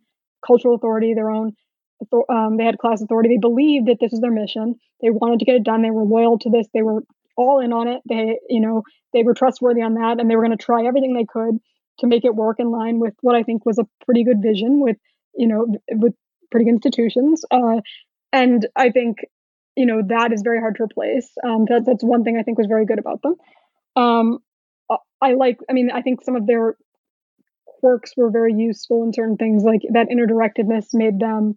[0.47, 1.53] cultural authority their own
[2.29, 3.29] um, they had class authority.
[3.29, 4.77] They believed that this was their mission.
[5.01, 5.83] They wanted to get it done.
[5.83, 6.67] They were loyal to this.
[6.73, 7.03] They were
[7.37, 8.03] all in on it.
[8.09, 8.83] They, you know,
[9.13, 11.59] they were trustworthy on that, and they were going to try everything they could
[11.99, 14.81] to make it work in line with what I think was a pretty good vision
[14.81, 14.97] with,
[15.35, 16.15] you know, with
[16.51, 17.45] pretty good institutions.
[17.51, 17.81] Uh,
[18.33, 19.19] and I think,
[19.77, 21.31] you know, that is very hard to replace.
[21.45, 23.37] Um, that, that's one thing I think was very good about them.
[23.97, 24.39] Um,
[25.21, 26.77] I like, I mean, I think some of their
[27.65, 31.57] quirks were very useful in certain things, like that interdirectedness made them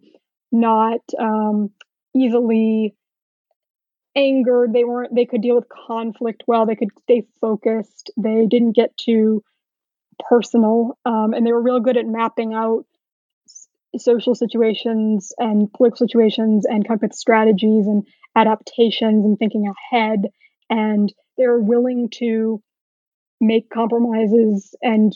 [0.52, 1.70] not um,
[2.14, 2.94] easily
[4.14, 4.72] angered.
[4.72, 5.14] They weren't.
[5.14, 6.66] They could deal with conflict well.
[6.66, 8.10] They could stay focused.
[8.16, 9.42] They didn't get too
[10.28, 12.86] personal, um, and they were real good at mapping out
[14.00, 18.06] social situations and political situations and come up with strategies and
[18.36, 20.26] adaptations and thinking ahead.
[20.70, 22.62] And they were willing to
[23.40, 25.12] make compromises and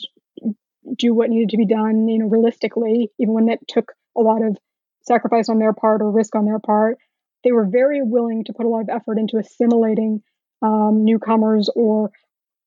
[0.97, 4.43] do what needed to be done, you know, realistically, even when that took a lot
[4.43, 4.57] of
[5.03, 6.97] sacrifice on their part or risk on their part.
[7.43, 10.21] They were very willing to put a lot of effort into assimilating
[10.61, 12.11] um, newcomers or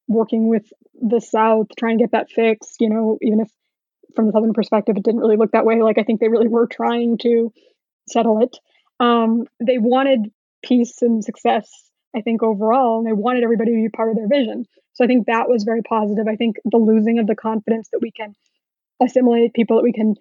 [0.08, 0.64] working with
[1.00, 2.80] the South, trying to get that fixed.
[2.80, 3.50] You know, even if
[4.14, 5.82] from the Southern perspective, it didn't really look that way.
[5.82, 7.52] Like I think they really were trying to
[8.08, 8.56] settle it.
[9.00, 10.30] Um, they wanted
[10.62, 11.70] peace and success.
[12.16, 14.66] I think overall, and they wanted everybody to be part of their vision.
[14.92, 16.28] So I think that was very positive.
[16.28, 18.34] I think the losing of the confidence that we can
[19.02, 20.14] assimilate people, that we can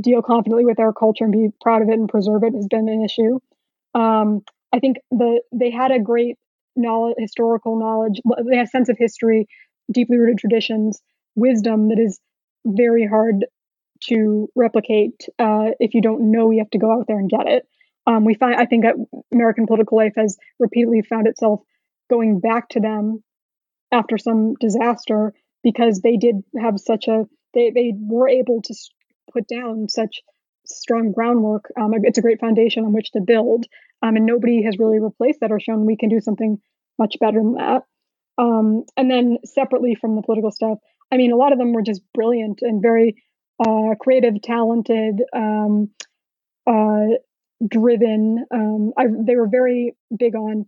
[0.00, 2.88] deal confidently with our culture and be proud of it and preserve it has been
[2.88, 3.38] an issue.
[3.94, 4.42] Um,
[4.72, 6.36] I think the they had a great
[6.74, 8.20] knowledge, historical knowledge.
[8.48, 9.46] They have sense of history,
[9.92, 11.00] deeply rooted traditions,
[11.36, 12.18] wisdom that is
[12.64, 13.46] very hard
[14.04, 15.28] to replicate.
[15.38, 17.66] Uh, if you don't know, you have to go out there and get it.
[18.06, 18.84] Um, we find, I think,
[19.32, 21.60] American political life has repeatedly found itself
[22.10, 23.22] going back to them
[23.90, 25.32] after some disaster
[25.62, 27.24] because they did have such a
[27.54, 28.74] they they were able to
[29.32, 30.20] put down such
[30.66, 31.70] strong groundwork.
[31.80, 33.66] Um, it's a great foundation on which to build,
[34.02, 36.58] um, and nobody has really replaced that or shown we can do something
[36.98, 37.82] much better than that.
[38.36, 40.78] Um, and then separately from the political stuff,
[41.14, 43.22] I mean, a lot of them were just brilliant and very
[43.64, 45.90] uh, creative, talented, um,
[46.66, 47.06] uh,
[47.66, 48.44] driven.
[48.52, 50.66] Um, I, they were very big on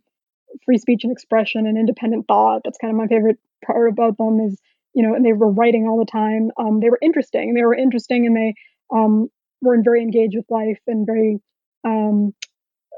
[0.64, 2.62] free speech and expression and independent thought.
[2.64, 4.60] That's kind of my favorite part about them is,
[4.94, 6.52] you know, and they were writing all the time.
[6.56, 7.54] Um, they were interesting.
[7.54, 8.54] They were interesting and they
[8.94, 9.28] um,
[9.62, 11.40] were very engaged with life and very,
[11.84, 12.32] um,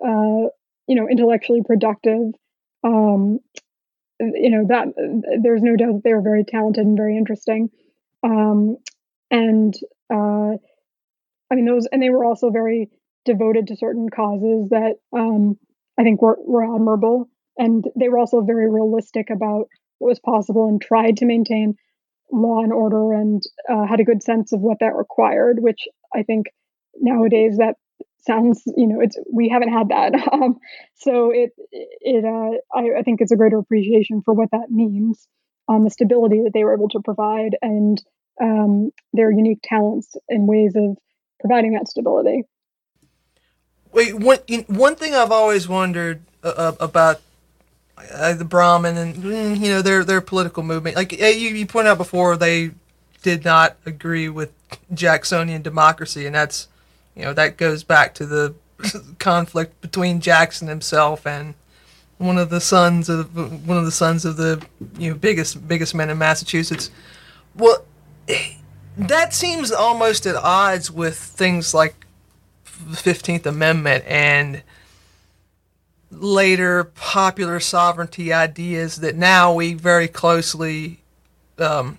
[0.04, 0.52] uh,
[0.86, 2.34] you know, intellectually productive.
[2.84, 3.40] Um,
[4.20, 4.88] you know that
[5.42, 7.70] there's no doubt that they were very talented and very interesting.
[8.22, 8.76] Um,
[9.30, 9.74] and
[10.12, 10.56] uh,
[11.50, 12.90] I mean those, and they were also very
[13.24, 15.58] devoted to certain causes that um,
[15.98, 17.28] I think were, were admirable.
[17.58, 19.66] And they were also very realistic about
[19.98, 21.74] what was possible and tried to maintain
[22.30, 26.22] law and order and uh, had a good sense of what that required, which I
[26.22, 26.46] think
[27.00, 27.74] nowadays that
[28.26, 30.12] sounds, you know, it's we haven't had that.
[30.32, 30.58] Um,
[30.94, 35.26] so it it uh, I, I think it's a greater appreciation for what that means
[35.68, 38.02] on the stability that they were able to provide and
[38.40, 40.96] um, their unique talents and ways of
[41.40, 42.44] providing that stability.
[43.92, 47.20] Wait, one one thing I've always wondered uh, uh about
[48.12, 50.96] uh, the Brahmin and mm, you know their their political movement.
[50.96, 52.72] Like you you pointed out before, they
[53.22, 54.52] did not agree with
[54.92, 56.68] Jacksonian democracy, and that's
[57.18, 58.54] you know that goes back to the
[59.18, 61.54] conflict between Jackson himself and
[62.18, 64.64] one of the sons of one of the sons of the
[64.96, 66.90] you know biggest biggest men in Massachusetts.
[67.56, 67.84] Well,
[68.96, 72.06] that seems almost at odds with things like
[72.88, 74.62] the Fifteenth Amendment and
[76.10, 81.00] later popular sovereignty ideas that now we very closely
[81.58, 81.98] um,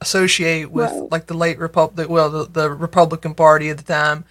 [0.00, 1.10] associate with, right.
[1.10, 4.24] like the late republic, well, the, the Republican Party at the time.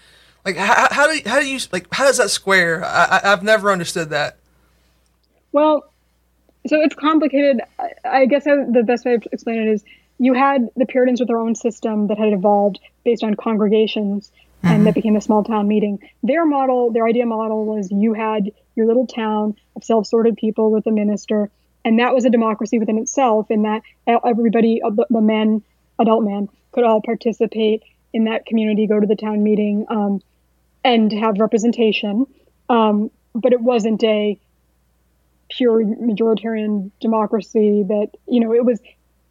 [0.46, 2.86] Like, how, how do you, how do you like how does that square?
[2.86, 4.38] I, I've never understood that.
[5.52, 5.92] Well,
[6.68, 7.62] so it's complicated.
[7.80, 9.84] I, I guess I, the best way to explain it is
[10.20, 14.32] you had the Puritans with their own system that had evolved based on congregations
[14.66, 14.68] mm-hmm.
[14.68, 16.00] and that became a small town meeting.
[16.24, 20.86] Their model, their idea model was you had your little town of self-sorted people with
[20.88, 21.50] a minister,
[21.84, 23.50] and that was a democracy within itself.
[23.50, 25.64] In that everybody, the men,
[26.00, 30.22] adult men, could all participate in that community, go to the town meeting, um,
[30.86, 32.26] and have representation.
[32.70, 34.40] Um, but it wasn't a
[35.50, 38.80] pure majoritarian democracy that you know it was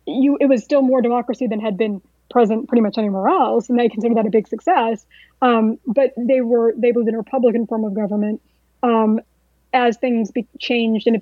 [0.06, 3.78] you it was still more democracy than had been present pretty much anywhere else, and
[3.78, 5.06] they considered that a big success.
[5.40, 8.42] Um, but they were they believed in a republican form of government.
[8.82, 9.20] Um,
[9.72, 11.20] as things be- changed, and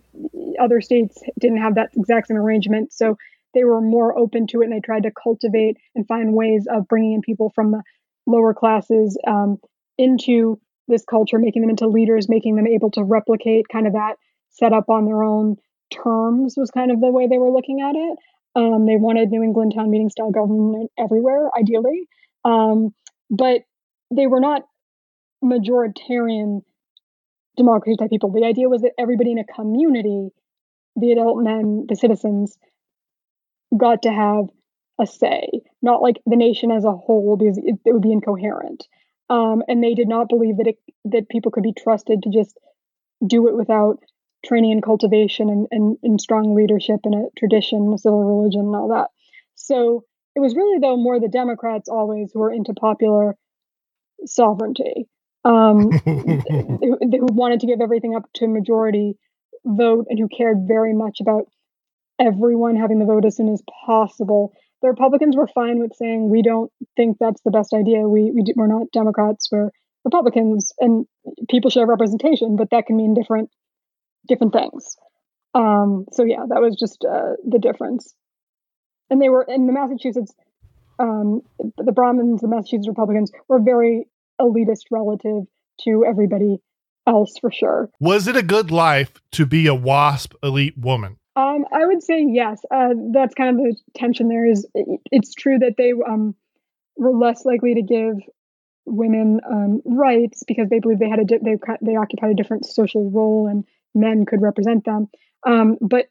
[0.61, 3.17] other states didn't have that exact same arrangement, so
[3.55, 6.87] they were more open to it, and they tried to cultivate and find ways of
[6.89, 7.83] bringing in people from the
[8.27, 9.59] lower classes um,
[10.03, 14.17] into this culture, making them into leaders, making them able to replicate kind of that
[14.51, 15.57] setup on their own
[15.93, 18.19] terms was kind of the way they were looking at it.
[18.55, 22.09] Um, they wanted New England town meeting style government everywhere, ideally.
[22.45, 22.95] Um,
[23.31, 23.63] but
[24.15, 24.63] they were not
[25.43, 26.63] majoritarian
[27.57, 28.31] democracy type people.
[28.31, 30.29] The idea was that everybody in a community,
[30.97, 32.59] the adult men, the citizens,
[33.77, 34.47] got to have
[35.01, 35.49] a say,
[35.81, 38.87] not like the nation as a whole, because it, it would be incoherent.
[39.33, 40.77] Um, and they did not believe that it,
[41.07, 42.59] that people could be trusted to just
[43.27, 43.99] do it without
[44.45, 48.77] training and cultivation and, and, and strong leadership and a tradition, a civil religion, and
[48.77, 49.09] all that.
[49.55, 50.05] So
[50.37, 53.35] it was really, though, more the Democrats always who were into popular
[54.27, 55.09] sovereignty,
[55.47, 59.17] um, who, who wanted to give everything up to majority
[59.65, 61.45] vote and who cared very much about
[62.19, 64.53] everyone having the vote as soon as possible.
[64.83, 68.01] The Republicans were fine with saying we don't think that's the best idea.
[68.01, 69.49] We, we we're not Democrats.
[69.51, 69.71] We're
[70.05, 71.07] Republicans, and
[71.49, 73.51] people should have representation, but that can mean different
[74.29, 74.97] different things.
[75.55, 78.15] Um, so yeah, that was just uh, the difference.
[79.11, 80.35] And they were in the Massachusetts,
[80.99, 81.43] um,
[81.77, 84.07] the Brahmins, the Massachusetts Republicans were very
[84.41, 85.45] elitist relative
[85.85, 86.59] to everybody
[87.07, 87.91] else for sure.
[88.01, 91.19] Was it a good life to be a WASP elite woman?
[91.35, 92.63] Um, I would say yes.
[92.71, 94.47] Uh, that's kind of the tension there.
[94.47, 96.35] Is it's true that they um,
[96.97, 98.17] were less likely to give
[98.85, 102.67] women um, rights because they believed they had a di- they they occupied a different
[102.67, 103.65] social role and
[103.95, 105.09] men could represent them.
[105.47, 106.07] Um, but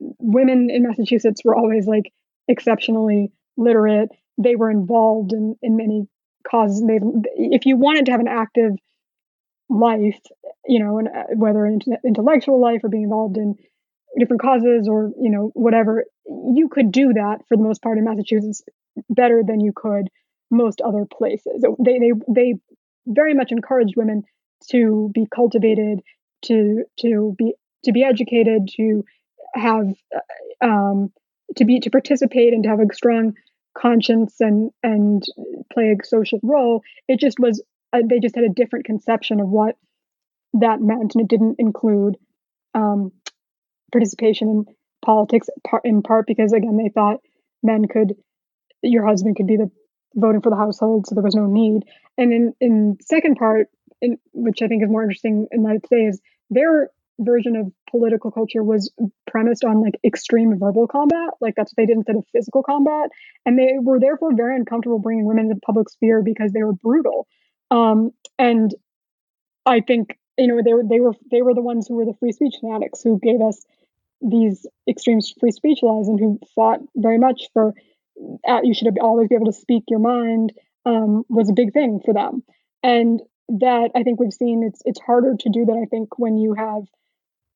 [0.00, 2.12] women in Massachusetts were always like
[2.48, 4.08] exceptionally literate.
[4.38, 6.08] They were involved in, in many
[6.48, 6.82] causes.
[6.86, 6.98] They,
[7.36, 8.72] if you wanted to have an active
[9.68, 10.20] life,
[10.66, 13.56] you know, and uh, whether intellectual life or being involved in
[14.18, 18.04] different causes or you know whatever, you could do that for the most part in
[18.04, 18.62] Massachusetts
[19.10, 20.08] better than you could
[20.50, 21.64] most other places.
[21.78, 22.54] They they they
[23.06, 24.24] very much encouraged women
[24.70, 26.00] to be cultivated
[26.46, 27.54] to to be
[27.84, 29.04] to be educated to
[29.54, 31.12] have uh, um,
[31.56, 33.34] to be to participate and to have a strong
[33.76, 35.24] conscience and and
[35.72, 36.82] play a social role.
[37.08, 37.62] It just was
[37.92, 39.76] uh, they just had a different conception of what
[40.54, 42.16] that meant, and it didn't include
[42.74, 43.12] um,
[43.94, 44.66] participation in
[45.06, 45.48] politics
[45.84, 47.20] in part because again they thought
[47.62, 48.14] men could
[48.82, 49.70] your husband could be the
[50.16, 51.84] voting for the household, so there was no need.
[52.18, 53.68] And in in second part,
[54.02, 56.90] in, which I think is more interesting in that today, is their
[57.20, 58.92] version of political culture was
[59.30, 61.30] premised on like extreme verbal combat.
[61.40, 63.10] Like that's what they did instead of physical combat,
[63.46, 66.74] and they were therefore very uncomfortable bringing women into the public sphere because they were
[66.74, 67.26] brutal.
[67.70, 68.74] Um, and
[69.66, 72.16] I think you know they were they were they were the ones who were the
[72.20, 73.64] free speech fanatics who gave us
[74.28, 77.74] these extreme free speech laws and who fought very much for
[78.46, 80.52] uh, you should always be able to speak your mind
[80.86, 82.42] um, was a big thing for them.
[82.82, 85.80] And that I think we've seen it's it's harder to do that.
[85.82, 86.82] I think when you have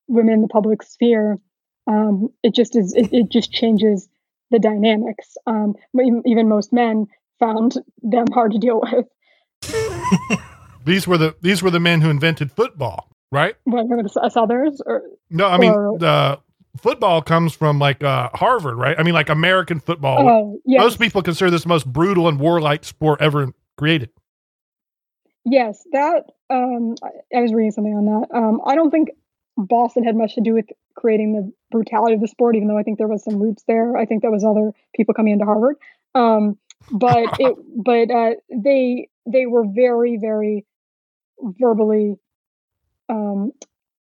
[0.07, 1.39] women in the public sphere,
[1.87, 4.07] um, it just is it, it, just changes
[4.51, 5.35] the dynamics.
[5.47, 7.07] Um, even, even most men
[7.39, 9.07] found them hard to deal with.
[10.85, 13.55] these were the these were the men who invented football, right?
[13.63, 13.87] What
[14.35, 15.47] others or no?
[15.47, 16.39] I mean, or, the
[16.77, 18.97] football comes from like uh, Harvard, right?
[18.97, 20.27] I mean, like American football.
[20.27, 20.79] Oh, yes.
[20.79, 24.09] Most people consider this the most brutal and warlike sport ever created.
[25.45, 28.37] Yes, that um, I was reading something on that.
[28.37, 29.09] Um, I don't think
[29.57, 30.65] Boston had much to do with
[30.95, 33.97] creating the brutality of the sport, even though I think there was some roots there.
[33.97, 35.77] I think that was other people coming into Harvard.
[36.13, 36.57] Um,
[36.91, 40.65] but it, but uh, they they were very very
[41.41, 42.15] verbally
[43.07, 43.53] um,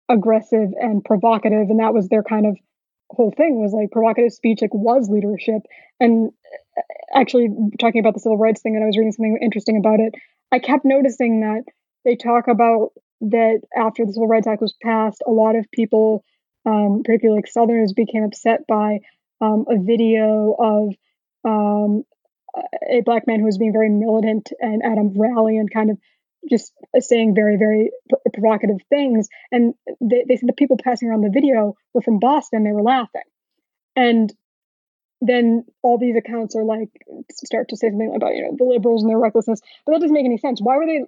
[0.09, 2.57] aggressive and provocative and that was their kind of
[3.09, 5.61] whole thing was like provocative speech like was leadership.
[5.99, 6.31] And
[6.77, 6.81] uh,
[7.13, 10.13] actually talking about the civil rights thing and i was reading something interesting about it
[10.51, 11.63] i kept noticing that
[12.05, 12.89] they talk about
[13.21, 16.23] that after the civil rights act was passed a lot of people
[16.65, 18.99] um, particularly like southerners became upset by
[19.39, 20.93] um, a video of
[21.45, 22.03] um,
[22.89, 25.97] a black man who was being very militant and at a rally and kind of
[26.49, 27.91] just saying very, very
[28.33, 29.27] provocative things.
[29.51, 32.63] And they, they said the people passing around the video were from Boston.
[32.63, 33.21] They were laughing.
[33.95, 34.33] And
[35.21, 36.89] then all these accounts are like
[37.31, 40.13] start to say something about you know the liberals and their recklessness, but that doesn't
[40.13, 40.59] make any sense.
[40.61, 41.03] Why were they?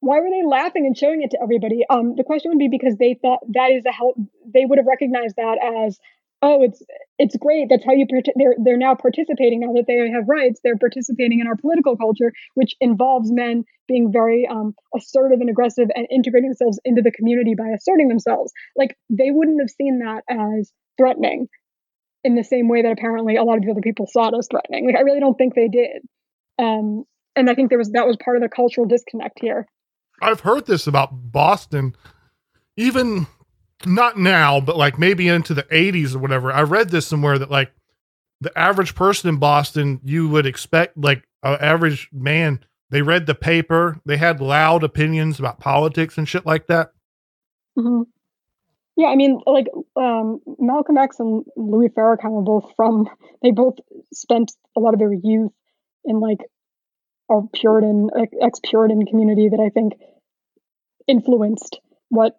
[0.00, 1.84] Why were they laughing and showing it to everybody?
[1.88, 4.16] Um, the question would be because they thought that is a help.
[4.52, 5.98] They would have recognized that as
[6.42, 6.82] oh, it's
[7.18, 7.68] it's great.
[7.70, 8.06] That's how you
[8.36, 10.60] they're they're now participating now that they have rights.
[10.62, 15.88] They're participating in our political culture, which involves men being very um, assertive and aggressive
[15.94, 18.52] and integrating themselves into the community by asserting themselves.
[18.76, 21.48] Like they wouldn't have seen that as threatening
[22.24, 24.48] in the same way that apparently a lot of the other people saw it as
[24.50, 24.86] threatening.
[24.86, 26.02] Like I really don't think they did.
[26.58, 27.04] Um,
[27.34, 29.66] and I think there was that was part of the cultural disconnect here.
[30.20, 31.96] I've heard this about Boston,
[32.76, 33.26] even
[33.86, 36.52] not now, but like maybe into the 80s or whatever.
[36.52, 37.72] I read this somewhere that like
[38.40, 42.60] the average person in Boston, you would expect like an average man,
[42.90, 46.92] they read the paper, they had loud opinions about politics and shit like that.
[47.78, 48.02] Mm-hmm.
[48.96, 53.08] Yeah, I mean, like um, Malcolm X and Louis Farrakhan were both from.
[53.42, 53.76] They both
[54.12, 55.52] spent a lot of their youth
[56.04, 56.40] in like
[57.30, 58.10] a Puritan,
[58.42, 59.94] ex Puritan community that I think
[61.08, 61.78] influenced
[62.10, 62.38] what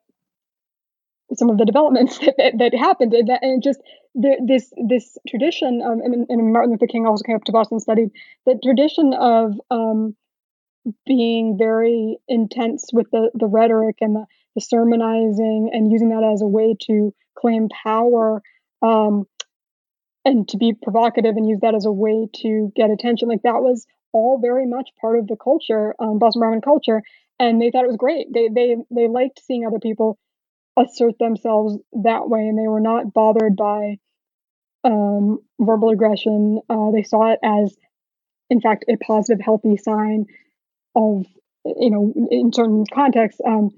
[1.33, 3.13] some of the developments that, that, that happened.
[3.13, 3.79] And, that, and just
[4.15, 7.75] the, this this tradition um, and, and, Martin Luther King also came up to Boston
[7.75, 8.09] and studied
[8.45, 10.15] the tradition of um,
[11.05, 14.25] being very intense with the, the rhetoric and the,
[14.55, 18.41] the sermonizing and using that as a way to claim power
[18.81, 19.25] um,
[20.25, 23.29] and to be provocative and use that as a way to get attention.
[23.29, 27.01] Like that was all very much part of the culture um, Boston Brahmin culture.
[27.39, 28.27] And they thought it was great.
[28.31, 30.19] They they they liked seeing other people
[30.77, 33.97] assert themselves that way, and they were not bothered by
[34.83, 36.59] um, verbal aggression.
[36.69, 37.75] Uh, they saw it as,
[38.49, 40.25] in fact, a positive, healthy sign
[40.95, 41.25] of,
[41.65, 43.41] you know, in certain contexts.
[43.45, 43.71] Um,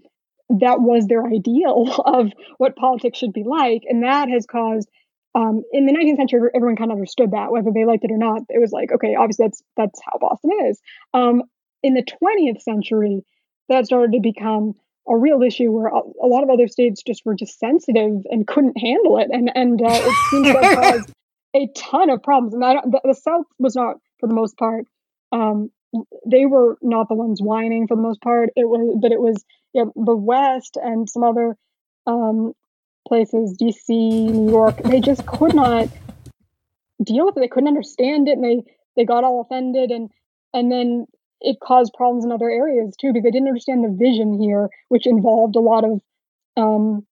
[0.49, 4.89] that was their ideal of what politics should be like, and that has caused.
[5.33, 8.17] Um, in the 19th century, everyone kind of understood that, whether they liked it or
[8.17, 8.43] not.
[8.47, 10.79] It was like, okay, obviously that's that's how Boston is.
[11.13, 11.43] Um,
[11.83, 13.25] in the 20th century,
[13.67, 14.75] that started to become
[15.07, 18.77] a real issue where a, lot of other states just were just sensitive and couldn't
[18.77, 21.11] handle it, and and uh, it seems to caused
[21.55, 22.53] a ton of problems.
[22.53, 24.85] And I, the, the South was not, for the most part,
[25.31, 25.71] um,
[26.25, 28.49] they were not the ones whining for the most part.
[28.55, 31.55] It was, but it was you know, the West and some other
[32.07, 32.53] um,
[33.07, 34.81] places, D.C., New York.
[34.83, 35.87] They just could not
[37.03, 37.41] deal with it.
[37.41, 38.63] They couldn't understand it, and they
[38.95, 40.09] they got all offended and
[40.53, 41.05] and then
[41.41, 45.07] it caused problems in other areas too because they didn't understand the vision here, which
[45.07, 46.01] involved a lot of
[46.57, 47.05] um,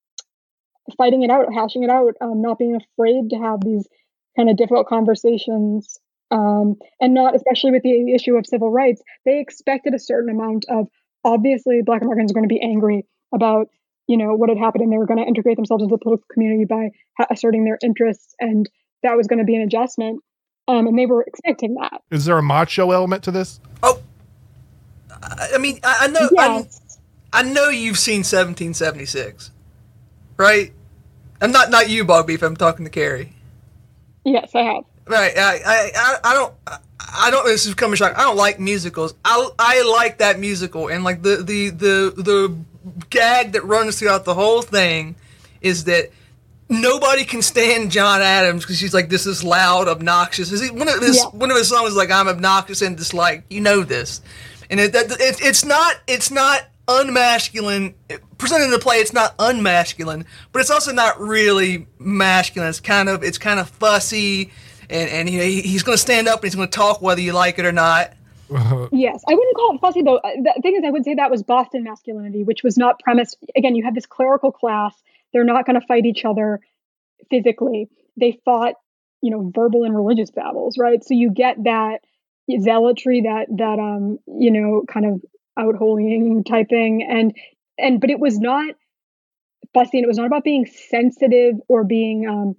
[0.97, 3.87] fighting it out, hashing it out, um, not being afraid to have these
[4.35, 5.99] kind of difficult conversations,
[6.31, 9.01] um, and not especially with the issue of civil rights.
[9.25, 10.87] They expected a certain amount of
[11.23, 13.67] obviously Black Americans are going to be angry about
[14.07, 16.25] you know what had happened, and they were going to integrate themselves into the political
[16.31, 18.69] community by ha- asserting their interests, and
[19.03, 20.21] that was going to be an adjustment.
[20.67, 22.01] Um, and they were expecting that.
[22.09, 23.59] Is there a macho element to this?
[23.81, 23.99] Oh,
[25.21, 26.97] I mean, I, I know, Yes.
[27.33, 29.51] I, I know you've seen 1776,
[30.37, 30.71] right?
[31.41, 32.41] I'm not not you, Bog Beef.
[32.41, 33.33] I'm talking to Kerry.
[34.23, 34.83] Yes, I have.
[35.05, 35.33] Right.
[35.37, 36.53] I I, I, don't.
[36.99, 37.45] I don't.
[37.45, 38.17] This is coming shock.
[38.17, 39.13] I don't like musicals.
[39.25, 42.57] I, I like that musical, and like the the the the
[43.09, 45.15] gag that runs throughout the whole thing
[45.59, 46.11] is that
[46.69, 50.51] nobody can stand John Adams because she's like this is loud, obnoxious.
[50.53, 51.37] Is he, one of his Yeah.
[51.37, 53.51] one of his songs is like I'm obnoxious and disliked.
[53.51, 54.21] You know this,
[54.73, 57.93] and it, that, it, it's not it's not unmasculine.
[58.39, 62.69] Presented in the play, it's not unmasculine, but it's also not really masculine.
[62.69, 64.51] It's kind of it's kind of fussy,
[64.89, 67.03] and and you know, he, he's going to stand up and he's going to talk
[67.03, 68.13] whether you like it or not.
[68.91, 70.17] Yes, I wouldn't call it fussy though.
[70.17, 73.37] Uh, The thing is, I would say that was Boston masculinity, which was not premised.
[73.55, 74.95] Again, you had this clerical class.
[75.33, 76.61] They're not going to fight each other
[77.29, 77.89] physically.
[78.17, 78.73] They fought,
[79.21, 81.03] you know, verbal and religious battles, right?
[81.03, 82.01] So you get that
[82.59, 85.21] zealotry, that that um, you know, kind of
[85.57, 87.35] out holying type thing, and
[87.77, 88.75] and but it was not
[89.73, 92.55] fussy, and it was not about being sensitive or being um,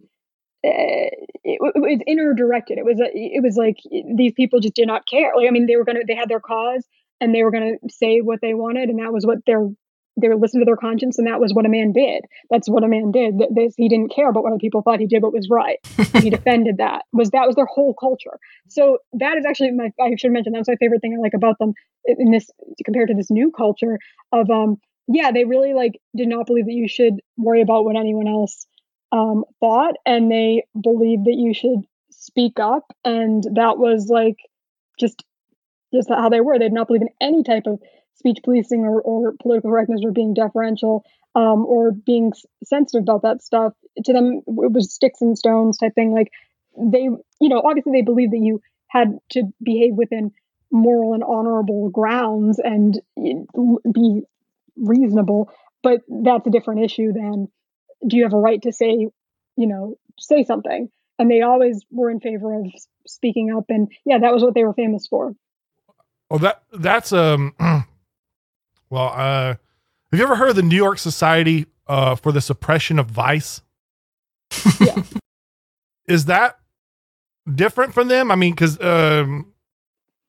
[0.65, 1.11] uh,
[1.44, 2.78] it, it was inner directed.
[2.78, 3.77] It was it was like
[4.16, 5.32] these people just did not care.
[5.36, 6.86] Like I mean, they were gonna they had their cause
[7.20, 9.69] and they were gonna say what they wanted, and that was what their
[10.16, 12.24] they were listening to their conscience, and that was what a man did.
[12.51, 13.39] That's what a man did.
[13.39, 15.01] Th- This he didn't care about what other people thought.
[15.01, 15.78] He did what was right.
[16.23, 17.03] he defended that.
[17.12, 18.39] Was that was their whole culture.
[18.69, 21.59] So that is actually my I should mention that's my favorite thing I like about
[21.59, 21.74] them
[22.07, 22.51] in this
[22.85, 23.99] compared to this new culture
[24.32, 24.77] of um
[25.09, 28.66] yeah they really like did not believe that you should worry about what anyone else
[29.12, 34.36] um, thought, and they believed that you should speak up, and that was like
[34.99, 35.23] just
[35.95, 36.59] just how they were.
[36.59, 37.81] They did not believe in any type of
[38.16, 41.05] speech policing or, or political correctness or being deferential
[41.35, 42.32] um, or being
[42.65, 43.73] sensitive about that stuff.
[44.05, 46.12] To them, it was sticks and stones type thing.
[46.12, 46.31] Like
[46.78, 50.32] they, you know, obviously they believed that you had to behave within
[50.70, 53.01] moral and honorable grounds and
[53.93, 54.23] be
[54.77, 55.51] reasonable,
[55.82, 57.49] but that's a different issue than
[58.07, 59.09] do you have a right to say,
[59.57, 60.89] you know, say something?
[61.19, 62.66] And they always were in favor of
[63.07, 63.66] speaking up.
[63.69, 65.35] And yeah, that was what they were famous for.
[66.31, 67.55] Oh, that that's um.
[68.94, 69.54] well, uh,
[70.12, 73.60] have you ever heard of the New York Society uh for the Suppression of Vice?
[74.80, 75.02] Yeah.
[76.06, 76.58] Is that
[77.52, 78.30] different from them?
[78.30, 79.52] I mean, because um,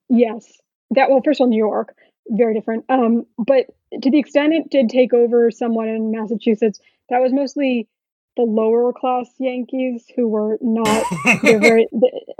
[0.09, 0.51] Yes.
[0.91, 1.95] That well, first of all, New York,
[2.27, 2.85] very different.
[2.89, 3.67] Um, but
[4.01, 6.79] to the extent it did take over somewhat in Massachusetts,
[7.09, 7.87] that was mostly
[8.37, 11.03] the lower class Yankees who were not
[11.41, 11.87] very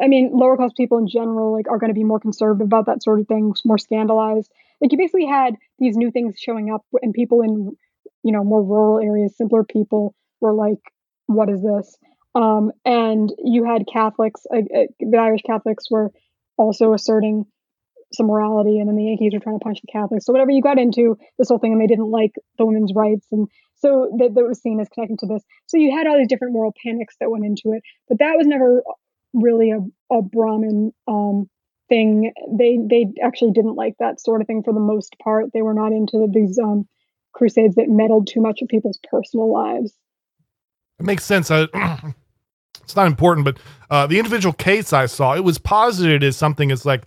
[0.01, 3.03] I mean, lower class people in general like are gonna be more conservative about that
[3.03, 4.51] sort of thing, more scandalized.
[4.81, 7.77] Like you basically had these new things showing up and people in
[8.25, 10.79] you know, more rural areas, simpler people were like,
[11.27, 11.95] What is this?
[12.33, 16.11] Um, and you had Catholics, uh, uh, the Irish Catholics were
[16.57, 17.45] also asserting
[18.13, 20.25] some morality, and then the Yankees were trying to punch the Catholics.
[20.25, 23.27] So whatever you got into this whole thing, and they didn't like the women's rights,
[23.31, 25.43] and so that, that was seen as connecting to this.
[25.67, 28.47] So you had all these different moral panics that went into it, but that was
[28.47, 28.83] never
[29.33, 29.79] really a,
[30.13, 31.49] a Brahmin um,
[31.89, 32.31] thing.
[32.57, 35.51] They they actually didn't like that sort of thing for the most part.
[35.53, 36.87] They were not into these um,
[37.33, 39.93] crusades that meddled too much with people's personal lives.
[40.99, 41.51] it makes sense.
[41.51, 41.67] I,
[42.83, 43.57] it's not important, but
[43.89, 47.05] uh, the individual case I saw, it was posited as something as like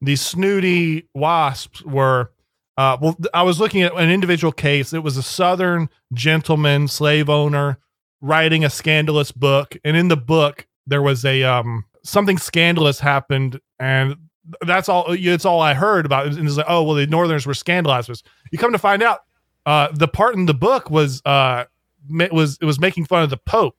[0.00, 2.32] these snooty wasps were.
[2.76, 4.94] Uh, well, I was looking at an individual case.
[4.94, 7.78] It was a Southern gentleman slave owner
[8.22, 13.60] writing a scandalous book, and in the book there was a um something scandalous happened,
[13.78, 14.16] and
[14.62, 15.06] that's all.
[15.08, 16.26] It's all I heard about.
[16.26, 18.10] And it's like, oh well, the Northerners were scandalized.
[18.50, 19.20] You come to find out,
[19.66, 21.64] uh, the part in the book was uh
[22.08, 23.76] was it was making fun of the Pope,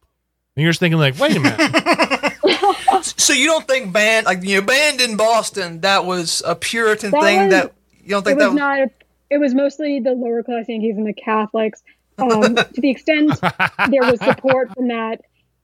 [0.55, 1.59] and you're just thinking like, wait a minute,
[3.03, 7.11] So you don't think banned like you know banned in Boston that was a Puritan
[7.11, 7.73] That thing was- that
[8.03, 8.89] you don't it think was that was not.
[9.29, 11.81] It was mostly the lower class Yankees and the Catholics.
[12.17, 15.21] Um, to the extent there was support from that,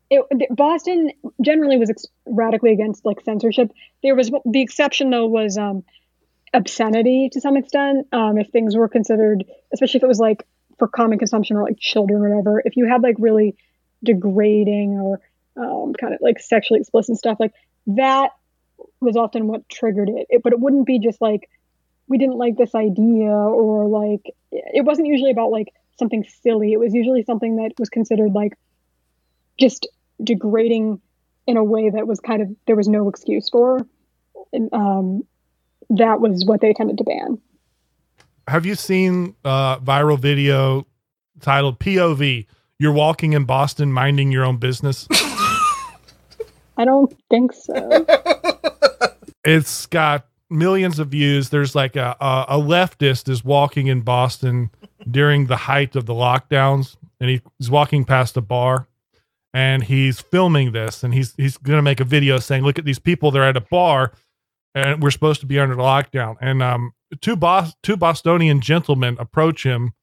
[0.10, 0.24] it,
[0.56, 3.72] Boston generally was ex- radically against like censorship.
[4.04, 5.84] There was the exception though was um,
[6.54, 8.08] obscenity to some extent.
[8.14, 9.44] Um, if things were considered,
[9.74, 10.46] especially if it was like
[10.80, 13.58] for common consumption or like children or whatever, if you had like really
[14.04, 15.20] degrading or
[15.58, 17.54] um, kind of like sexually explicit stuff, like
[17.88, 18.32] that
[19.00, 20.28] was often what triggered it.
[20.30, 20.44] it.
[20.44, 21.50] But it wouldn't be just like
[22.08, 26.74] we didn't like this idea or like it wasn't usually about like something silly.
[26.74, 28.54] It was usually something that was considered like
[29.60, 29.88] just
[30.24, 31.02] degrading
[31.46, 33.86] in a way that was kind of there was no excuse for.
[34.54, 35.24] And, um,
[35.90, 37.40] that was what they tended to ban.
[38.48, 40.88] Have you seen uh viral video
[41.42, 42.46] titled POV?
[42.80, 45.08] You're walking in Boston minding your own business.
[46.78, 48.06] I don't think so.
[49.44, 51.50] it's got millions of views.
[51.50, 54.70] There's like a, a, a leftist is walking in Boston
[55.10, 58.88] during the height of the lockdowns, and he, he's walking past a bar,
[59.54, 63.00] and he's filming this, and he's he's gonna make a video saying, "Look at these
[63.00, 63.32] people.
[63.32, 64.14] They're at a bar,
[64.76, 69.64] and we're supposed to be under lockdown." And um, two Bos two Bostonian gentlemen approach
[69.66, 69.94] him,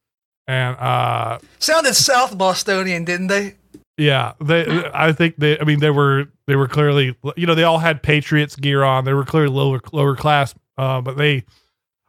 [0.47, 3.55] and uh, Sounded South Bostonian, didn't they?
[3.97, 4.91] Yeah, they.
[4.93, 5.59] I think they.
[5.59, 7.17] I mean, they were they were clearly.
[7.37, 9.05] You know, they all had Patriots gear on.
[9.05, 10.55] They were clearly lower lower class.
[10.77, 11.45] Uh, but they,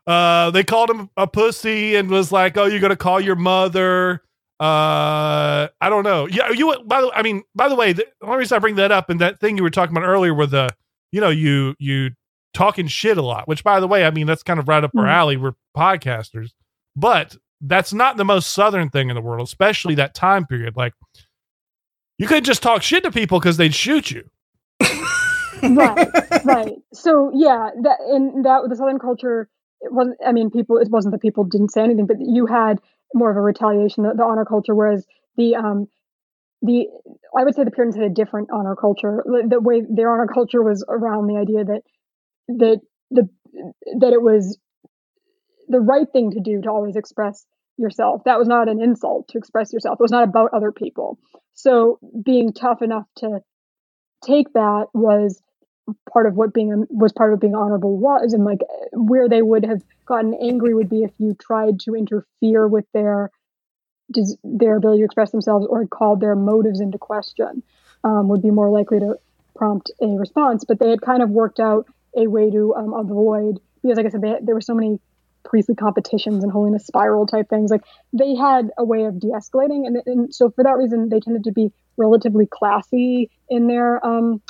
[0.08, 4.24] uh, they called him a pussy and was like, "Oh, you're gonna call your mother."
[4.60, 6.28] Uh, I don't know.
[6.28, 6.76] Yeah, you.
[6.86, 9.20] By the, I mean, by the way, the only reason I bring that up and
[9.22, 10.70] that thing you were talking about earlier with the,
[11.12, 12.12] you know, you you
[12.54, 13.48] talking shit a lot.
[13.48, 15.10] Which, by the way, I mean that's kind of right up our Mhm.
[15.14, 15.38] alley.
[15.38, 16.52] We're podcasters,
[16.96, 20.76] but that's not the most southern thing in the world, especially that time period.
[20.78, 20.94] Like
[22.18, 24.30] you couldn't just talk shit to people because they'd shoot you.
[25.62, 26.08] right,
[26.46, 26.74] right.
[26.94, 29.50] So yeah, that in that the Southern culture,
[29.82, 30.18] it wasn't.
[30.26, 30.78] I mean, people.
[30.78, 32.80] It wasn't that people didn't say anything, but you had
[33.14, 35.06] more of a retaliation, the, the honor culture, whereas
[35.38, 35.88] the um
[36.62, 36.88] the
[37.38, 39.24] I would say the Puritans had a different honor culture.
[39.26, 41.82] The, the way their honor culture was around the idea that
[42.48, 42.82] that
[43.12, 43.30] the
[44.00, 44.58] that it was
[45.68, 47.46] the right thing to do to always express
[47.78, 48.24] yourself.
[48.26, 50.00] That was not an insult to express yourself.
[50.00, 51.20] It was not about other people.
[51.54, 53.42] So being tough enough to
[54.26, 55.42] take that was
[56.12, 58.60] part of what being was part of being honorable was and like
[58.92, 63.30] where they would have gotten angry would be if you tried to interfere with their
[64.44, 67.62] their ability to express themselves or called their motives into question
[68.04, 69.16] um, would be more likely to
[69.56, 71.86] prompt a response but they had kind of worked out
[72.18, 75.00] a way to um, avoid because like i said they, there were so many
[75.46, 79.98] priestly competitions and holiness spiral type things like they had a way of de-escalating and,
[80.06, 84.42] and so for that reason they tended to be relatively classy in their um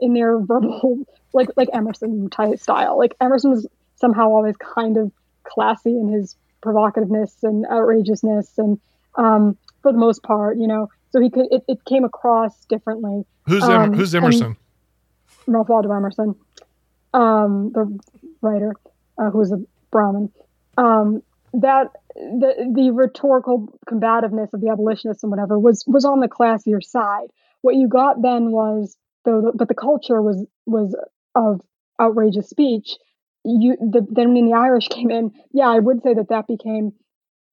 [0.00, 0.98] in their verbal
[1.32, 3.66] like like emerson type style like emerson was
[3.96, 5.10] somehow always kind of
[5.42, 8.80] classy in his provocativeness and outrageousness and
[9.16, 13.24] um for the most part you know so he could it, it came across differently
[13.46, 14.56] Who's Um, Em- who's Emerson?
[15.46, 16.34] Ralph Waldo Emerson,
[17.12, 17.98] um, the
[18.40, 18.74] writer
[19.18, 20.32] uh, who was a Brahmin.
[20.76, 21.22] Um,
[21.54, 26.82] that the the rhetorical combativeness of the abolitionists and whatever was was on the classier
[26.82, 27.28] side.
[27.62, 30.96] What you got then was though, but the culture was was
[31.34, 31.60] of
[32.00, 32.96] outrageous speech.
[33.44, 36.92] You the, then when the Irish came in, yeah, I would say that that became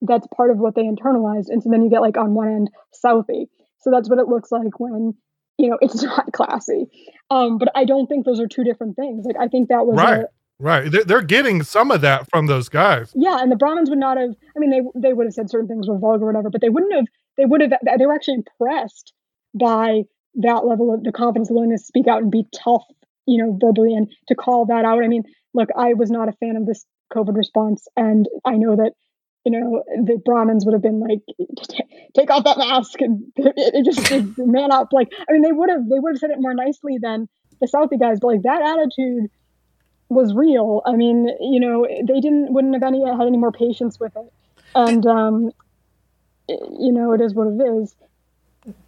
[0.01, 2.69] that's part of what they internalized, and so then you get like on one end
[3.03, 3.47] Southie.
[3.79, 5.13] So that's what it looks like when
[5.57, 6.87] you know it's not classy.
[7.29, 9.25] Um, but I don't think those are two different things.
[9.25, 10.29] Like I think that was a-
[10.61, 10.91] Right.
[10.91, 13.11] They're, getting some of that from those guys.
[13.15, 14.29] yeah, and the Brahmins would not have.
[14.55, 16.69] I mean, they they would have said certain things were vulgar, or whatever, but they
[16.69, 17.05] wouldn't have.
[17.37, 17.73] They would have.
[17.97, 19.11] They were actually impressed
[19.55, 20.03] by
[20.35, 22.83] that level of the confidence, the willingness to speak out and be tough,
[23.25, 25.03] you know, verbally, and to call that out.
[25.03, 25.23] I mean,
[25.55, 28.93] look, I was not a fan of this COVID response, and I know that.
[29.43, 31.21] You know, the Brahmins would have been like,
[32.15, 34.89] "Take off that mask," and it, just man up.
[34.93, 37.27] Like, I mean, they would have they would have said it more nicely than
[37.59, 39.31] the Southie guys, but like that attitude
[40.11, 40.81] was real.
[40.85, 44.31] I mean, you know, they didn't wouldn't have any had any more patience with it,
[44.75, 45.51] and um,
[46.47, 47.95] you know, it is what it is.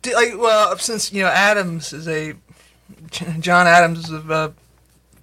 [0.04, 2.36] D- like well since you know adams is a
[3.10, 4.54] john adams is a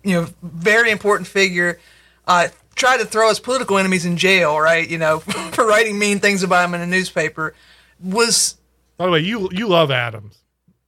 [0.03, 1.79] you know very important figure
[2.27, 5.21] uh tried to throw his political enemies in jail right you know
[5.53, 7.55] for writing mean things about him in a newspaper
[8.03, 8.57] was
[8.97, 10.39] By the way, you you love Adams.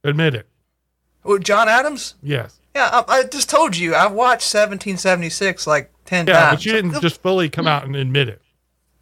[0.03, 0.47] Admit it.
[1.23, 2.59] well, john adams Yes.
[2.75, 6.71] Yeah I, I just told you i watched 1776 like 10 Yeah, times but you
[6.73, 8.41] didn't just fully come out and admit it.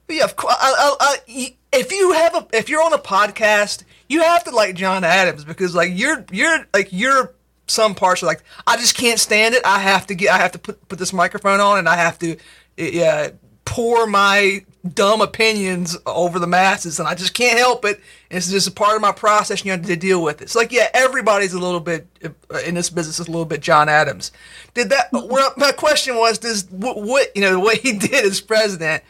[0.07, 0.55] Yeah, of course.
[0.59, 4.75] I, I, if you have a, if you're on a podcast, you have to like
[4.75, 7.33] John Adams because like you're, you're like you're
[7.67, 9.61] some parts are like I just can't stand it.
[9.65, 12.19] I have to get, I have to put put this microphone on and I have
[12.19, 12.35] to,
[12.77, 13.29] yeah,
[13.65, 17.99] pour my dumb opinions over the masses and I just can't help it.
[18.31, 19.59] It's just a part of my process.
[19.59, 20.45] And you have to deal with it.
[20.45, 23.61] It's like yeah, everybody's a little bit uh, in this business is a little bit
[23.61, 24.31] John Adams.
[24.73, 25.09] Did that?
[25.11, 29.03] Well, my question was, does what, what you know the way he did as president?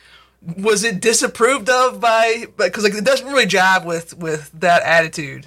[0.57, 5.45] was it disapproved of by because like it doesn't really jive with with that attitude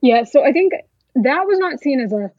[0.00, 0.72] Yeah, so I think
[1.16, 2.30] that was not seen as a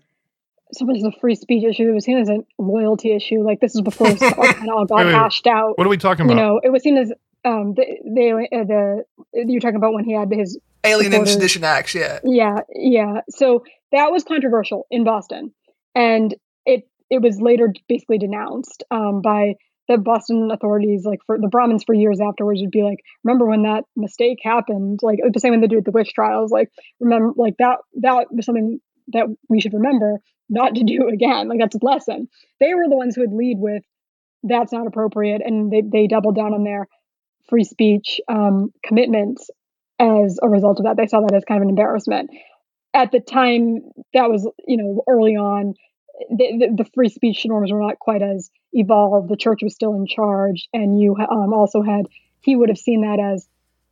[0.74, 1.90] so much as a free speech issue.
[1.90, 3.44] It was seen as a loyalty issue.
[3.44, 5.78] Like this is before this all kind of all got Wait, wait, hashed out.
[5.78, 6.36] What are we talking about?
[6.36, 7.14] you know, it was seen as
[7.46, 9.04] um, the the, uh, the
[9.34, 11.28] you're talking about when he had his Alien and.
[11.28, 12.20] Sedition Acts, yeah.
[12.24, 13.22] Yeah, yeah.
[13.30, 15.54] So that was controversial in Boston,
[15.94, 16.36] and
[16.66, 19.54] it it was later basically denounced um, by
[19.88, 21.06] the Boston authorities.
[21.06, 25.00] Like for the Brahmins, for years afterwards, would be like, "Remember when that mistake happened?
[25.02, 26.52] Like the same way they do with the witch trials.
[26.52, 26.70] Like
[27.00, 30.20] remember, like that that was something that we should remember
[30.50, 31.48] not to do again.
[31.48, 32.28] Like that's a lesson."
[32.60, 33.84] They were the ones who would lead with,
[34.44, 36.88] "That's not appropriate," and they they doubled down on their
[37.50, 39.50] free speech um, commitments
[40.00, 40.98] as a result of that.
[40.98, 42.30] They saw that as kind of an embarrassment.
[42.94, 43.80] At the time,
[44.14, 45.74] that was, you know, early on,
[46.30, 49.30] the, the, the free speech norms were not quite as evolved.
[49.30, 50.68] The church was still in charge.
[50.74, 52.08] And you um, also had,
[52.42, 53.48] he would have seen that as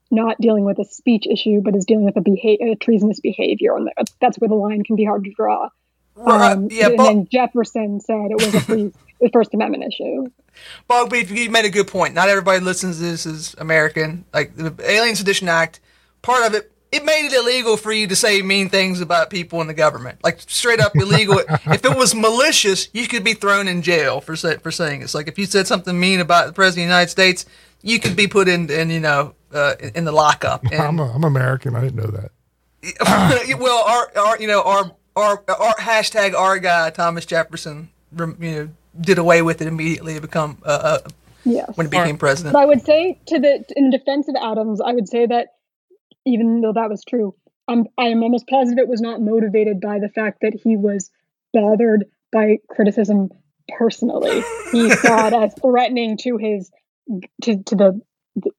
[0.09, 3.75] not dealing with a speech issue, but as dealing with a, beha- a treasonous behavior.
[3.75, 3.89] And
[4.21, 5.69] that's where the line can be hard to draw.
[6.15, 9.84] Right, Um, yeah, and but then Jefferson said it was a free, the First Amendment
[9.94, 10.30] issue.
[10.88, 12.14] But but you made a good point.
[12.14, 14.26] Not everybody listens to this is American.
[14.34, 15.80] Like the Alien Sedition Act,
[16.22, 19.61] part of it, it made it illegal for you to say mean things about people
[19.61, 20.23] in the government.
[20.23, 21.40] Like straight up illegal.
[21.49, 25.06] if it was malicious, you could be thrown in jail for say, for saying it.
[25.06, 27.45] It's like if you said something mean about the president of the United States,
[27.81, 30.64] you could be put in, in you know, uh, in in the lockup.
[30.72, 31.76] I'm, a, I'm American.
[31.76, 32.31] I didn't know that.
[33.60, 38.69] well, our, our you know our our our hashtag our guy Thomas Jefferson, you know,
[38.99, 41.10] did away with it immediately to become uh, uh,
[41.45, 41.76] Yes.
[41.76, 42.53] when he became president.
[42.53, 45.49] But I would say to the in defense of Adams, I would say that
[46.26, 47.35] even though that was true,
[47.68, 51.11] I'm I am almost positive it was not motivated by the fact that he was
[51.52, 53.30] bothered by criticism
[53.77, 54.41] personally.
[54.72, 56.72] He saw it as threatening to his
[57.44, 58.02] to to the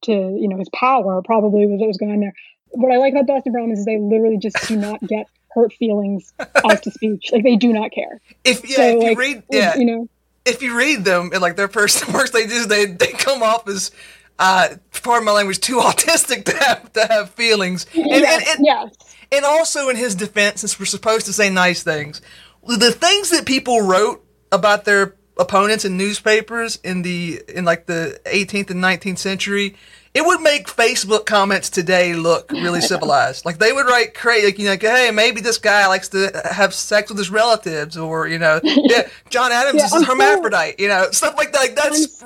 [0.03, 2.35] to you know his power probably was what was going on there.
[2.69, 6.33] What I like about Boston Brahmins is they literally just do not get hurt feelings
[6.71, 7.31] as to speech.
[7.33, 8.21] Like they do not care.
[8.45, 10.09] If yeah, So, if you like, read yeah, you know,
[10.45, 13.69] if you read them in like their first works, they just they they come off
[13.69, 13.91] as
[14.39, 14.69] uh,
[15.03, 17.87] pardon my language, too autistic to have to have feelings.
[17.95, 18.95] And, yes, and, and, yes.
[19.33, 22.21] and also in his defense, since we're supposed to say nice things,
[22.67, 28.21] the things that people wrote about their opponents in newspapers in the in like the
[28.27, 29.77] 18th and 19th century.
[30.15, 33.45] It would make Facebook comments today look really civilized.
[33.45, 36.31] Like they would write crazy, like you know, like, hey, maybe this guy likes to
[36.51, 40.03] have sex with his relatives, or you know, yeah, John Adams Yeah, is a I'm
[40.05, 41.59] so- hermaphrodite, you know, stuff like that.
[41.61, 42.25] Like, that's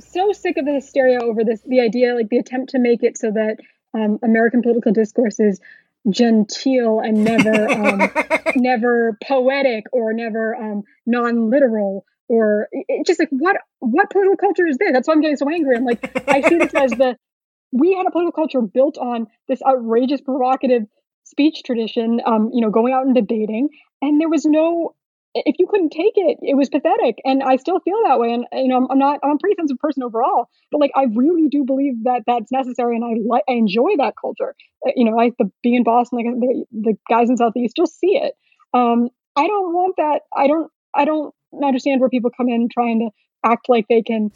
[0.00, 3.18] so sick of the hysteria over this the idea like the attempt to make it
[3.18, 3.56] so that
[3.94, 5.60] um, american political discourse is
[6.08, 8.10] genteel and never um,
[8.56, 12.04] never poetic or never um, non-literal
[12.34, 14.92] or it, just like what what political culture is there?
[14.92, 17.16] that's why i'm getting so angry i'm like i see this as the
[17.72, 20.82] we had a political culture built on this outrageous provocative
[21.24, 23.68] speech tradition um, you know going out and debating
[24.02, 24.94] and there was no
[25.34, 27.16] if you couldn't take it, it was pathetic.
[27.24, 28.32] And I still feel that way.
[28.32, 31.48] And you know, I'm, not, I'm a pretty sensitive person overall, but like, I really
[31.48, 34.54] do believe that that's necessary, and I like, I enjoy that culture.
[34.86, 37.86] Uh, you know, I the being in Boston, like the, the guys in Southie, you'll
[37.86, 38.34] see it.
[38.72, 40.20] Um, I don't want that.
[40.34, 43.10] I don't, I don't understand where people come in trying to
[43.48, 44.32] act like they can,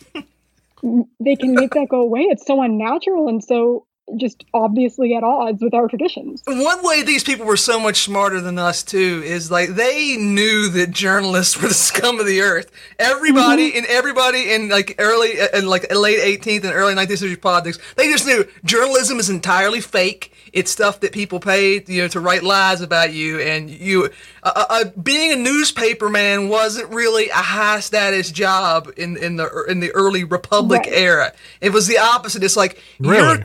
[1.19, 2.21] they can make that go away.
[2.31, 3.87] It's so unnatural and so
[4.17, 6.43] just obviously at odds with our traditions.
[6.47, 10.69] One way these people were so much smarter than us too is like they knew
[10.71, 12.71] that journalists were the scum of the earth.
[12.99, 17.79] Everybody and everybody in like early and like late 18th and early 19th century politics,
[17.97, 20.33] they just knew journalism is entirely fake.
[20.53, 23.39] It's stuff that people pay, you know, to write lies about you.
[23.39, 24.09] And you,
[24.43, 29.65] uh, uh, being a newspaper man wasn't really a high status job in in the
[29.69, 30.93] in the early Republic Right.
[30.93, 31.33] era.
[31.61, 32.43] It was the opposite.
[32.43, 33.45] It's like Really?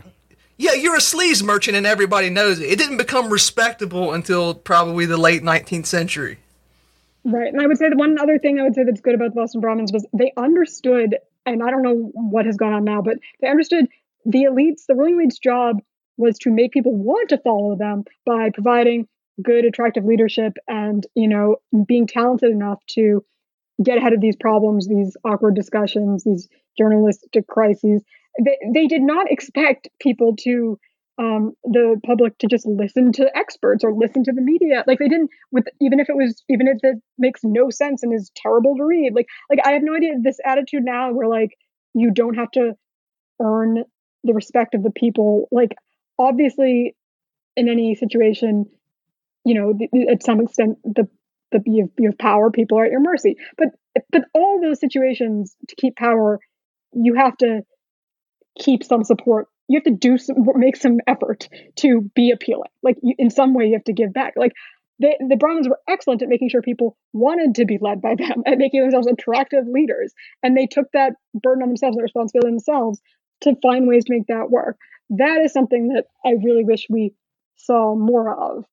[0.58, 2.72] Yeah, you're a sleaze merchant and everybody knows it.
[2.72, 6.40] It didn't become respectable until probably the late 19th century.
[7.26, 7.52] Right.
[7.52, 9.42] And I would say the one other thing I would say that's good about the
[9.42, 13.18] Boston Brahmins was they understood, and I don't know what has gone on now, but
[13.42, 13.88] they understood
[14.26, 15.80] the elites, the ruling elites' job
[16.18, 19.08] was to make people want to follow them by providing
[19.42, 21.58] good, attractive leadership and, you know,
[21.88, 23.26] being talented enough to
[23.82, 26.48] get ahead of these problems, these awkward discussions, these
[26.78, 28.04] journalistic crises.
[28.42, 30.80] They, they did not expect people to
[31.20, 34.84] um, the public to just listen to experts or listen to the media.
[34.88, 38.14] Like they didn't with even if it was even if it makes no sense and
[38.14, 39.14] is terrible to read.
[39.14, 41.52] Like like I have no idea this attitude now where like
[41.94, 42.74] you don't have to
[43.42, 43.84] earn
[44.24, 45.48] the respect of the people.
[45.52, 45.76] Like
[46.18, 46.96] obviously
[47.56, 48.66] in any situation,
[49.46, 51.08] you know, th- at some extent the
[51.52, 53.36] the you have, you have power, people are at your mercy.
[53.58, 53.70] But
[54.12, 56.40] but all those situations to keep power,
[56.94, 57.62] you have to
[58.60, 59.48] keep some support.
[59.68, 61.48] You have to do some, make some effort
[61.78, 62.70] to be appealing.
[62.82, 64.34] Like you, in some way, you have to give back.
[64.36, 64.54] Like
[65.00, 68.44] the the Brahmins were excellent at making sure people wanted to be led by them,
[68.46, 73.02] at making themselves attractive leaders, and they took that burden on themselves, that responsibility themselves
[73.42, 74.78] to find ways to make that work.
[75.10, 77.14] That is something that I really wish we
[77.56, 78.66] saw more of.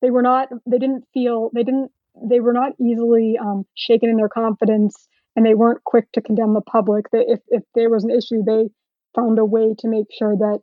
[0.00, 0.48] They were not.
[0.66, 1.50] They didn't feel.
[1.54, 1.90] They didn't.
[2.22, 6.54] They were not easily um, shaken in their confidence, and they weren't quick to condemn
[6.54, 7.10] the public.
[7.10, 8.68] That if if there was an issue, they
[9.14, 10.60] found a way to make sure that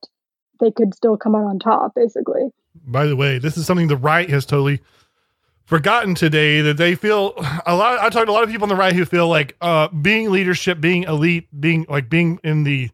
[0.59, 1.93] they could still come out on top.
[1.95, 2.49] Basically.
[2.85, 4.79] By the way, this is something the right has totally
[5.65, 7.33] forgotten today that they feel
[7.65, 7.99] a lot.
[7.99, 10.31] I talked to a lot of people on the right who feel like uh, being
[10.31, 12.89] leadership, being elite, being like being in the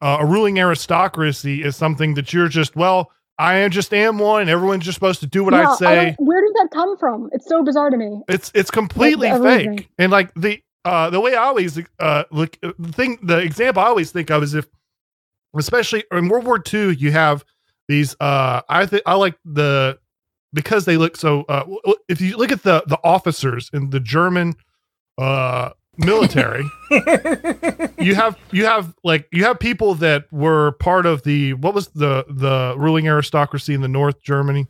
[0.00, 3.10] uh, a ruling aristocracy is something that you're just well.
[3.38, 4.48] I am just am one.
[4.48, 5.94] Everyone's just supposed to do what Yeah, I I say.
[6.18, 7.30] don't- where does that come from?
[7.32, 8.20] It's so bizarre to me.
[8.28, 9.88] it's it's completely Like, fake.
[9.98, 13.86] And like the uh the way I always uh look the thing the example I
[13.86, 14.66] always think of is if
[15.56, 17.44] especially in World War II you have
[17.88, 19.98] these uh I think I like the
[20.52, 23.90] because they look so uh w- w- if you look at the the officers in
[23.90, 24.54] the German
[25.18, 26.64] uh military
[27.98, 31.88] you have you have like you have people that were part of the what was
[31.88, 34.66] the the ruling aristocracy in the North Germany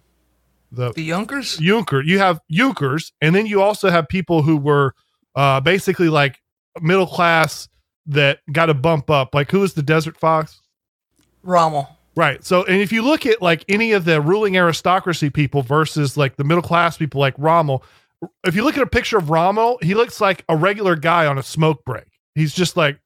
[0.73, 1.59] the The Junkers?
[1.59, 2.01] Junker.
[2.01, 4.95] You have Junkers, and then you also have people who were
[5.37, 6.39] uh, basically like
[6.81, 7.69] middle class
[8.07, 9.35] that got a bump up.
[9.35, 10.62] Like who was the Desert Fox?
[11.43, 11.89] Rommel.
[12.14, 12.44] Right.
[12.44, 16.36] So, and if you look at like any of the ruling aristocracy people versus like
[16.36, 17.82] the middle class people like Rommel,
[18.44, 21.39] if you look at a picture of Rommel, he looks like a regular guy on
[21.39, 22.05] a smoke break.
[22.35, 22.98] He's just like,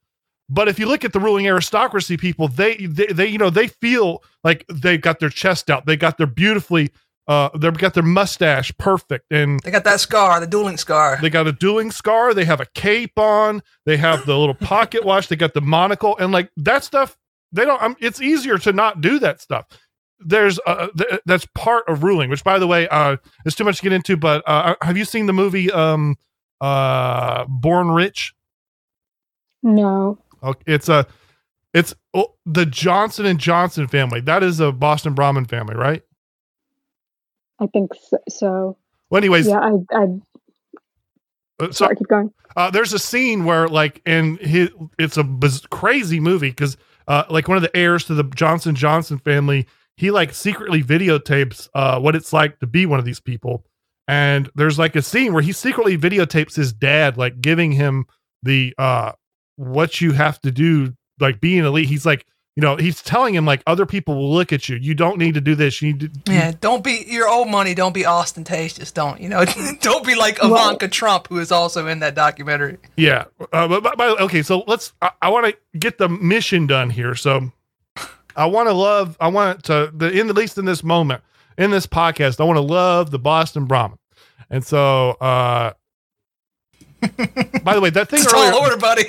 [0.49, 3.69] but if you look at the ruling aristocracy people, they, they, they you know, they
[3.69, 5.87] feel like they've got their chest out.
[5.87, 6.91] They got their beautifully,
[7.29, 11.19] uh, they've got their mustache perfect and They got that scar, the dueling scar.
[11.21, 12.35] they got a dueling scar.
[12.35, 13.63] They have a cape on.
[13.85, 15.29] They have the little pocket watch.
[15.29, 17.17] They got the monocle, and like that stuff.
[17.57, 17.83] They don't.
[17.83, 19.67] Um, it's easier to not do that stuff.
[20.19, 22.31] There's uh, th- that's part of ruling.
[22.31, 24.17] Which, by the way, uh, is too much to get into.
[24.17, 26.17] But uh, have you seen the movie um,
[26.61, 28.35] uh, Born Rich?
[29.63, 30.19] No.
[30.43, 31.07] Okay, it's a,
[31.75, 34.21] it's oh, the Johnson and Johnson family.
[34.21, 36.03] That is a Boston Brahmin family, right?
[37.59, 38.19] I think so.
[38.29, 38.79] so.
[39.11, 40.05] Well, anyways, Yeah, I, I
[41.59, 42.33] uh, so sorry, keep going.
[42.55, 46.77] Uh, there's a scene where like and his, it's a biz- crazy movie because
[47.09, 49.67] uh, like one of the heirs to the Johnson Johnson family,
[49.97, 53.65] he like secretly videotapes uh, what it's like to be one of these people.
[54.09, 58.07] And there's like a scene where he secretly videotapes his dad, like giving him
[58.43, 59.13] the uh,
[59.57, 61.89] what you have to do, like being elite.
[61.89, 62.27] He's like,
[62.57, 64.77] you know, he's telling him like other people will look at you.
[64.77, 65.83] You don't need to do this.
[65.83, 67.75] You need to, Yeah, don't be your old money.
[67.75, 68.91] Don't be ostentatious.
[68.93, 69.45] Don't you know?
[69.83, 72.79] don't be like Well- Ivanka Trump, who is also in that documentary.
[72.97, 73.25] Yeah.
[73.53, 74.93] Uh, but, but, but- okay, so let's.
[75.03, 77.15] I, I want to get the mission done here.
[77.15, 77.53] So
[78.35, 79.17] I want to love.
[79.21, 81.23] I want to the in at least in this moment
[81.59, 82.41] in this podcast.
[82.41, 83.99] I want to love the Boston Brahmin.
[84.49, 85.73] And so, uh
[87.63, 89.05] by the way, that thing It's earlier, tall order, buddy.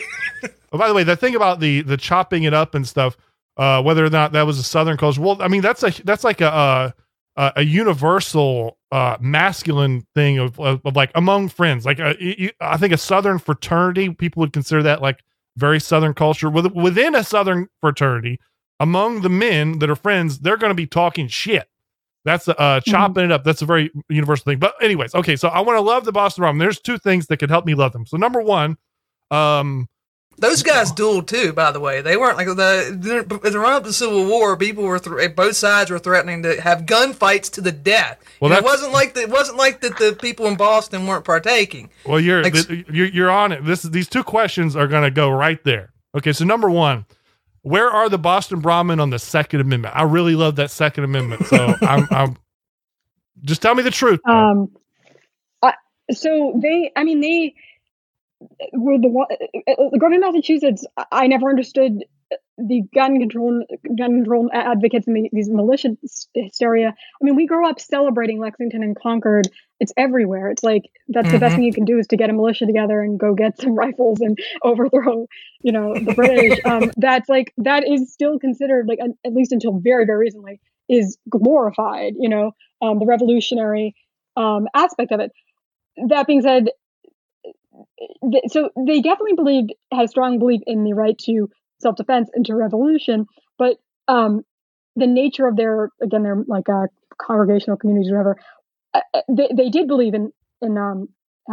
[0.71, 3.15] Oh, by the way, that thing about the the chopping it up and stuff,
[3.57, 6.23] uh, whether or not that was a Southern culture, well, I mean that's a that's
[6.23, 6.93] like a a,
[7.41, 11.85] a- a universal uh, masculine thing of, of, of like among friends.
[11.85, 15.19] Like uh, you, I think a Southern fraternity, people would consider that like
[15.57, 16.49] very Southern culture.
[16.49, 18.39] With, within a Southern fraternity,
[18.79, 21.67] among the men that are friends, they're going to be talking shit.
[22.25, 23.43] That's uh, chopping it up.
[23.43, 24.59] That's a very universal thing.
[24.59, 25.35] But anyways, okay.
[25.35, 26.57] So I want to love the Boston Rum.
[26.57, 28.05] There's two things that could help me love them.
[28.05, 28.77] So number one,
[29.31, 29.87] um,
[30.39, 32.01] Those guys dueled too, by the way.
[32.01, 33.01] They weren't like the in
[33.53, 34.55] the run up to the Civil War.
[34.55, 38.19] People were th- both sides were threatening to have gunfights to the death.
[38.39, 41.25] Well, And it wasn't like the, it wasn't like that the people in Boston weren't
[41.25, 41.89] partaking.
[42.05, 43.65] Well, you're Like- th- you're, you're on it.
[43.65, 45.91] This these two questions are going to go right there.
[46.15, 47.05] Okay, so number one,
[47.63, 49.95] where are the Boston Brahmin on the Second Amendment?
[49.97, 51.47] I really love that Second Amendment.
[51.47, 52.37] So I'm, I'm
[53.41, 54.19] just tell me the truth.
[54.27, 54.71] Um,
[55.63, 55.73] I,
[56.11, 57.55] so they, I mean, they
[58.73, 59.27] were the one.
[59.67, 62.03] uh, Growing in Massachusetts, I- never understood
[62.57, 63.63] the gun control,
[63.97, 65.95] gun control advocates and the, these militia
[66.33, 66.89] hysteria.
[66.89, 69.49] I mean, we grow up celebrating Lexington and Concord.
[69.79, 70.49] It's everywhere.
[70.49, 71.55] It's like that's the best Mhm.
[71.57, 74.19] thing you can do is to get a militia together and go get some rifles
[74.21, 75.27] and overthrow,
[75.61, 76.59] you know, the British.
[76.65, 80.59] um, that's like that is still considered like at least until very very recently
[80.89, 82.13] is glorified.
[82.17, 82.51] You know,
[82.81, 83.95] um, the revolutionary
[84.35, 85.31] um, aspect of it.
[86.09, 86.69] That being said,
[88.47, 91.49] so they definitely believed had a strong belief in the right to
[91.81, 93.25] self-defense and to revolution,
[93.57, 93.77] but
[94.07, 94.43] um,
[94.95, 96.87] the nature of their again their like uh,
[97.21, 98.37] congregational communities or whatever,
[98.93, 100.31] uh, uh, they they did believe in
[100.61, 101.07] in um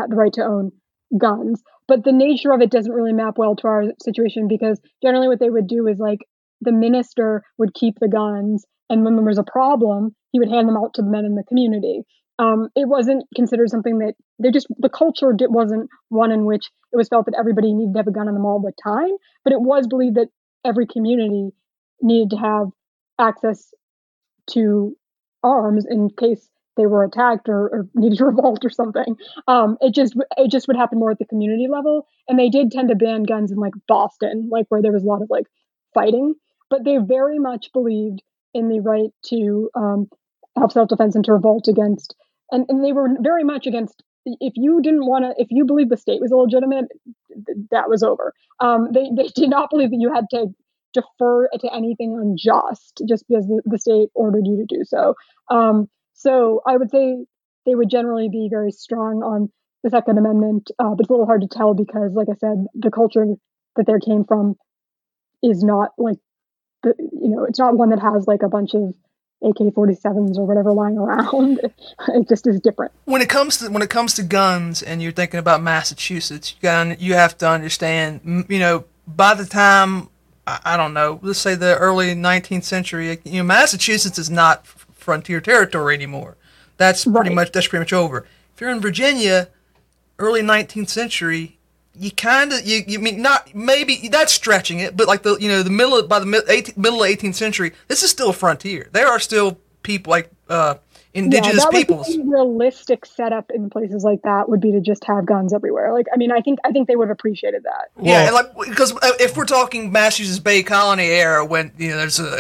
[0.09, 0.73] the right to own
[1.17, 5.29] guns, but the nature of it doesn't really map well to our situation because generally
[5.29, 6.21] what they would do is like
[6.61, 10.69] the minister would keep the guns and when there was a problem he would hand
[10.69, 12.03] them out to the men in the community
[12.39, 16.71] um, it wasn't considered something that they just the culture di- wasn't one in which
[16.93, 19.17] it was felt that everybody needed to have a gun on them all the time
[19.45, 20.29] but it was believed that
[20.65, 21.51] every community
[22.03, 22.67] needed to have
[23.19, 23.73] access
[24.51, 24.97] to
[25.43, 29.17] arms in case they were attacked or, or needed to revolt or something.
[29.47, 32.71] Um, it just it just would happen more at the community level, and they did
[32.71, 35.47] tend to ban guns in like Boston, like where there was a lot of like
[35.93, 36.35] fighting.
[36.71, 38.23] But they very much believed
[38.55, 40.09] in the right to um,
[40.59, 42.15] have self defense and to revolt against,
[42.51, 44.03] and, and they were very much against.
[44.27, 46.87] If you didn't want to, if you believed the state was illegitimate,
[47.71, 48.33] that was over.
[48.61, 50.47] Um, they they did not believe that you had to
[50.95, 55.15] defer to anything unjust just because the, the state ordered you to do so.
[55.51, 57.27] Um, so I would say
[57.67, 59.51] they would generally be very strong on
[59.83, 62.65] the Second Amendment, uh, but it's a little hard to tell because, like I said,
[62.75, 63.27] the culture
[63.77, 64.55] that they came from
[65.43, 66.17] is not like
[66.83, 68.95] the you know it's not one that has like a bunch of
[69.43, 71.61] AK-47s or whatever lying around.
[72.09, 72.93] it just is different.
[73.05, 76.63] When it comes to when it comes to guns, and you're thinking about Massachusetts, you
[76.63, 78.47] got you have to understand.
[78.49, 80.09] You know, by the time
[80.47, 84.67] I, I don't know, let's say the early 19th century, you know, Massachusetts is not
[84.67, 86.37] frontier territory anymore.
[86.77, 87.35] That's pretty Right.
[87.35, 88.27] much that's pretty much over.
[88.55, 89.49] If you're in Virginia,
[90.19, 91.59] early 19th century,
[91.97, 95.49] you kind of you, you mean not maybe that's stretching it, but like the you
[95.49, 98.31] know the middle of, by the mid, 18, middle of 18th century, this is still
[98.31, 98.89] a frontier.
[98.93, 100.75] There are still people like uh,
[101.15, 102.09] indigenous yeah, that peoples.
[102.09, 105.93] Would be realistic setup in places like that would be to just have guns everywhere.
[105.93, 107.91] Like, I mean, I think I think they would have appreciated that.
[108.03, 111.99] Yeah, Well- and like because if we're talking Massachusetts Bay Colony era, when you know
[111.99, 112.39] there's a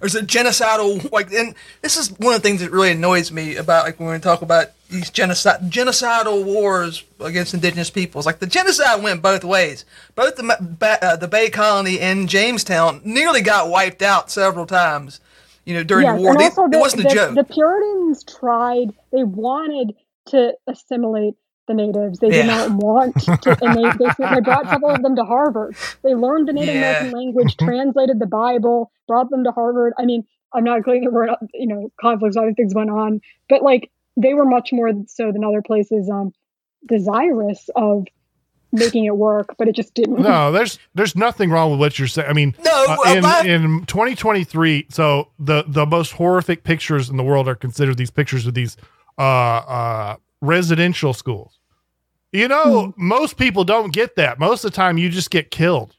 [0.00, 3.56] there's a genocidal like, and this is one of the things that really annoys me
[3.56, 8.26] about like when we talk about these genocide genocidal wars against indigenous peoples.
[8.26, 9.84] Like the genocide went both ways.
[10.14, 15.20] Both the ba- uh, the Bay Colony and Jamestown nearly got wiped out several times.
[15.64, 17.34] You know during yes, the war, They- also it the, wasn't the, a joke.
[17.34, 19.94] the Puritans tried; they wanted
[20.26, 21.34] to assimilate
[21.68, 22.18] the natives.
[22.18, 25.76] They did not want to, and they, they they brought several of them to Harvard.
[26.02, 26.80] They learned the Native Yeah.
[26.98, 29.92] American language, translated the Bible, brought them to Harvard.
[29.98, 33.62] I mean, I'm not claiming there were you know conflicts, other things went on, but
[33.62, 36.32] like they were much more so than other places um
[36.88, 38.06] desirous of
[38.72, 40.20] making it work, but it just didn't.
[40.20, 42.28] No, there's there's nothing wrong with what you're saying.
[42.28, 47.10] I mean, No, uh, well, in that- in 2023, so the the most horrific pictures
[47.10, 48.76] in the world are considered these pictures of these
[49.18, 51.58] uh uh residential schools.
[52.32, 53.06] You know, Hmm.
[53.08, 54.38] most people don't get that.
[54.38, 55.96] Most of the time, you just get killed.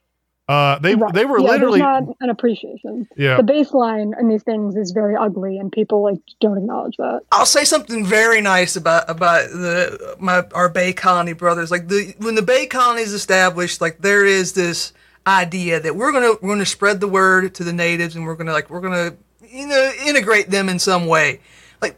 [0.47, 1.13] Uh, they Right.
[1.13, 3.07] they were yeah, literally not an appreciation.
[3.15, 3.37] yeah.
[3.37, 7.21] The baseline in these things is very ugly, and people like don't acknowledge that.
[7.31, 11.71] I'll say something very nice about about the my our Bay Colony brothers.
[11.71, 14.91] Like the when the Bay Colony is established, like there is this
[15.25, 18.51] idea that we're gonna we're gonna spread the word to the natives, and we're gonna
[18.53, 19.13] like we're gonna
[19.47, 21.39] you know integrate them in some way.
[21.81, 21.97] Like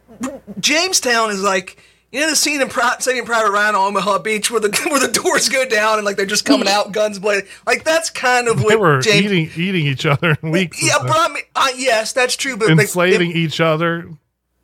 [0.59, 1.77] Jamestown is like.
[2.13, 4.99] You know the scene in Pri- Saving Private Ryan on Omaha Beach where the where
[4.99, 7.47] the doors go down and like they're just coming out, guns blazing.
[7.65, 9.25] Like that's kind of what They what were James.
[9.25, 10.79] eating eating each other in weeks.
[10.79, 11.07] and yeah, stuff.
[11.07, 12.55] but I mean, uh, yes, that's true.
[12.55, 14.07] But like, enslaving each other.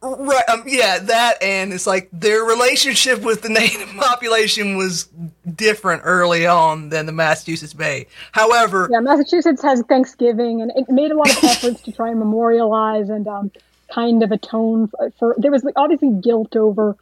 [0.02, 0.48] Right.
[0.48, 5.10] Um, yeah, that and it's like their relationship with the native population was
[5.56, 8.06] different early on than the Massachusetts Bay.
[8.32, 12.20] However, Yeah, Massachusetts has Thanksgiving, and it made a lot of efforts to try and
[12.20, 13.52] memorialize and um,
[13.92, 15.36] kind of atone for, for.
[15.38, 16.96] There was like, obviously guilt over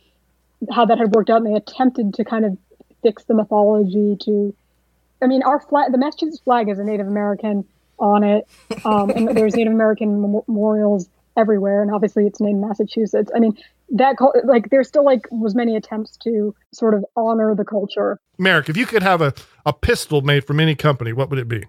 [0.72, 2.58] how that had worked out, and they attempted to kind of
[3.04, 4.18] fix the mythology.
[4.22, 4.56] To,
[5.22, 7.66] I mean, our flag, the Massachusetts flag, is a Native American
[8.00, 8.48] on it,
[8.86, 13.32] um, and there's Native American mem- memorials everywhere, and obviously it's named Massachusetts.
[13.36, 13.58] I mean,
[13.92, 18.20] that cul- like there still like was many attempts to sort of honor the culture.
[18.38, 19.34] Merrick, if you could have a,
[19.66, 21.64] a pistol made from any company, what would it be?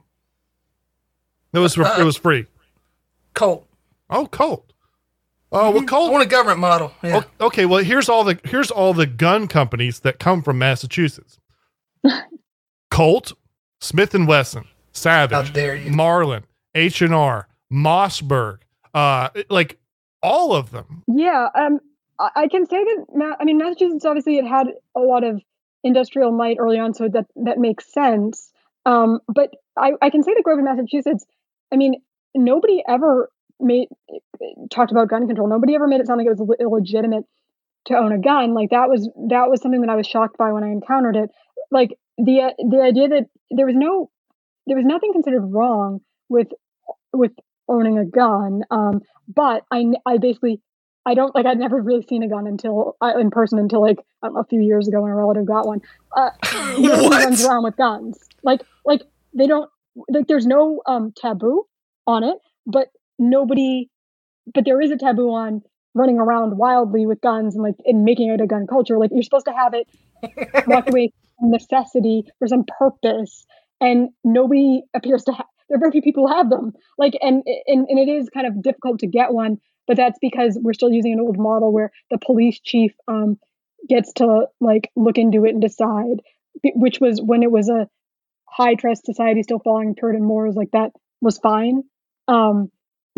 [1.53, 2.47] It was for, Uh, it was free.
[3.35, 3.67] Colt.
[4.11, 4.73] Oh, Colt.
[5.51, 6.13] Oh, well, I Colt.
[6.13, 6.93] want a government model.
[7.03, 7.23] Yeah.
[7.41, 11.39] o- Okay, well, here's all the here's all the gun companies that come from Massachusetts:
[12.91, 13.33] Colt,
[13.81, 15.91] Smith and Wesson, Savage, dare you?
[15.91, 16.45] Marlin,
[16.75, 18.59] H and R, Mossberg,
[18.95, 19.79] uh, like
[20.23, 21.05] all of them.
[21.07, 21.81] Yeah, um,
[22.19, 23.07] I, I can say that.
[23.15, 25.41] Ma- I mean, Massachusetts obviously it had a lot of
[25.85, 28.51] industrial might early on, so that that makes sense.
[28.87, 31.25] Um, but I, I can say that Grover, Massachusetts.
[31.73, 32.01] I mean,
[32.35, 33.31] nobody ever
[33.61, 33.89] made
[34.71, 35.49] talked about gun control.
[35.49, 37.25] Nobody ever made it sound like it was illegitimate
[37.87, 38.55] to own a gun.
[38.55, 41.31] Like that was that was something that I was shocked by when I encountered it.
[41.71, 44.11] Like the uh, the idea that there was no
[44.67, 46.49] there was nothing considered wrong with
[47.13, 47.33] with
[47.69, 48.63] owning a gun.
[48.71, 50.61] Um, but I I basically
[51.07, 53.99] I don't like I'd never really seen a gun until uh, in person until like
[54.23, 55.81] a few years ago when a relative got one.
[56.17, 56.31] Uh,
[56.79, 57.25] What?
[57.25, 58.19] runs around with guns.
[58.43, 59.03] Like like
[59.35, 59.71] they don't
[60.09, 61.65] like there's no um taboo
[62.07, 62.37] on it,
[62.67, 62.89] but
[63.19, 63.89] nobody
[64.55, 65.63] but there is a taboo on
[65.95, 68.99] running around wildly with guns and like and making it a gun culture.
[68.99, 69.89] Like you're supposed to have it
[70.89, 73.47] away from necessity for some purpose,
[73.81, 75.47] and nobody appears to have.
[75.69, 76.73] there are very few people who have them.
[76.97, 80.59] Like, and, and and it is kind of difficult to get one, but that's because
[80.61, 83.39] we're still using an old model where the police chief um,
[83.89, 86.23] gets to like look into it and decide,
[86.75, 87.89] which was when it was a
[88.47, 91.83] high trust society still following Puritan morals like that was fine.
[92.27, 92.71] Um,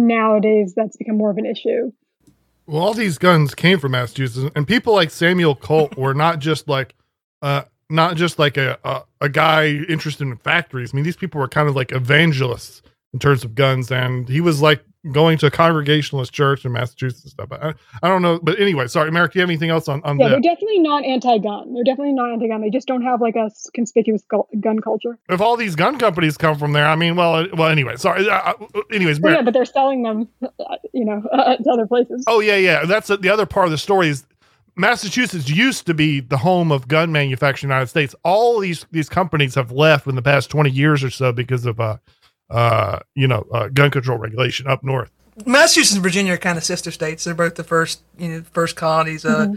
[0.07, 1.93] nowadays, that's become more of an issue.
[2.67, 6.69] Well, all these guns came from Massachusetts, and people like Samuel Colt were not just
[6.69, 6.95] like,
[7.43, 10.93] uh, not just like a, a, a guy interested in factories.
[10.93, 14.41] I mean, these people were kind of like evangelists in terms of guns, and he
[14.41, 14.82] was like
[15.12, 17.49] going to a congregationalist church in Massachusetts and stuff.
[17.51, 17.73] I,
[18.03, 19.32] I don't know, but anyway, sorry, Merrick.
[19.32, 20.31] Do you have anything else on on Yeah, that?
[20.43, 21.73] they're definitely not anti-gun.
[21.73, 22.61] They're definitely not anti-gun.
[22.61, 24.23] They just don't have like a conspicuous
[24.61, 25.19] gun culture.
[25.31, 28.28] If all these gun companies come from there, I mean, well, well, anyway, sorry.
[28.28, 29.39] Uh, uh, anyways, But Merrick.
[29.39, 30.49] yeah, but they're selling them, uh,
[30.93, 32.23] you know, uh, to other places.
[32.27, 32.85] Oh yeah, yeah.
[32.85, 34.27] That's the other part of the story is
[34.77, 38.15] Massachusetts used to be the home of gun manufacturing in the United States.
[38.23, 41.81] All these these companies have left in the past twenty years or so because of
[41.81, 41.97] uh
[42.51, 45.11] uh you know uh, gun control regulation up north.
[45.47, 47.25] Massachusetts and Virginia are kind of sister states.
[47.25, 49.25] They're both the first, you know, first colonies.
[49.25, 49.55] Uh,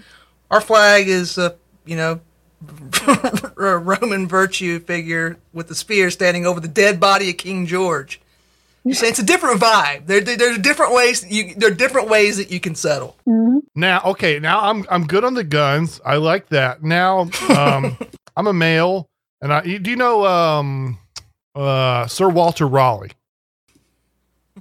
[0.50, 1.56] Our flag is, uh,
[1.86, 2.22] you know,
[3.58, 8.22] a Roman virtue figure with the spear standing over the dead body of King George.
[8.86, 10.08] You say it's a different vibe.
[10.08, 11.26] There, there, there's different ways.
[11.30, 13.16] You, there are different ways that you can settle.
[13.76, 16.02] Now, okay, now I'm I'm good on the guns.
[16.06, 16.84] I like that.
[16.84, 17.98] Now, um,
[18.38, 19.10] I'm a male,
[19.42, 21.00] and I do you know um
[21.56, 23.12] uh Sir Walter Raleigh?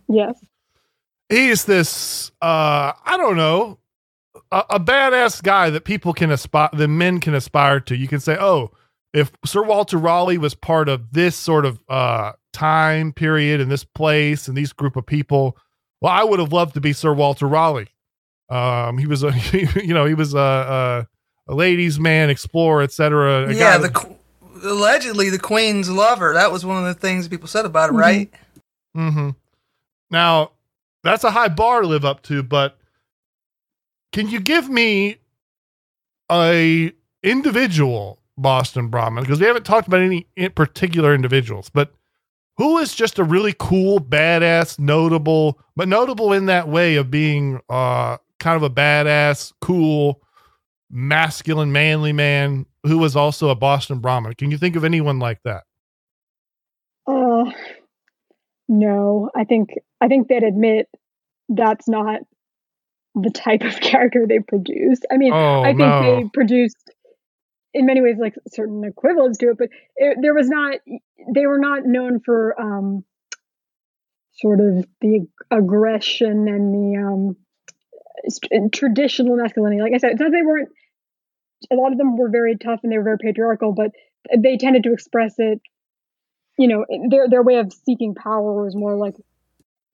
[0.09, 0.39] Yes.
[1.29, 3.79] he's this uh i don't know
[4.51, 8.21] a, a badass guy that people can aspire the men can aspire to you can
[8.21, 8.71] say oh
[9.15, 13.85] if sir walter raleigh was part of this sort of uh time period and this
[13.85, 15.57] place and these group of people
[16.01, 17.89] well i would have loved to be sir walter raleigh
[18.51, 19.33] um he was a
[19.83, 21.07] you know he was a
[21.49, 24.17] a, a ladies man explorer etc a yeah, guy the that- qu-
[24.63, 26.33] allegedly the queen's lover.
[26.35, 27.99] That was one of the things people said about it, Mhm.
[28.01, 28.31] right?
[28.97, 29.31] Mm-hmm.
[30.11, 30.53] Now,
[31.03, 32.79] that's a high bar to live up to, but
[34.13, 35.17] can you give me
[36.31, 39.25] a individual Boston Brahmin?
[39.25, 41.93] Because we haven't talked about any in particular individuals, but
[42.59, 47.61] who is just a really cool, badass, notable, but notable in that way of being
[47.69, 50.21] uh kind of a badass, cool,
[50.91, 54.35] masculine, manly man who was also a Boston Brahmin.
[54.35, 55.65] Can you think of anyone like that?
[57.07, 57.51] Uh,
[58.69, 60.89] no, I think I think they'd admit
[61.49, 62.21] that's not
[63.15, 65.07] the type of character they produced.
[65.11, 66.17] I mean, Oh, I think no.
[66.17, 66.77] they produced
[67.75, 70.79] in many ways like certain equivalents to it, but it, there was not.
[71.35, 73.05] They were not known for um,
[74.35, 79.81] sort of the aggression and the um, traditional masculinity.
[79.83, 80.69] Like I said, it's not that they weren't.
[81.71, 83.91] A lot of them were very tough and they were very patriarchal, but
[84.37, 85.61] they tended to express it
[86.59, 89.15] you know their their way of seeking power was more like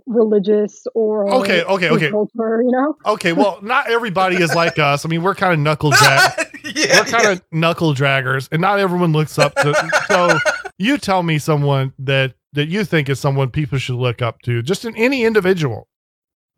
[0.07, 2.11] religious or Okay, okay, okay.
[2.11, 5.05] culture, you know Okay, well, not everybody is like us.
[5.05, 6.33] I mean, we're kind of knuckle drag.
[6.75, 9.73] yeah, we're kind of knuckle draggers, and not everyone looks up to.
[10.09, 10.39] So,
[10.79, 14.61] you tell me someone that that you think is someone people should look up to,
[14.63, 15.87] just in any individual.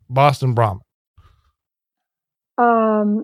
[0.09, 0.81] Boston Brahmin.
[2.57, 3.23] um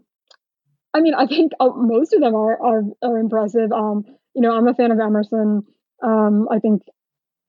[0.97, 3.71] i mean i think uh, most of them are are are impressive.
[3.71, 5.65] Um you know i'm a fan of emerson.
[6.03, 6.83] Um i think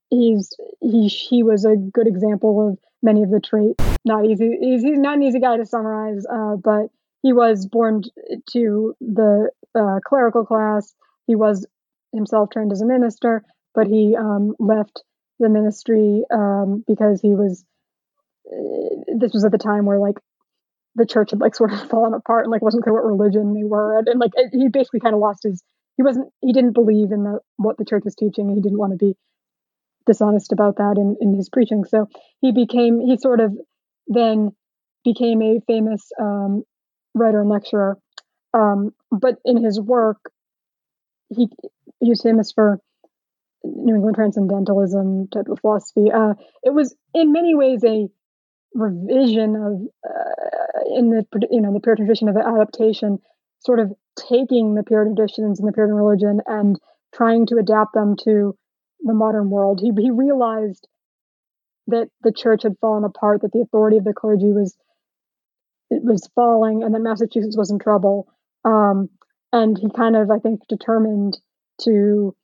[0.09, 3.83] he's he he was a good example of many of the traits.
[4.05, 6.87] Not easy he's, he's not an easy guy to summarize uh but
[7.21, 8.03] he was born
[8.51, 10.95] to the uh, clerical class.
[11.27, 11.67] He was
[12.13, 13.43] himself trained as a minister
[13.75, 15.03] but he um left
[15.39, 17.65] the ministry um because he was
[18.51, 20.17] uh, this was at the time where like
[20.99, 23.63] the church had like sort of fallen apart and like wasn't clear what religion they
[23.63, 25.63] were and, and like he basically kind of lost his
[25.97, 28.91] he wasn't he didn't believe in the what the church was teaching he didn't want
[28.91, 29.15] to be
[30.09, 31.85] dishonest about that in, in his preaching.
[31.85, 32.09] So
[32.41, 33.55] he became he sort of
[34.07, 34.51] then
[35.05, 36.63] became a famous um,
[37.13, 37.97] writer and lecturer.
[38.53, 40.17] Um, but in his work
[41.29, 41.47] he
[41.99, 42.79] he was famous for
[43.63, 46.11] new england transcendentalism type of philosophy.
[46.11, 48.07] Uh, it was in many ways a
[48.73, 53.19] revision of uh, in the you know the Puritan tradition of adaptation,
[53.59, 56.79] sort of taking the Puritan traditions and the Puritan religion and
[57.13, 58.55] trying to adapt them to
[59.01, 59.79] the modern world.
[59.81, 60.87] He he realized
[61.87, 64.75] that the church had fallen apart, that the authority of the clergy was
[65.89, 68.27] it was falling, and that Massachusetts was in trouble.
[68.63, 69.09] Um,
[69.51, 71.39] and he kind of, I think, determined
[71.81, 72.35] to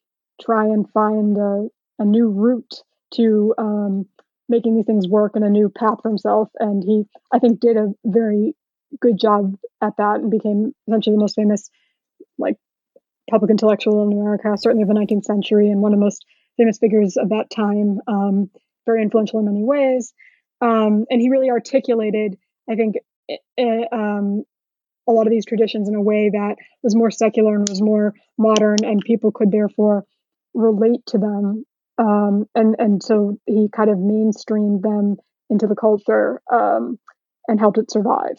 [0.42, 1.68] try and find a,
[2.00, 2.82] a new route
[3.14, 4.08] to um,
[4.48, 6.50] making these things work and a new path for himself.
[6.60, 8.56] And he, I think, did a very
[9.00, 11.70] good job at that and became essentially the most famous,
[12.38, 12.56] like,
[13.30, 16.26] public intellectual in America, certainly of the 19th century, and one of the most
[16.58, 18.50] famous figures of that time, um,
[18.86, 20.14] very influential in many ways.
[20.62, 22.38] Um, and he really articulated,
[22.70, 22.96] I think,
[23.92, 24.44] um,
[25.08, 28.14] a lot of these traditions in a way that was more secular and was more
[28.38, 30.06] modern, and people could therefore
[30.54, 31.66] relate to them.
[31.98, 35.18] Um, and and so he kind of mainstreamed them
[35.50, 37.00] into the culture um,
[37.48, 38.38] and helped it survive.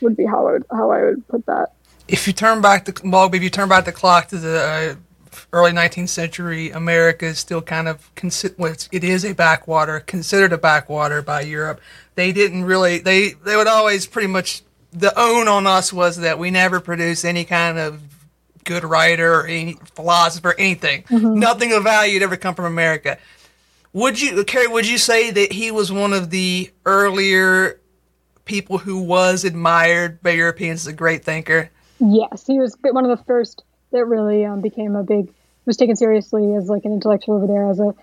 [0.00, 1.72] Would be how I would how I would put that.
[2.08, 4.94] If you turn back the well, if you turn back the clock to the uh,
[5.52, 8.86] early 19th century, America is still kind of considered.
[8.92, 11.80] It is a backwater, considered a backwater by Europe.
[12.14, 12.98] They didn't really.
[12.98, 14.62] They they would always pretty much
[14.92, 18.02] the own on us was that we never produced any kind of
[18.66, 21.04] good writer or any philosopher, anything.
[21.04, 21.38] Mm-hmm.
[21.38, 23.16] Nothing of value had ever come from America.
[23.94, 24.66] Would you, Kerry?
[24.66, 27.80] Would you say that he was one of the earlier
[28.44, 31.70] people who was admired by Europeans as a great thinker?
[31.98, 35.32] Yes, he was one of the first that really um, became a big
[35.64, 37.94] was taken seriously as like an intellectual over there as a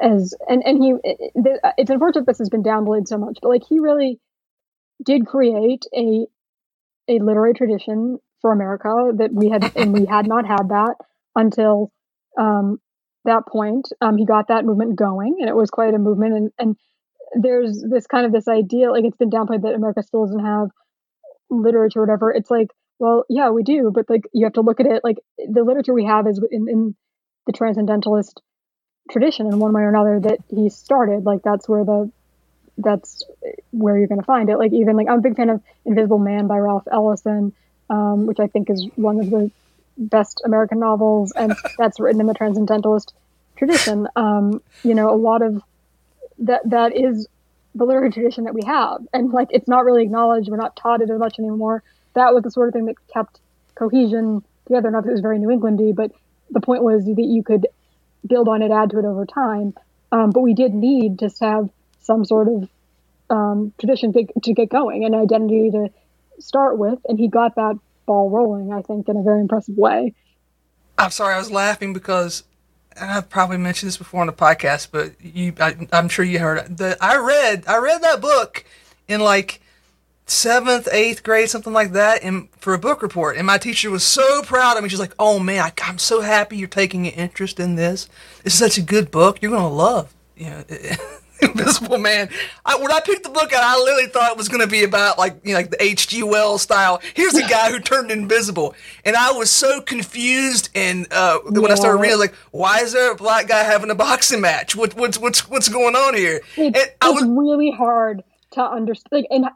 [0.00, 1.32] as and and he it,
[1.76, 4.18] it's unfortunate this has been downplayed so much but like he really
[5.04, 6.26] did create a
[7.08, 10.96] a literary tradition for America that we had and we had not had that
[11.34, 11.90] until
[12.38, 12.78] um,
[13.24, 13.88] that point.
[14.00, 16.34] Um, he got that movement going, and it was quite a movement.
[16.34, 16.76] And and
[17.34, 20.68] there's this kind of this idea, like it's been downplayed that America still doesn't have
[21.48, 22.30] literature or whatever.
[22.32, 25.18] It's like, well, yeah, we do, but like you have to look at it like
[25.38, 26.96] the literature we have is in, in
[27.46, 28.40] the transcendentalist
[29.10, 31.24] tradition in one way or another that he started.
[31.24, 32.10] Like that's where the
[32.78, 33.24] that's
[33.70, 34.58] where you're going to find it.
[34.58, 37.52] Like even like I'm a big fan of Invisible Man by Ralph Ellison,
[37.90, 39.50] um, which I think is one of the
[39.96, 43.14] best American novels, and that's written in the transcendentalist
[43.56, 44.08] tradition.
[44.16, 45.62] Um, you know, a lot of
[46.40, 47.28] that that is
[47.74, 50.48] the literary tradition that we have, and like it's not really acknowledged.
[50.48, 51.82] We're not taught it as much anymore.
[52.14, 53.40] That was the sort of thing that kept
[53.74, 54.90] cohesion together.
[54.90, 56.12] Not that it was very New Englandy, but
[56.50, 57.66] the point was that you could
[58.26, 59.74] build on it, add to it over time.
[60.10, 62.68] Um, but we did need to have some sort of
[63.30, 65.90] um, tradition to, to get going, an identity to
[66.42, 68.72] start with, and he got that ball rolling.
[68.72, 70.14] I think in a very impressive way.
[70.98, 72.44] I'm sorry, I was laughing because
[73.00, 76.76] I've probably mentioned this before on the podcast, but you, I, am sure you heard.
[76.76, 78.64] The, I read, I read that book
[79.08, 79.60] in like
[80.26, 83.36] seventh, eighth grade, something like that, and for a book report.
[83.36, 84.88] And my teacher was so proud of me.
[84.88, 88.08] She's like, "Oh man, I, am so happy you're taking an interest in this.
[88.44, 89.40] It's such a good book.
[89.40, 90.64] You're gonna love." You know,
[91.48, 92.28] Invisible Man.
[92.64, 94.84] I, when I picked the book out, I literally thought it was going to be
[94.84, 96.22] about like you know, like the H.G.
[96.22, 97.00] Wells style.
[97.14, 98.74] Here's a guy who turned invisible,
[99.04, 100.70] and I was so confused.
[100.74, 101.58] And uh, yeah.
[101.58, 104.76] when I started reading, like, why is there a black guy having a boxing match?
[104.76, 106.40] What, what's what's what's going on here?
[106.56, 109.08] It's, it's was, really hard to understand.
[109.10, 109.46] Like, and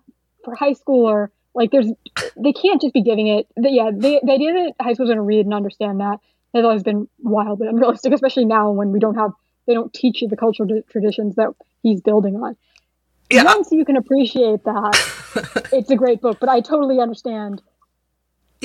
[0.45, 1.91] for high schooler, like, there's
[2.37, 3.47] they can't just be giving it.
[3.57, 6.19] The, yeah, the, the idea that high school's going to read and understand that
[6.55, 9.33] has always been wildly unrealistic, especially now when we don't have
[9.67, 11.51] they don't teach you the cultural traditions that
[11.87, 12.57] he's building on.
[13.31, 13.45] Yeah.
[13.45, 16.39] Once you can appreciate that, it's a great book.
[16.41, 17.63] But I totally understand.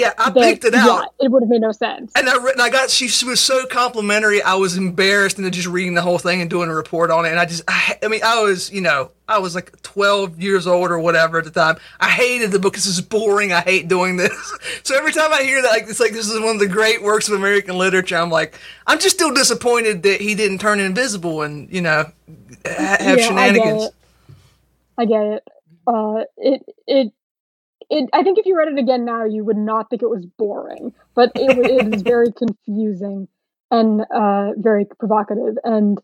[0.02, 0.86] Yeah, I that, picked it out.
[1.20, 2.12] Yeah, it would have made no sense.
[2.16, 4.42] And I, and I got she, she was so complimentary.
[4.42, 7.30] I was embarrassed into just reading the whole thing and doing a report on it.
[7.30, 10.66] And I just, I, I mean, I was, you know, I was like 12 years
[10.66, 11.78] old or whatever at the time.
[12.00, 12.74] I hated the book.
[12.74, 13.54] This is boring.
[13.54, 14.32] I hate doing this.
[14.84, 17.04] So every time I hear that, like, it's like this is one of the great
[17.04, 18.18] works of American literature.
[18.18, 18.58] I'm like,
[18.88, 22.12] I'm just still disappointed that he didn't turn invisible and you know
[22.66, 23.84] have yeah, shenanigans.
[23.84, 23.94] I get it.
[24.98, 25.48] I get it.
[25.88, 27.14] Uh, it it
[27.92, 28.10] it.
[28.14, 30.94] I think if you read it again now, you would not think it was boring,
[31.16, 33.28] but it, it is very confusing
[33.70, 36.00] and uh, very provocative and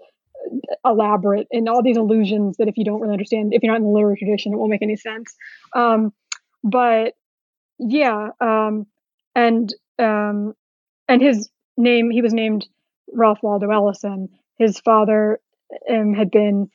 [0.85, 3.83] elaborate and all these illusions that if you don't really understand, if you're not in
[3.83, 5.35] the literary tradition, it won't make any sense.
[5.75, 6.13] Um,
[6.63, 7.13] but
[7.79, 8.87] yeah, um,
[9.35, 10.53] and um,
[11.07, 12.67] and his name, he was named
[13.13, 14.29] Ralph Waldo Ellison.
[14.57, 15.39] His father
[15.89, 16.69] um, had been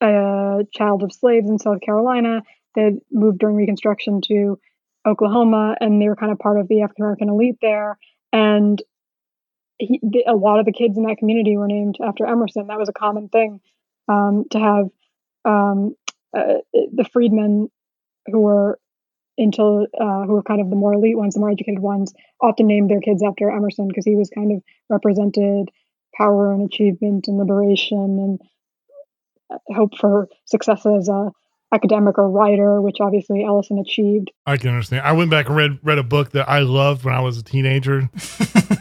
[0.00, 2.42] a child of slaves in South Carolina.
[2.74, 4.58] They moved during Reconstruction to
[5.06, 7.98] Oklahoma, and they were kind of part of the African American elite there.
[8.32, 8.80] And
[9.78, 12.66] he, a lot of the kids in that community were named after Emerson.
[12.66, 13.60] That was a common thing
[14.08, 14.86] um, to have
[15.44, 15.96] um,
[16.36, 17.70] uh, the freedmen
[18.26, 18.78] who were
[19.38, 22.66] until uh, who were kind of the more elite ones, the more educated ones, often
[22.66, 25.70] named their kids after Emerson because he was kind of represented
[26.14, 28.40] power and achievement and liberation and
[29.50, 31.30] uh, hope for success as a
[31.72, 34.30] academic or writer, which obviously Ellison achieved.
[34.46, 35.06] I can understand.
[35.06, 37.42] I went back and read read a book that I loved when I was a
[37.42, 38.08] teenager.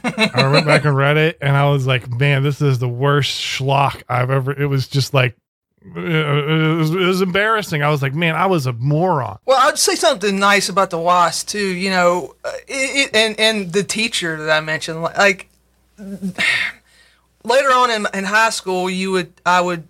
[0.03, 3.31] I went back and read it, and I was like, "Man, this is the worst
[3.31, 5.35] schlock I've ever." It was just like
[5.81, 7.83] it was, it was, embarrassing.
[7.83, 9.39] I was like, man, I was a moron.
[9.45, 11.67] Well, I'd say something nice about the WASP too.
[11.67, 15.49] You know, uh, it, it, and and the teacher that I mentioned, like
[15.97, 19.87] later on in, in high school, you would I would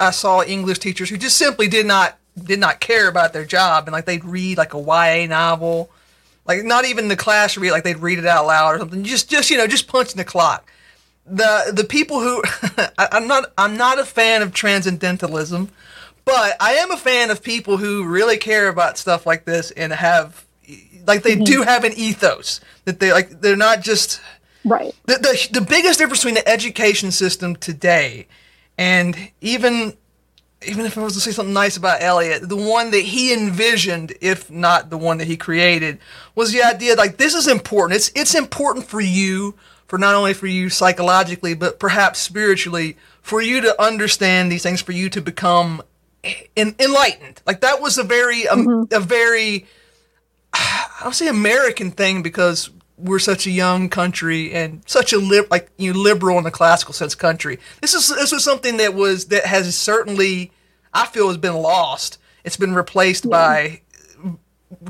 [0.00, 3.86] I saw English teachers who just simply did not did not care about their job
[3.86, 5.90] and like they'd read like a YA novel,
[6.46, 9.04] like not even the class read like they'd read it out loud or something.
[9.04, 10.70] Just just you know just punching the clock.
[11.26, 12.42] The the people who
[12.98, 15.70] I, I'm not I'm not a fan of transcendentalism,
[16.24, 19.92] but I am a fan of people who really care about stuff like this and
[19.92, 20.46] have
[21.06, 21.68] like they do mm-hmm.
[21.68, 24.20] have an ethos that they like they're not just
[24.64, 24.94] Right.
[25.06, 28.26] the, the the biggest difference between the education system today
[28.76, 29.96] and even
[30.66, 34.14] even if I was to say something nice about Eliot, the one that he envisioned,
[34.20, 35.98] if not the one that he created,
[36.34, 37.96] was the idea like this is important.
[37.96, 39.54] It's it's important for you,
[39.86, 44.82] for not only for you psychologically, but perhaps spiritually, for you to understand these things,
[44.82, 45.82] for you to become
[46.56, 47.40] en- enlightened.
[47.46, 49.66] Like that was a very um, a very
[50.52, 55.50] I don't say American thing because we're such a young country and such a lib-
[55.50, 57.58] like you know, liberal in the classical sense country.
[57.80, 60.52] This is this was something that was that has certainly
[60.92, 62.18] I feel has been lost.
[62.44, 63.82] It's been replaced by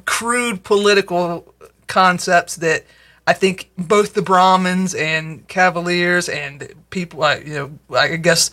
[0.04, 1.54] crude political
[1.86, 2.84] concepts that
[3.26, 8.50] I think both the Brahmins and Cavaliers and people, uh, you know, I guess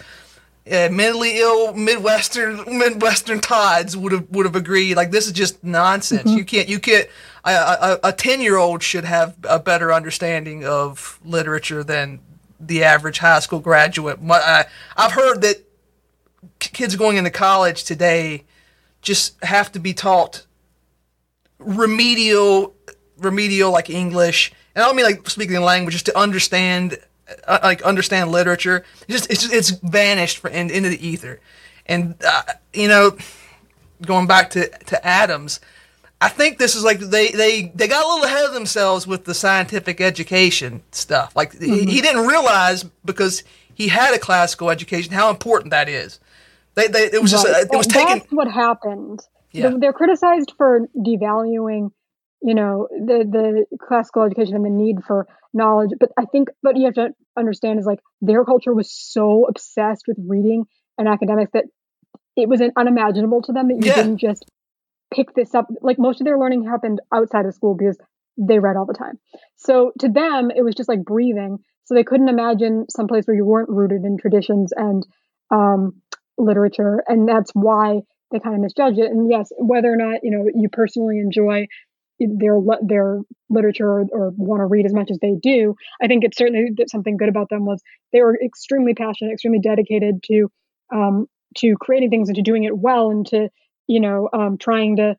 [0.70, 4.96] uh, mentally ill Midwestern Midwestern Tods would have would have agreed.
[4.96, 6.32] Like this is just nonsense.
[6.32, 7.08] You can't you can't.
[7.46, 12.20] A ten year old should have a better understanding of literature than
[12.60, 14.22] the average high school graduate.
[14.22, 14.66] My- I,
[14.98, 15.58] I've heard that
[16.60, 18.46] kids going into college today
[19.02, 20.46] just have to be taught
[21.60, 22.74] remedial
[23.18, 24.52] remedial like English.
[24.74, 26.98] And I don't mean like speaking the language, just to understand
[27.48, 28.84] uh, like understand literature.
[29.08, 31.40] It's just it's just, it's vanished for, in, into the ether.
[31.86, 32.44] And uh,
[32.74, 33.18] you know,
[34.02, 35.60] going back to to Adams,
[36.22, 39.26] I think this is like they they they got a little ahead of themselves with
[39.26, 41.36] the scientific education stuff.
[41.36, 43.44] Like he, he didn't realize because
[43.74, 46.20] he had a classical education how important that is.
[46.76, 47.56] They, they it was just Right.
[47.64, 48.20] uh, it was taken.
[48.20, 49.20] That's what happened.
[49.52, 49.70] Yeah.
[49.70, 51.92] They're, they're criticized for devaluing,
[52.42, 55.92] you know, the the classical education and the need for knowledge.
[56.00, 60.04] But I think what you have to understand is like their culture was so obsessed
[60.08, 60.66] with reading
[60.98, 61.66] and academics that
[62.38, 63.96] it was unimaginable to them that you Yeah.
[63.96, 64.44] didn't just
[65.14, 65.68] pick this up.
[65.82, 67.98] Like most of their learning happened outside of school because
[68.38, 69.20] they read all the time.
[69.56, 71.60] So to them, it was just like breathing.
[71.86, 75.06] So they couldn't imagine some place where you weren't rooted in traditions and
[75.52, 76.02] um,
[76.38, 78.02] literature, and that's why
[78.32, 79.12] they kind of misjudge it.
[79.12, 81.68] And yes, whether or not you know you personally enjoy
[82.20, 83.20] their their
[83.50, 86.72] literature or, or want to read as much as they do, I think it's certainly
[86.88, 90.50] something good about them was they were extremely passionate, extremely dedicated to
[90.94, 91.28] um,
[91.58, 93.50] to creating things and to doing it well and to
[93.88, 95.16] you know um, trying to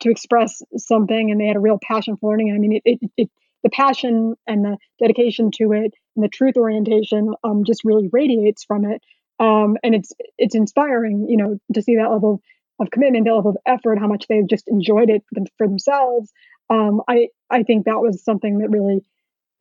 [0.00, 2.52] to express something and they had a real passion for learning.
[2.54, 3.30] I mean, it, it, it
[3.62, 8.64] the passion and the dedication to it and the truth orientation um, just really radiates
[8.64, 9.02] from it.
[9.38, 12.42] Um, and it's it's inspiring, you know, to see that level
[12.78, 15.22] of commitment, that level of effort, how much they've just enjoyed it
[15.58, 16.32] for themselves.
[16.68, 19.04] Um, I I think that was something that really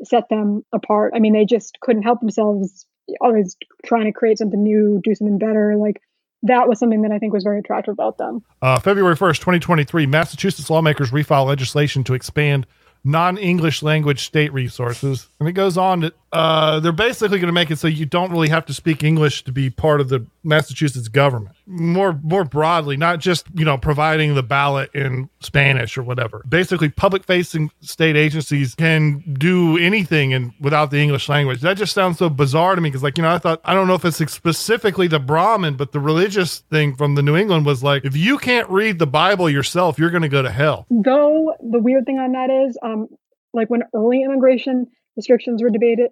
[0.03, 1.13] set them apart.
[1.15, 2.85] I mean, they just couldn't help themselves,
[3.19, 5.75] always trying to create something new, do something better.
[5.77, 6.01] Like
[6.43, 8.43] that was something that I think was very attractive about them.
[8.61, 12.65] Uh, February 1st, 2023, Massachusetts lawmakers refile legislation to expand
[13.03, 15.27] non English language state resources.
[15.39, 18.31] And it goes on to, uh, they're basically going to make it so you don't
[18.31, 21.55] really have to speak English to be part of the Massachusetts government.
[21.71, 26.43] More, more broadly, not just, you know, providing the ballot in Spanish or whatever.
[26.49, 31.61] Basically, public facing state agencies can do anything and without the English language.
[31.61, 33.87] That just sounds so bizarre to me because, like, you know, I thought, I don't
[33.87, 37.83] know if it's specifically the Brahmin, but the religious thing from the New England was
[37.83, 40.87] like, if you can't read the Bible yourself, you're going to go to hell.
[40.89, 43.09] Though the weird thing on that is, um,
[43.53, 46.09] like when early immigration restrictions were debated,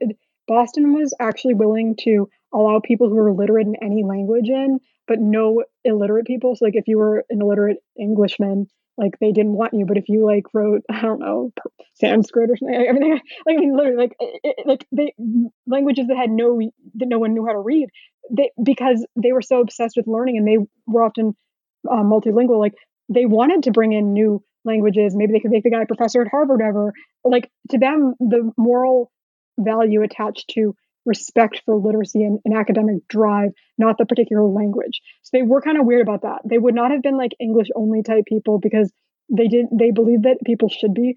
[0.48, 5.20] Boston was actually willing to allow people who were literate in any language in, but
[5.20, 6.56] no illiterate people.
[6.56, 8.68] So like if you were an illiterate Englishman,
[8.98, 9.86] like they didn't want you.
[9.86, 11.52] But if you like wrote, I don't know,
[11.96, 13.12] Sanskrit or something, I mean,
[13.46, 15.14] like, I mean literally, like it, like they
[15.66, 16.60] languages that had no
[16.96, 17.90] that no one knew how to read,
[18.32, 21.36] they because they were so obsessed with learning and they were often
[21.90, 22.60] uh, multilingual.
[22.60, 22.74] Like
[23.10, 25.16] they wanted to bring in new languages.
[25.16, 26.94] Maybe they could make the guy a professor at Harvard ever.
[27.24, 29.12] Like to them, the moral
[29.60, 30.76] value attached to
[31.08, 35.02] respect for literacy and, academic drive, not the particular language.
[35.24, 36.42] So they were kind of weird about that.
[36.46, 38.92] They would not have been like English only type people because
[39.36, 41.16] they did they believed that people should be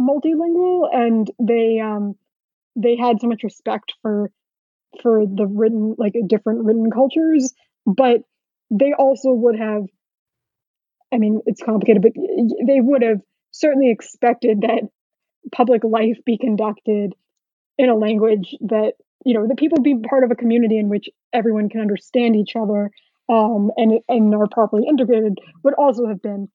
[0.00, 2.14] multilingual and they um
[2.76, 4.30] they had so much respect for
[5.02, 7.52] for the written like different written cultures,
[7.86, 8.22] but
[8.70, 9.84] they also would have
[11.12, 12.12] I mean, it's complicated, but
[12.66, 13.20] they would have
[13.50, 14.82] certainly expected that
[15.52, 17.14] public life be conducted
[17.78, 18.92] in a language that
[19.24, 22.56] you know the people be part of a community in which everyone can understand each
[22.56, 22.90] other
[23.28, 26.48] um, and and are properly integrated would also have been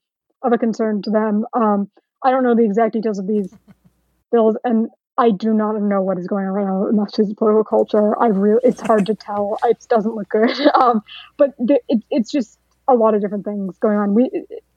[0.44, 1.46] of a concern to them.
[1.54, 1.90] Um,
[2.24, 3.54] I don't know the exact details of these
[4.32, 7.64] bills, and I do not know what is going on right now in Massachusetts political
[7.64, 8.22] culture.
[8.22, 9.58] I really, it's hard to tell.
[9.64, 10.52] It doesn't look good.
[10.76, 11.02] Um,
[11.38, 14.14] but the, it, it's just a lot of different things going on.
[14.14, 14.30] We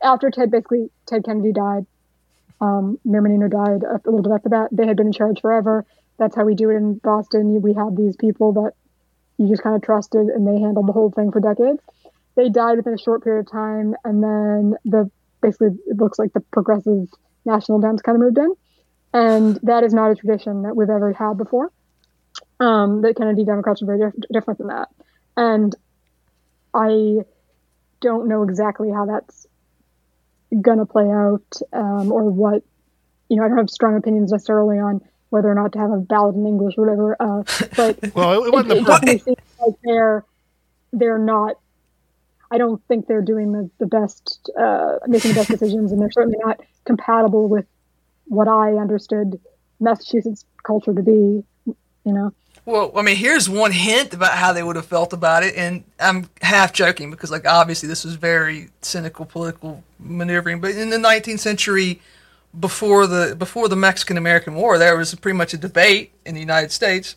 [0.02, 1.86] after Ted basically Ted Kennedy died,
[2.60, 4.68] um, Mayor Menino died a little bit after that.
[4.70, 5.84] They had been in charge forever.
[6.18, 7.62] That's how we do it in Boston.
[7.62, 8.72] We have these people that
[9.38, 11.80] you just kind of trusted, and they handled the whole thing for decades.
[12.34, 16.32] They died within a short period of time, and then the basically it looks like
[16.32, 17.08] the progressive
[17.44, 18.52] national Dems kind of moved in,
[19.14, 21.72] and that is not a tradition that we've ever had before.
[22.60, 24.88] Um, the Kennedy Democrats are very diff- different than that,
[25.36, 25.74] and
[26.74, 27.18] I
[28.00, 29.46] don't know exactly how that's
[30.60, 32.64] gonna play out um, or what.
[33.28, 35.98] You know, I don't have strong opinions necessarily on whether or not to have a
[35.98, 37.16] ballot in English or whatever.
[37.20, 37.42] Uh,
[37.76, 40.24] but well, it, wasn't it, it definitely seems like they're
[40.92, 41.58] they're not.
[42.50, 46.10] I don't think they're doing the, the best, uh, making the best decisions, and they're
[46.10, 47.66] certainly not compatible with
[48.24, 49.38] what I understood
[49.80, 51.44] Massachusetts culture to be.
[51.64, 51.74] You
[52.14, 52.32] know.
[52.64, 55.84] Well, I mean, here's one hint about how they would have felt about it, and
[56.00, 60.60] I'm half joking because, like, obviously this was very cynical political maneuvering.
[60.60, 62.02] But in the 19th century,
[62.58, 66.40] before the before the Mexican American War, there was pretty much a debate in the
[66.40, 67.16] United States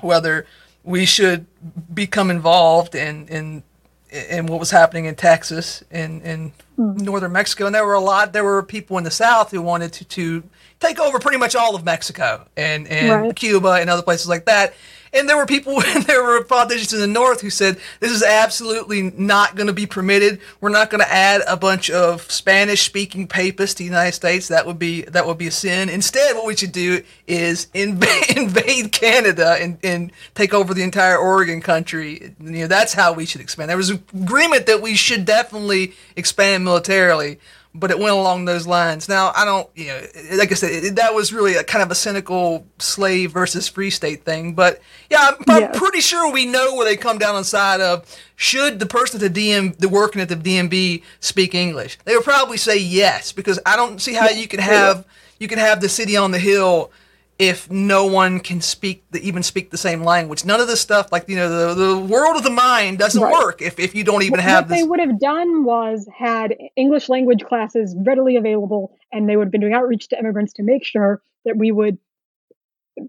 [0.00, 0.46] whether
[0.82, 1.46] we should
[1.92, 3.62] become involved in in
[4.10, 7.04] in what was happening in Texas and in, in hmm.
[7.04, 8.32] northern Mexico, and there were a lot.
[8.32, 10.42] There were people in the South who wanted to, to
[10.78, 13.36] take over pretty much all of Mexico and and Right.
[13.36, 14.74] Cuba and other places like that.
[15.14, 19.02] And there were people, there were politicians in the North who said this is absolutely
[19.02, 20.40] not going to be permitted.
[20.60, 24.48] We're not going to add a bunch of Spanish-speaking papists to the United States.
[24.48, 25.88] That would be that would be a sin.
[25.88, 31.16] Instead, what we should do is invade, invade Canada and, and take over the entire
[31.16, 32.34] Oregon country.
[32.40, 33.70] You know, that's how we should expand.
[33.70, 37.38] There was agreement that we should definitely expand militarily
[37.74, 39.08] but it went along those lines.
[39.08, 40.00] Now, I don't, you know,
[40.36, 43.90] like I said, it, that was really a kind of a cynical slave versus free
[43.90, 44.54] state thing.
[44.54, 44.80] But
[45.10, 48.04] yeah, I'm, I'm pretty sure we know where they come down on the side of
[48.36, 51.98] should the person at the DM, the working at the DMV, speak English?
[52.04, 55.04] They would probably say yes because I don't see how you can have
[55.40, 56.92] you can have the city on the hill
[57.38, 60.44] if no one can speak the, even speak the same language.
[60.44, 63.32] None of this stuff, like you know, the, the world of the mind doesn't Right.
[63.32, 64.78] work if, if you don't even have what this.
[64.80, 69.52] they would have done was had English language classes readily available, and they would have
[69.52, 71.98] been doing outreach to immigrants to make sure that we would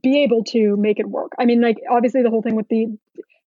[0.01, 1.33] be able to make it work.
[1.37, 2.97] I mean, like obviously the whole thing with the,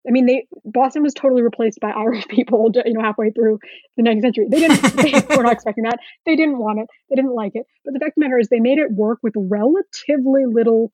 [0.06, 3.58] I mean, they Boston was totally replaced by Irish people, you know, halfway through
[3.96, 4.46] the 19th century.
[4.48, 4.82] They didn't,
[5.28, 5.98] they were not expecting that.
[6.24, 6.86] They didn't want it.
[7.10, 7.66] They didn't like it.
[7.84, 10.92] But the fact of the matter is, they made it work with relatively little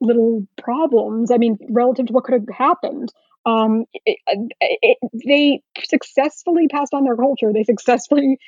[0.00, 1.30] little problems.
[1.30, 3.12] I mean, relative to what could have happened.
[3.46, 4.18] Um, it,
[4.60, 7.52] it, they successfully passed on their culture.
[7.52, 8.38] They successfully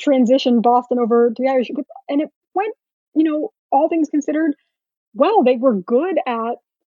[0.00, 1.68] transitioned Boston over to the Irish,
[2.08, 2.74] and it went,
[3.14, 4.54] you know, all things considered,
[5.14, 5.42] well.
[5.42, 6.56] They were good at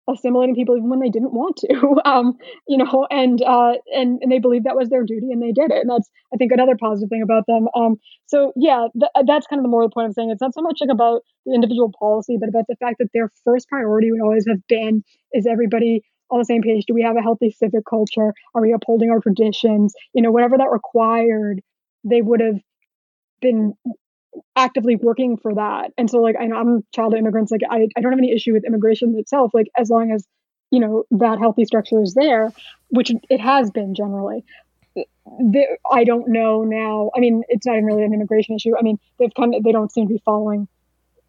[0.08, 2.36] assimilating people even when they didn't want to, um,
[2.66, 5.70] you know, and uh, and and they believed that was their duty, and they did
[5.70, 5.80] it.
[5.80, 7.68] And that's, I think, another positive thing about them.
[7.74, 10.62] Um, so yeah, th- that's kind of the moral point of saying it's not so
[10.62, 14.20] much like about the individual policy, but about the fact that their first priority would
[14.20, 15.02] always have been
[15.32, 16.84] is everybody on the same page?
[16.86, 18.34] Do we have a healthy civic culture?
[18.54, 19.94] Are we upholding our traditions?
[20.14, 21.60] You know, whatever that required,
[22.04, 22.60] they would have
[23.40, 23.74] been
[24.56, 25.92] actively working for that.
[25.96, 27.50] And so, like, I know I'm child of immigrants.
[27.50, 29.52] Like, I, I don't have any issue with immigration itself.
[29.54, 30.26] Like, as long as
[30.70, 32.52] you know that healthy structure is there,
[32.88, 34.44] which it has been generally.
[35.90, 37.10] I don't know now.
[37.14, 38.76] I mean, it's not even really an immigration issue.
[38.76, 40.66] I mean, they've of they don't seem to be following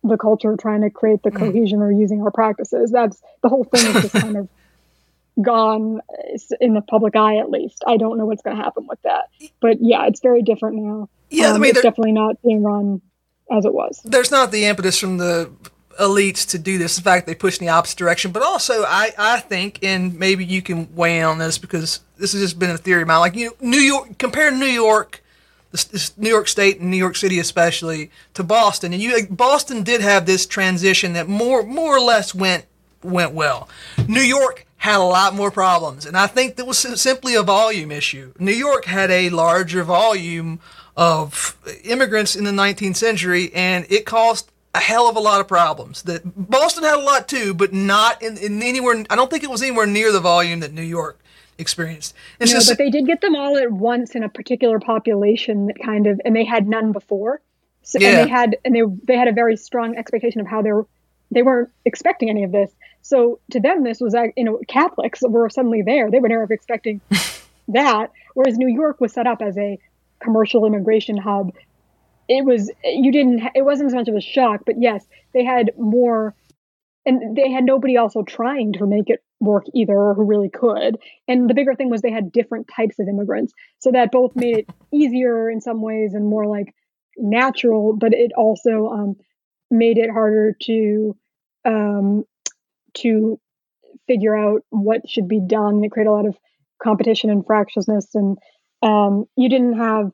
[0.04, 1.38] the culture, trying to create the mm.
[1.38, 2.92] cohesion or using our practices.
[2.92, 4.50] That's the whole thing is just kind of
[5.42, 7.84] gone uh, in the public eye at least.
[7.88, 9.26] I don't know what's going to happen with that.
[9.62, 11.10] But yeah, it's very different now.
[11.30, 13.02] Yeah, I Um, mean, it's definitely not being run
[13.52, 14.02] as it was.
[14.04, 15.50] there's not the impetus from the
[16.00, 16.98] elites to do this.
[16.98, 18.32] In fact, they push in the opposite direction.
[18.32, 22.32] But also, I, I think, and maybe you can weigh in on this because this
[22.34, 23.20] has just been a theory of mine.
[23.20, 25.22] Like, you know, New York, compare New York,
[25.72, 28.94] this, this New York State and New York City especially, to Boston.
[28.94, 32.66] And you, like, Boston did have this transition that more, more or less went,
[33.04, 33.68] went well.
[34.08, 36.06] New York had a lot more problems.
[36.06, 38.34] And I think that was simply a volume issue.
[38.40, 40.60] New York had a larger volume
[40.96, 45.48] of immigrants in the 19th century, and it caused a hell of a lot of
[45.48, 46.04] problems.
[46.04, 49.04] That Boston had a lot too, but not in, in anywhere.
[49.10, 51.20] I don't think it was anywhere near the volume that New York
[51.58, 52.16] experienced.
[52.40, 55.68] It's No, just but they did get them all at once in a particular population
[55.68, 57.42] that kind of, and they had none before.
[57.84, 58.10] So, Yeah.
[58.10, 60.88] And they had, and they they had a very strong expectation of how they were.
[61.32, 62.72] They weren't expecting any of this.
[63.02, 66.12] So to them, this was you know Catholics were suddenly there.
[66.12, 67.02] They were never expecting
[67.70, 68.12] that.
[68.34, 69.80] Whereas New York was set up as a
[70.22, 71.54] commercial immigration hub.
[72.28, 75.72] It was you didn't it wasn't as much of a shock, but yes, they had
[75.78, 76.36] more
[77.06, 80.98] and they had nobody also trying to make it work either or who really could.
[81.28, 83.54] And the bigger thing was they had different types of immigrants.
[83.80, 86.74] So that both made it easier in some ways and more like
[87.18, 89.16] natural, but it also um,
[89.72, 91.16] made it harder to
[91.66, 92.26] um,
[92.96, 93.40] to
[94.08, 95.84] figure out what should be done.
[95.84, 96.38] It created a lot of
[96.82, 98.38] competition and fractiousness, and
[98.82, 100.12] um, you didn't have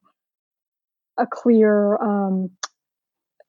[1.17, 1.95] a clear.
[1.97, 2.51] Um,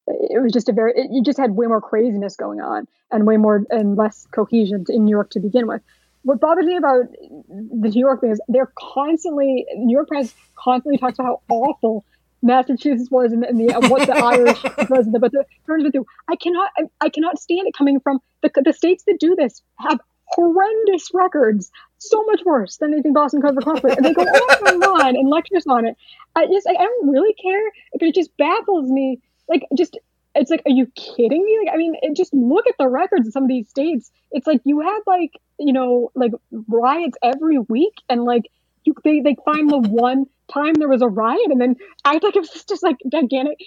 [0.07, 0.93] it was just a very.
[0.94, 4.85] It, you just had way more craziness going on, and way more and less cohesion
[4.89, 5.82] in New York to begin with.
[6.23, 7.05] What bothers me about
[7.48, 12.05] the New York thing is they're constantly New York press constantly talks about how awful
[12.43, 16.07] Massachusetts was and, and the, uh, what the Irish president, but the turns with you.
[16.29, 19.63] I cannot, I, I, cannot stand it coming from the, the states that do this
[19.79, 24.75] have horrendous records, so much worse than anything Boston could ever And they go on
[24.75, 25.97] and on and lectures on it.
[26.35, 29.21] I just, I, I don't really care, but it just baffles me.
[29.49, 29.97] Like, just
[30.35, 31.59] it's like, are you kidding me?
[31.65, 34.11] Like, I mean, it, just look at the records of some of these states.
[34.33, 36.33] It's like you had like, you know, like
[36.69, 38.51] riots every week, and like
[38.87, 42.37] you they they find the one time there was a riot and then act like
[42.37, 43.59] it was just like gigantic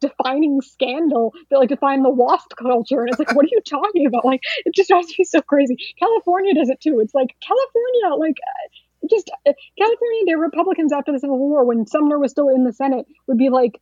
[0.00, 4.06] defining scandal that like defined the wasp culture and it's like what are you talking
[4.06, 8.18] about like it just drives me so crazy california does it too it's like california
[8.18, 12.48] like uh, just uh, california the republicans after the civil war when sumner was still
[12.48, 13.80] in the senate would be like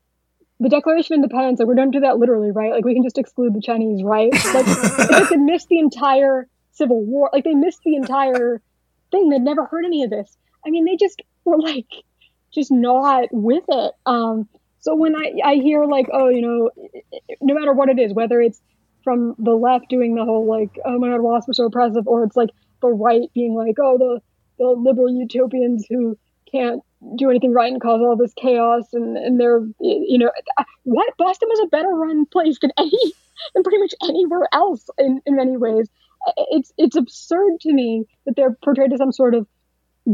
[0.61, 2.71] the Declaration of Independence, like we don't do that literally, right?
[2.71, 4.33] Like we can just exclude the Chinese, right?
[4.55, 8.63] Like they missed the entire Civil War, like they missed the entire
[9.11, 9.29] thing.
[9.29, 10.37] They'd never heard any of this.
[10.67, 11.87] I mean, they just were like
[12.53, 13.93] just not with it.
[14.07, 14.49] Um,
[14.81, 16.71] so when I, I hear like, oh, you know,
[17.41, 18.61] no matter what it is, whether it's
[19.05, 22.25] from the left doing the whole like, oh my god, WASP are so oppressive, or
[22.25, 24.21] it's like the right being like, oh, the
[24.59, 26.17] the liberal utopians who
[26.51, 26.83] can't
[27.17, 30.31] do anything right and cause all this chaos and, and they're you know
[30.85, 32.91] what boston was a better run place than any
[33.55, 35.89] than pretty much anywhere else in, in many ways
[36.37, 39.47] it's it's absurd to me that they're portrayed as some sort of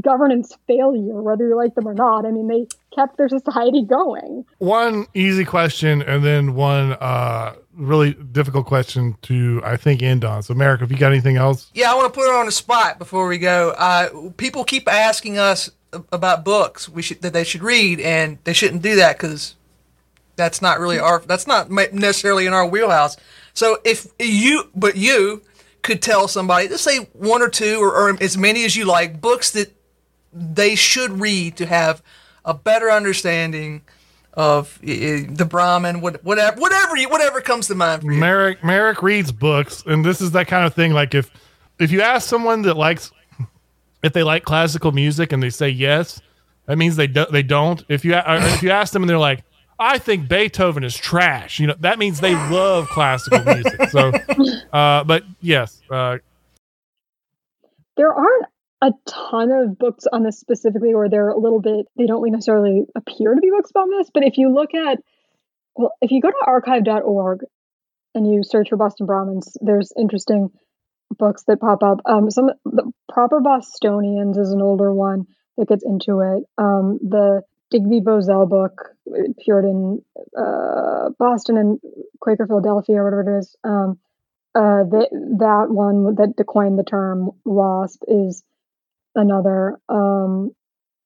[0.00, 2.26] governance failure, whether you like them or not.
[2.26, 4.44] I mean, they kept their society going.
[4.58, 10.42] One easy question, and then one uh, really difficult question to, I think, end on.
[10.42, 11.70] So, Merrick, if you got anything else?
[11.74, 13.70] Yeah, I want to put it on the spot before we go.
[13.70, 15.70] Uh, people keep asking us
[16.12, 19.56] about books we should that they should read, and they shouldn't do that because
[20.36, 23.16] that's not really our that's not necessarily in our wheelhouse.
[23.54, 25.42] So, if you, but you
[25.82, 29.20] could tell somebody, let's say one or two or, or as many as you like,
[29.20, 29.74] books that
[30.32, 32.02] they should read to have
[32.44, 33.82] a better understanding
[34.34, 38.20] of the Brahmin, whatever, whatever, whatever comes to mind for you.
[38.20, 40.92] Merrick, Merrick reads books, and this is that kind of thing.
[40.92, 41.30] Like if
[41.78, 43.10] if you ask someone that likes
[44.02, 46.20] if they like classical music and they say yes,
[46.66, 47.82] that means they do, they don't.
[47.88, 49.42] If you if you ask them and they're like,
[49.78, 53.90] I think Beethoven is trash, you know, that means they love classical music.
[53.90, 54.12] So,
[54.72, 56.18] uh, but yes, uh,
[57.96, 58.46] there aren't
[58.80, 62.84] a ton of books on this specifically, or they're a little bit, they don't necessarily
[62.94, 64.10] appear to be books on this.
[64.12, 64.98] But if you look at,
[65.74, 67.40] well, if you go to archive.org
[68.14, 70.50] and you search for Boston Brahmins, there's interesting
[71.18, 72.00] books that pop up.
[72.04, 75.26] Um, some the Proper Bostonians is an older one
[75.56, 76.44] that gets into it.
[76.56, 80.02] Um, the Digby Baltzell book in
[80.36, 81.80] uh, Boston and
[82.20, 83.56] Quaker Philadelphia, or whatever it is.
[83.64, 83.98] Um,
[84.54, 88.42] uh, that that one that coined the term WASP is
[89.18, 89.78] another.
[89.88, 90.52] Um,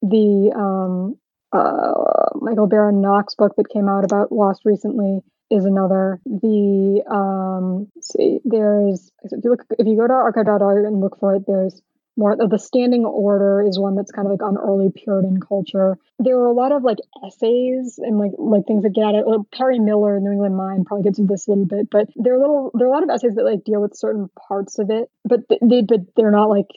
[0.03, 1.17] the um,
[1.53, 5.21] uh, Michael Beran Knox book that came out about WASP recently
[5.51, 6.21] is another.
[6.25, 11.37] The um, see, there's if you look if you go to archive.org and look for
[11.37, 11.81] it, there's
[12.17, 15.97] more the standing order is one that's kind of like on early Puritan culture.
[16.19, 19.25] There are a lot of like essays and like like things that get at it.
[19.51, 22.39] Perry Miller, New England Mind, probably gets into this a little bit, but there are
[22.39, 25.11] little there are a lot of essays that like deal with certain parts of it,
[25.25, 26.69] but they but they're not like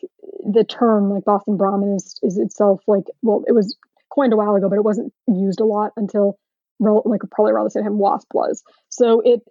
[0.45, 3.78] the term like Boston Brahmin is is itself like well it was
[4.10, 6.38] coined a while ago, but it wasn't used a lot until
[6.80, 8.64] like probably around the same time WASP was.
[8.90, 9.41] So it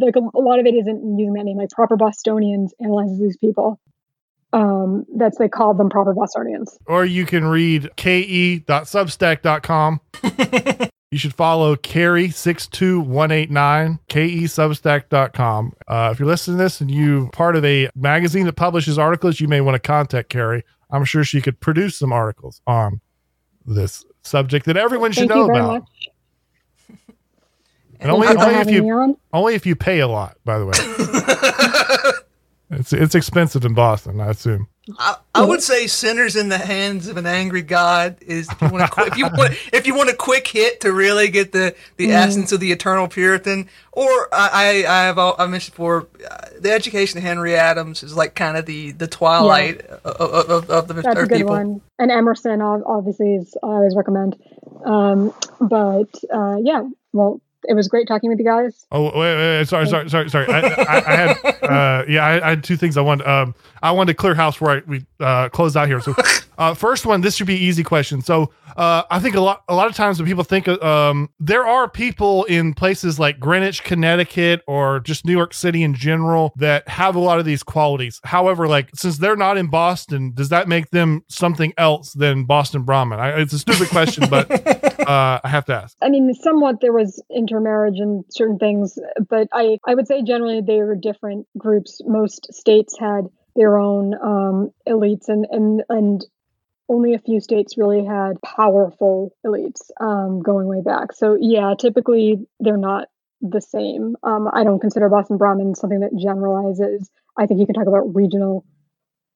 [0.00, 1.58] like a, a lot of it isn't using that name.
[1.58, 3.80] Like proper Bostonians analyzes these people
[4.52, 6.78] um, that's they called them proper Bostonians.
[6.86, 10.00] Or you can read ke.substack.com.
[11.10, 15.72] you should follow Kerry62189, kesubstack.com.
[15.86, 19.38] Uh, if you're listening to this and you part of a magazine that publishes articles,
[19.40, 20.64] you may want to contact Kerry.
[20.90, 23.00] I'm sure she could produce some articles on
[23.66, 25.82] this subject that everyone should Thank know about.
[25.82, 25.84] Much.
[28.00, 30.72] And only, only if you only if you pay a lot, by the way.
[32.70, 34.68] It's it's expensive in Boston, I assume.
[34.98, 38.68] I, I would say "Sinners in the Hands of an Angry God" is if you
[38.68, 41.74] want a, if you want if you want a quick hit to really get the
[41.96, 43.68] the essence of the eternal Puritan.
[43.92, 48.16] Or I I, I have I mentioned before, uh, the Education of Henry Adams is
[48.16, 51.52] like kind of the the twilight of, of, of the That's a good people.
[51.52, 51.80] one.
[51.98, 54.36] And Emerson, obviously, is I always recommend.
[54.84, 58.86] Um, but uh, yeah, well, it was great talking with you guys.
[58.92, 60.46] Oh wait, wait, wait sorry, sorry, sorry, sorry.
[60.48, 61.30] I, I, I had
[61.62, 63.26] uh, yeah, I, I had two things I wanted.
[63.26, 66.00] Um, I wanted to clear house before I, we uh, close out here.
[66.00, 66.14] So,
[66.58, 68.20] uh, first one, this should be easy question.
[68.20, 71.64] So, uh, I think a lot a lot of times when people think um, there
[71.66, 76.86] are people in places like Greenwich, Connecticut, or just New York City in general that
[76.88, 78.20] have a lot of these qualities.
[78.24, 82.82] However, like since they're not in Boston, does that make them something else than Boston
[82.82, 83.20] Brahmin?
[83.20, 84.50] I, it's a stupid question, but
[85.08, 85.96] uh, I have to ask.
[86.02, 88.98] I mean, somewhat there was intermarriage and certain things,
[89.28, 92.00] but I, I would say generally they were different groups.
[92.04, 96.24] Most states had their own um, elites, and, and and
[96.88, 101.12] only a few states really had powerful elites um, going way back.
[101.12, 103.08] So yeah, typically they're not
[103.40, 104.16] the same.
[104.22, 107.10] Um, I don't consider Boston Brahmin something that generalizes.
[107.38, 108.64] I think you can talk about regional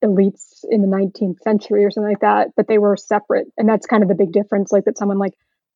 [0.03, 3.85] elites in the 19th century or something like that, but they were separate, and that's
[3.87, 4.71] kind of the big difference.
[4.71, 5.33] Like that, someone like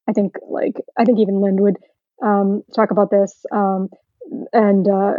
[0.09, 1.77] I think like I think even Lind would
[2.23, 3.89] um, talk about this um,
[4.51, 5.13] and uh,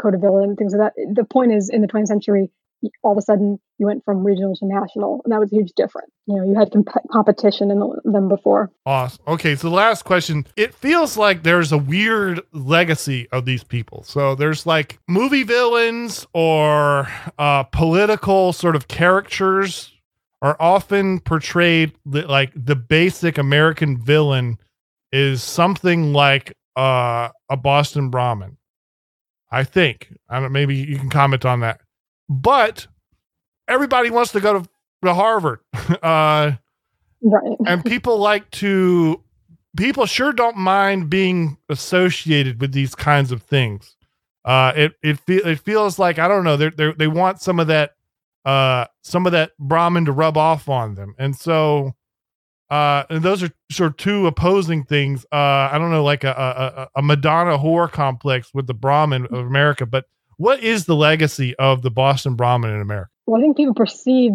[0.00, 1.14] Codevilla and things like that.
[1.14, 2.50] The point is, in the 20th century,
[3.02, 5.72] all of a sudden you went from regional to national, and that was a huge
[5.76, 6.10] difference.
[6.26, 8.70] You know, you had comp- competition in the, them before.
[8.86, 9.22] Awesome.
[9.26, 10.46] Okay, so the last question.
[10.56, 14.02] It feels like there's a weird legacy of these people.
[14.04, 17.08] So there's like movie villains or
[17.38, 19.92] uh, political sort of characters
[20.42, 24.58] are often portrayed li- like the basic American villain
[25.12, 28.56] is something like uh, a Boston Brahmin.
[29.50, 30.14] I think.
[30.28, 30.52] I don't.
[30.52, 31.80] Maybe you can comment on that.
[32.30, 32.86] But
[33.68, 34.68] everybody wants to go to,
[35.04, 35.60] to Harvard.
[36.02, 36.52] uh,
[37.22, 37.56] Right.
[37.66, 39.22] and people like to
[39.76, 43.94] people sure don't mind being associated with these kinds of things
[44.46, 47.60] uh it it, fe- it feels like i don't know they they they want some
[47.60, 47.94] of that
[48.46, 51.94] uh some of that brahmin to rub off on them and so
[52.70, 56.30] uh and those are sort of two opposing things uh i don't know like a
[56.32, 60.06] a, a- a madonna whore complex with the brahmin of america but
[60.40, 64.32] what is the legacy of the boston brahmin in america Well, I think people perceive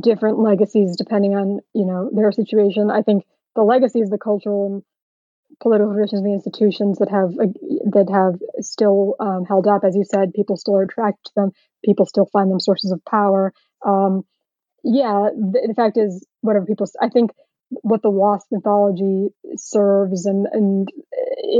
[0.00, 2.90] different legacies depending on you know their situation.
[2.90, 3.24] I think
[3.54, 4.82] the legacy is the cultural and
[5.60, 7.30] political traditions the institutions that have
[7.96, 9.84] that have still um, held up.
[9.84, 11.50] As you said, people still are attracted to them.
[11.84, 13.52] People still find them sources of power.
[13.84, 14.24] Um,
[14.82, 17.30] yeah, the, the fact is, whatever people, I think
[17.82, 20.88] what the Wasp mythology serves and and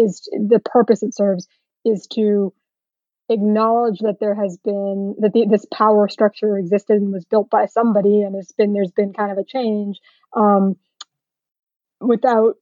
[0.03, 1.47] is the purpose it serves
[1.85, 2.53] is to
[3.29, 7.67] acknowledge that there has been that the, this power structure existed and was built by
[7.67, 9.99] somebody and it's been there's been kind of a change
[10.35, 10.77] um,
[12.01, 12.55] without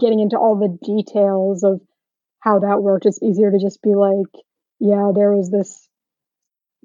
[0.00, 1.80] getting into all the details of
[2.40, 3.06] how that worked.
[3.06, 4.44] It's easier to just be like
[4.80, 5.88] yeah there was this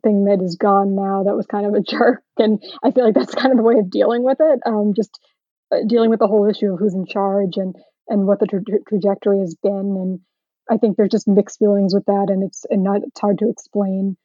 [0.04, 2.24] thing that is gone now that was kind of a jerk.
[2.38, 5.20] And i feel like that's kind of the way of dealing with it um, just
[5.72, 7.76] uh, dealing with the whole issue of who's in charge and
[8.08, 10.20] and what the tra- tra- trajectory has been and
[10.69, 13.50] I think there's just mixed feelings with that, and it's and not it's hard to
[13.50, 14.18] explain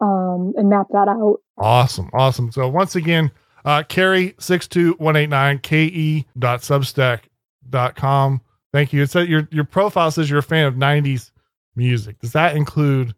[0.00, 1.38] um, and map that out.
[1.58, 2.10] Awesome.
[2.12, 2.52] Awesome.
[2.52, 3.30] So once again,
[3.64, 7.20] uh Kerry six two one eight nine ke dot substack
[7.68, 8.40] dot com.
[8.72, 9.02] Thank you.
[9.02, 11.32] It said your your profile says you're a fan of nineties
[11.76, 12.18] music.
[12.20, 13.14] Does that include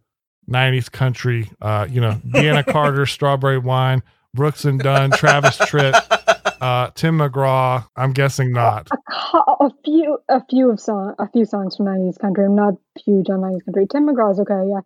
[0.47, 1.51] nineties country?
[1.61, 4.03] Uh, you know, Deanna Carter, Strawberry Wine,
[4.35, 6.12] Brooks and Dunn, Travis Tritt,
[6.61, 7.87] uh, Tim McGraw.
[7.97, 8.89] I'm guessing not.
[8.93, 12.45] A, cou- a few a few of song a few songs from '90s country.
[12.45, 13.87] I'm not huge on '90s country.
[13.91, 14.81] Tim McGraw's okay, yeah,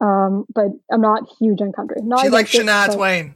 [0.00, 1.98] um, but I'm not huge on country.
[2.02, 3.34] Not She likes against it, Shania Twain.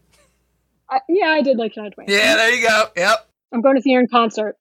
[0.90, 2.06] I, yeah, I did like Shania Twain.
[2.08, 2.84] Yeah, there you go.
[2.96, 3.28] Yep.
[3.52, 4.56] I'm going to see her in concert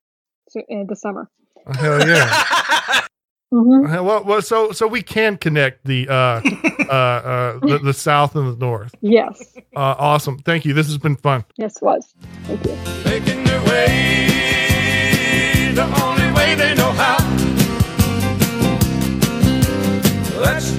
[0.48, 1.30] so, uh, this summer.
[1.74, 3.06] Hell yeah.
[3.52, 3.86] Mm-hmm.
[3.86, 4.02] Uh-huh.
[4.02, 6.40] Well, well, so so we can connect the uh, uh,
[6.90, 8.92] uh, the, the, south and the north.
[9.02, 9.54] Yes.
[9.76, 10.38] Uh, awesome.
[10.38, 10.74] Thank you.
[10.74, 11.44] This has been fun.
[11.56, 12.12] Yes, was.
[12.42, 12.76] Thank you.
[13.04, 17.18] Making their way the only way they know how.
[20.40, 20.76] Let's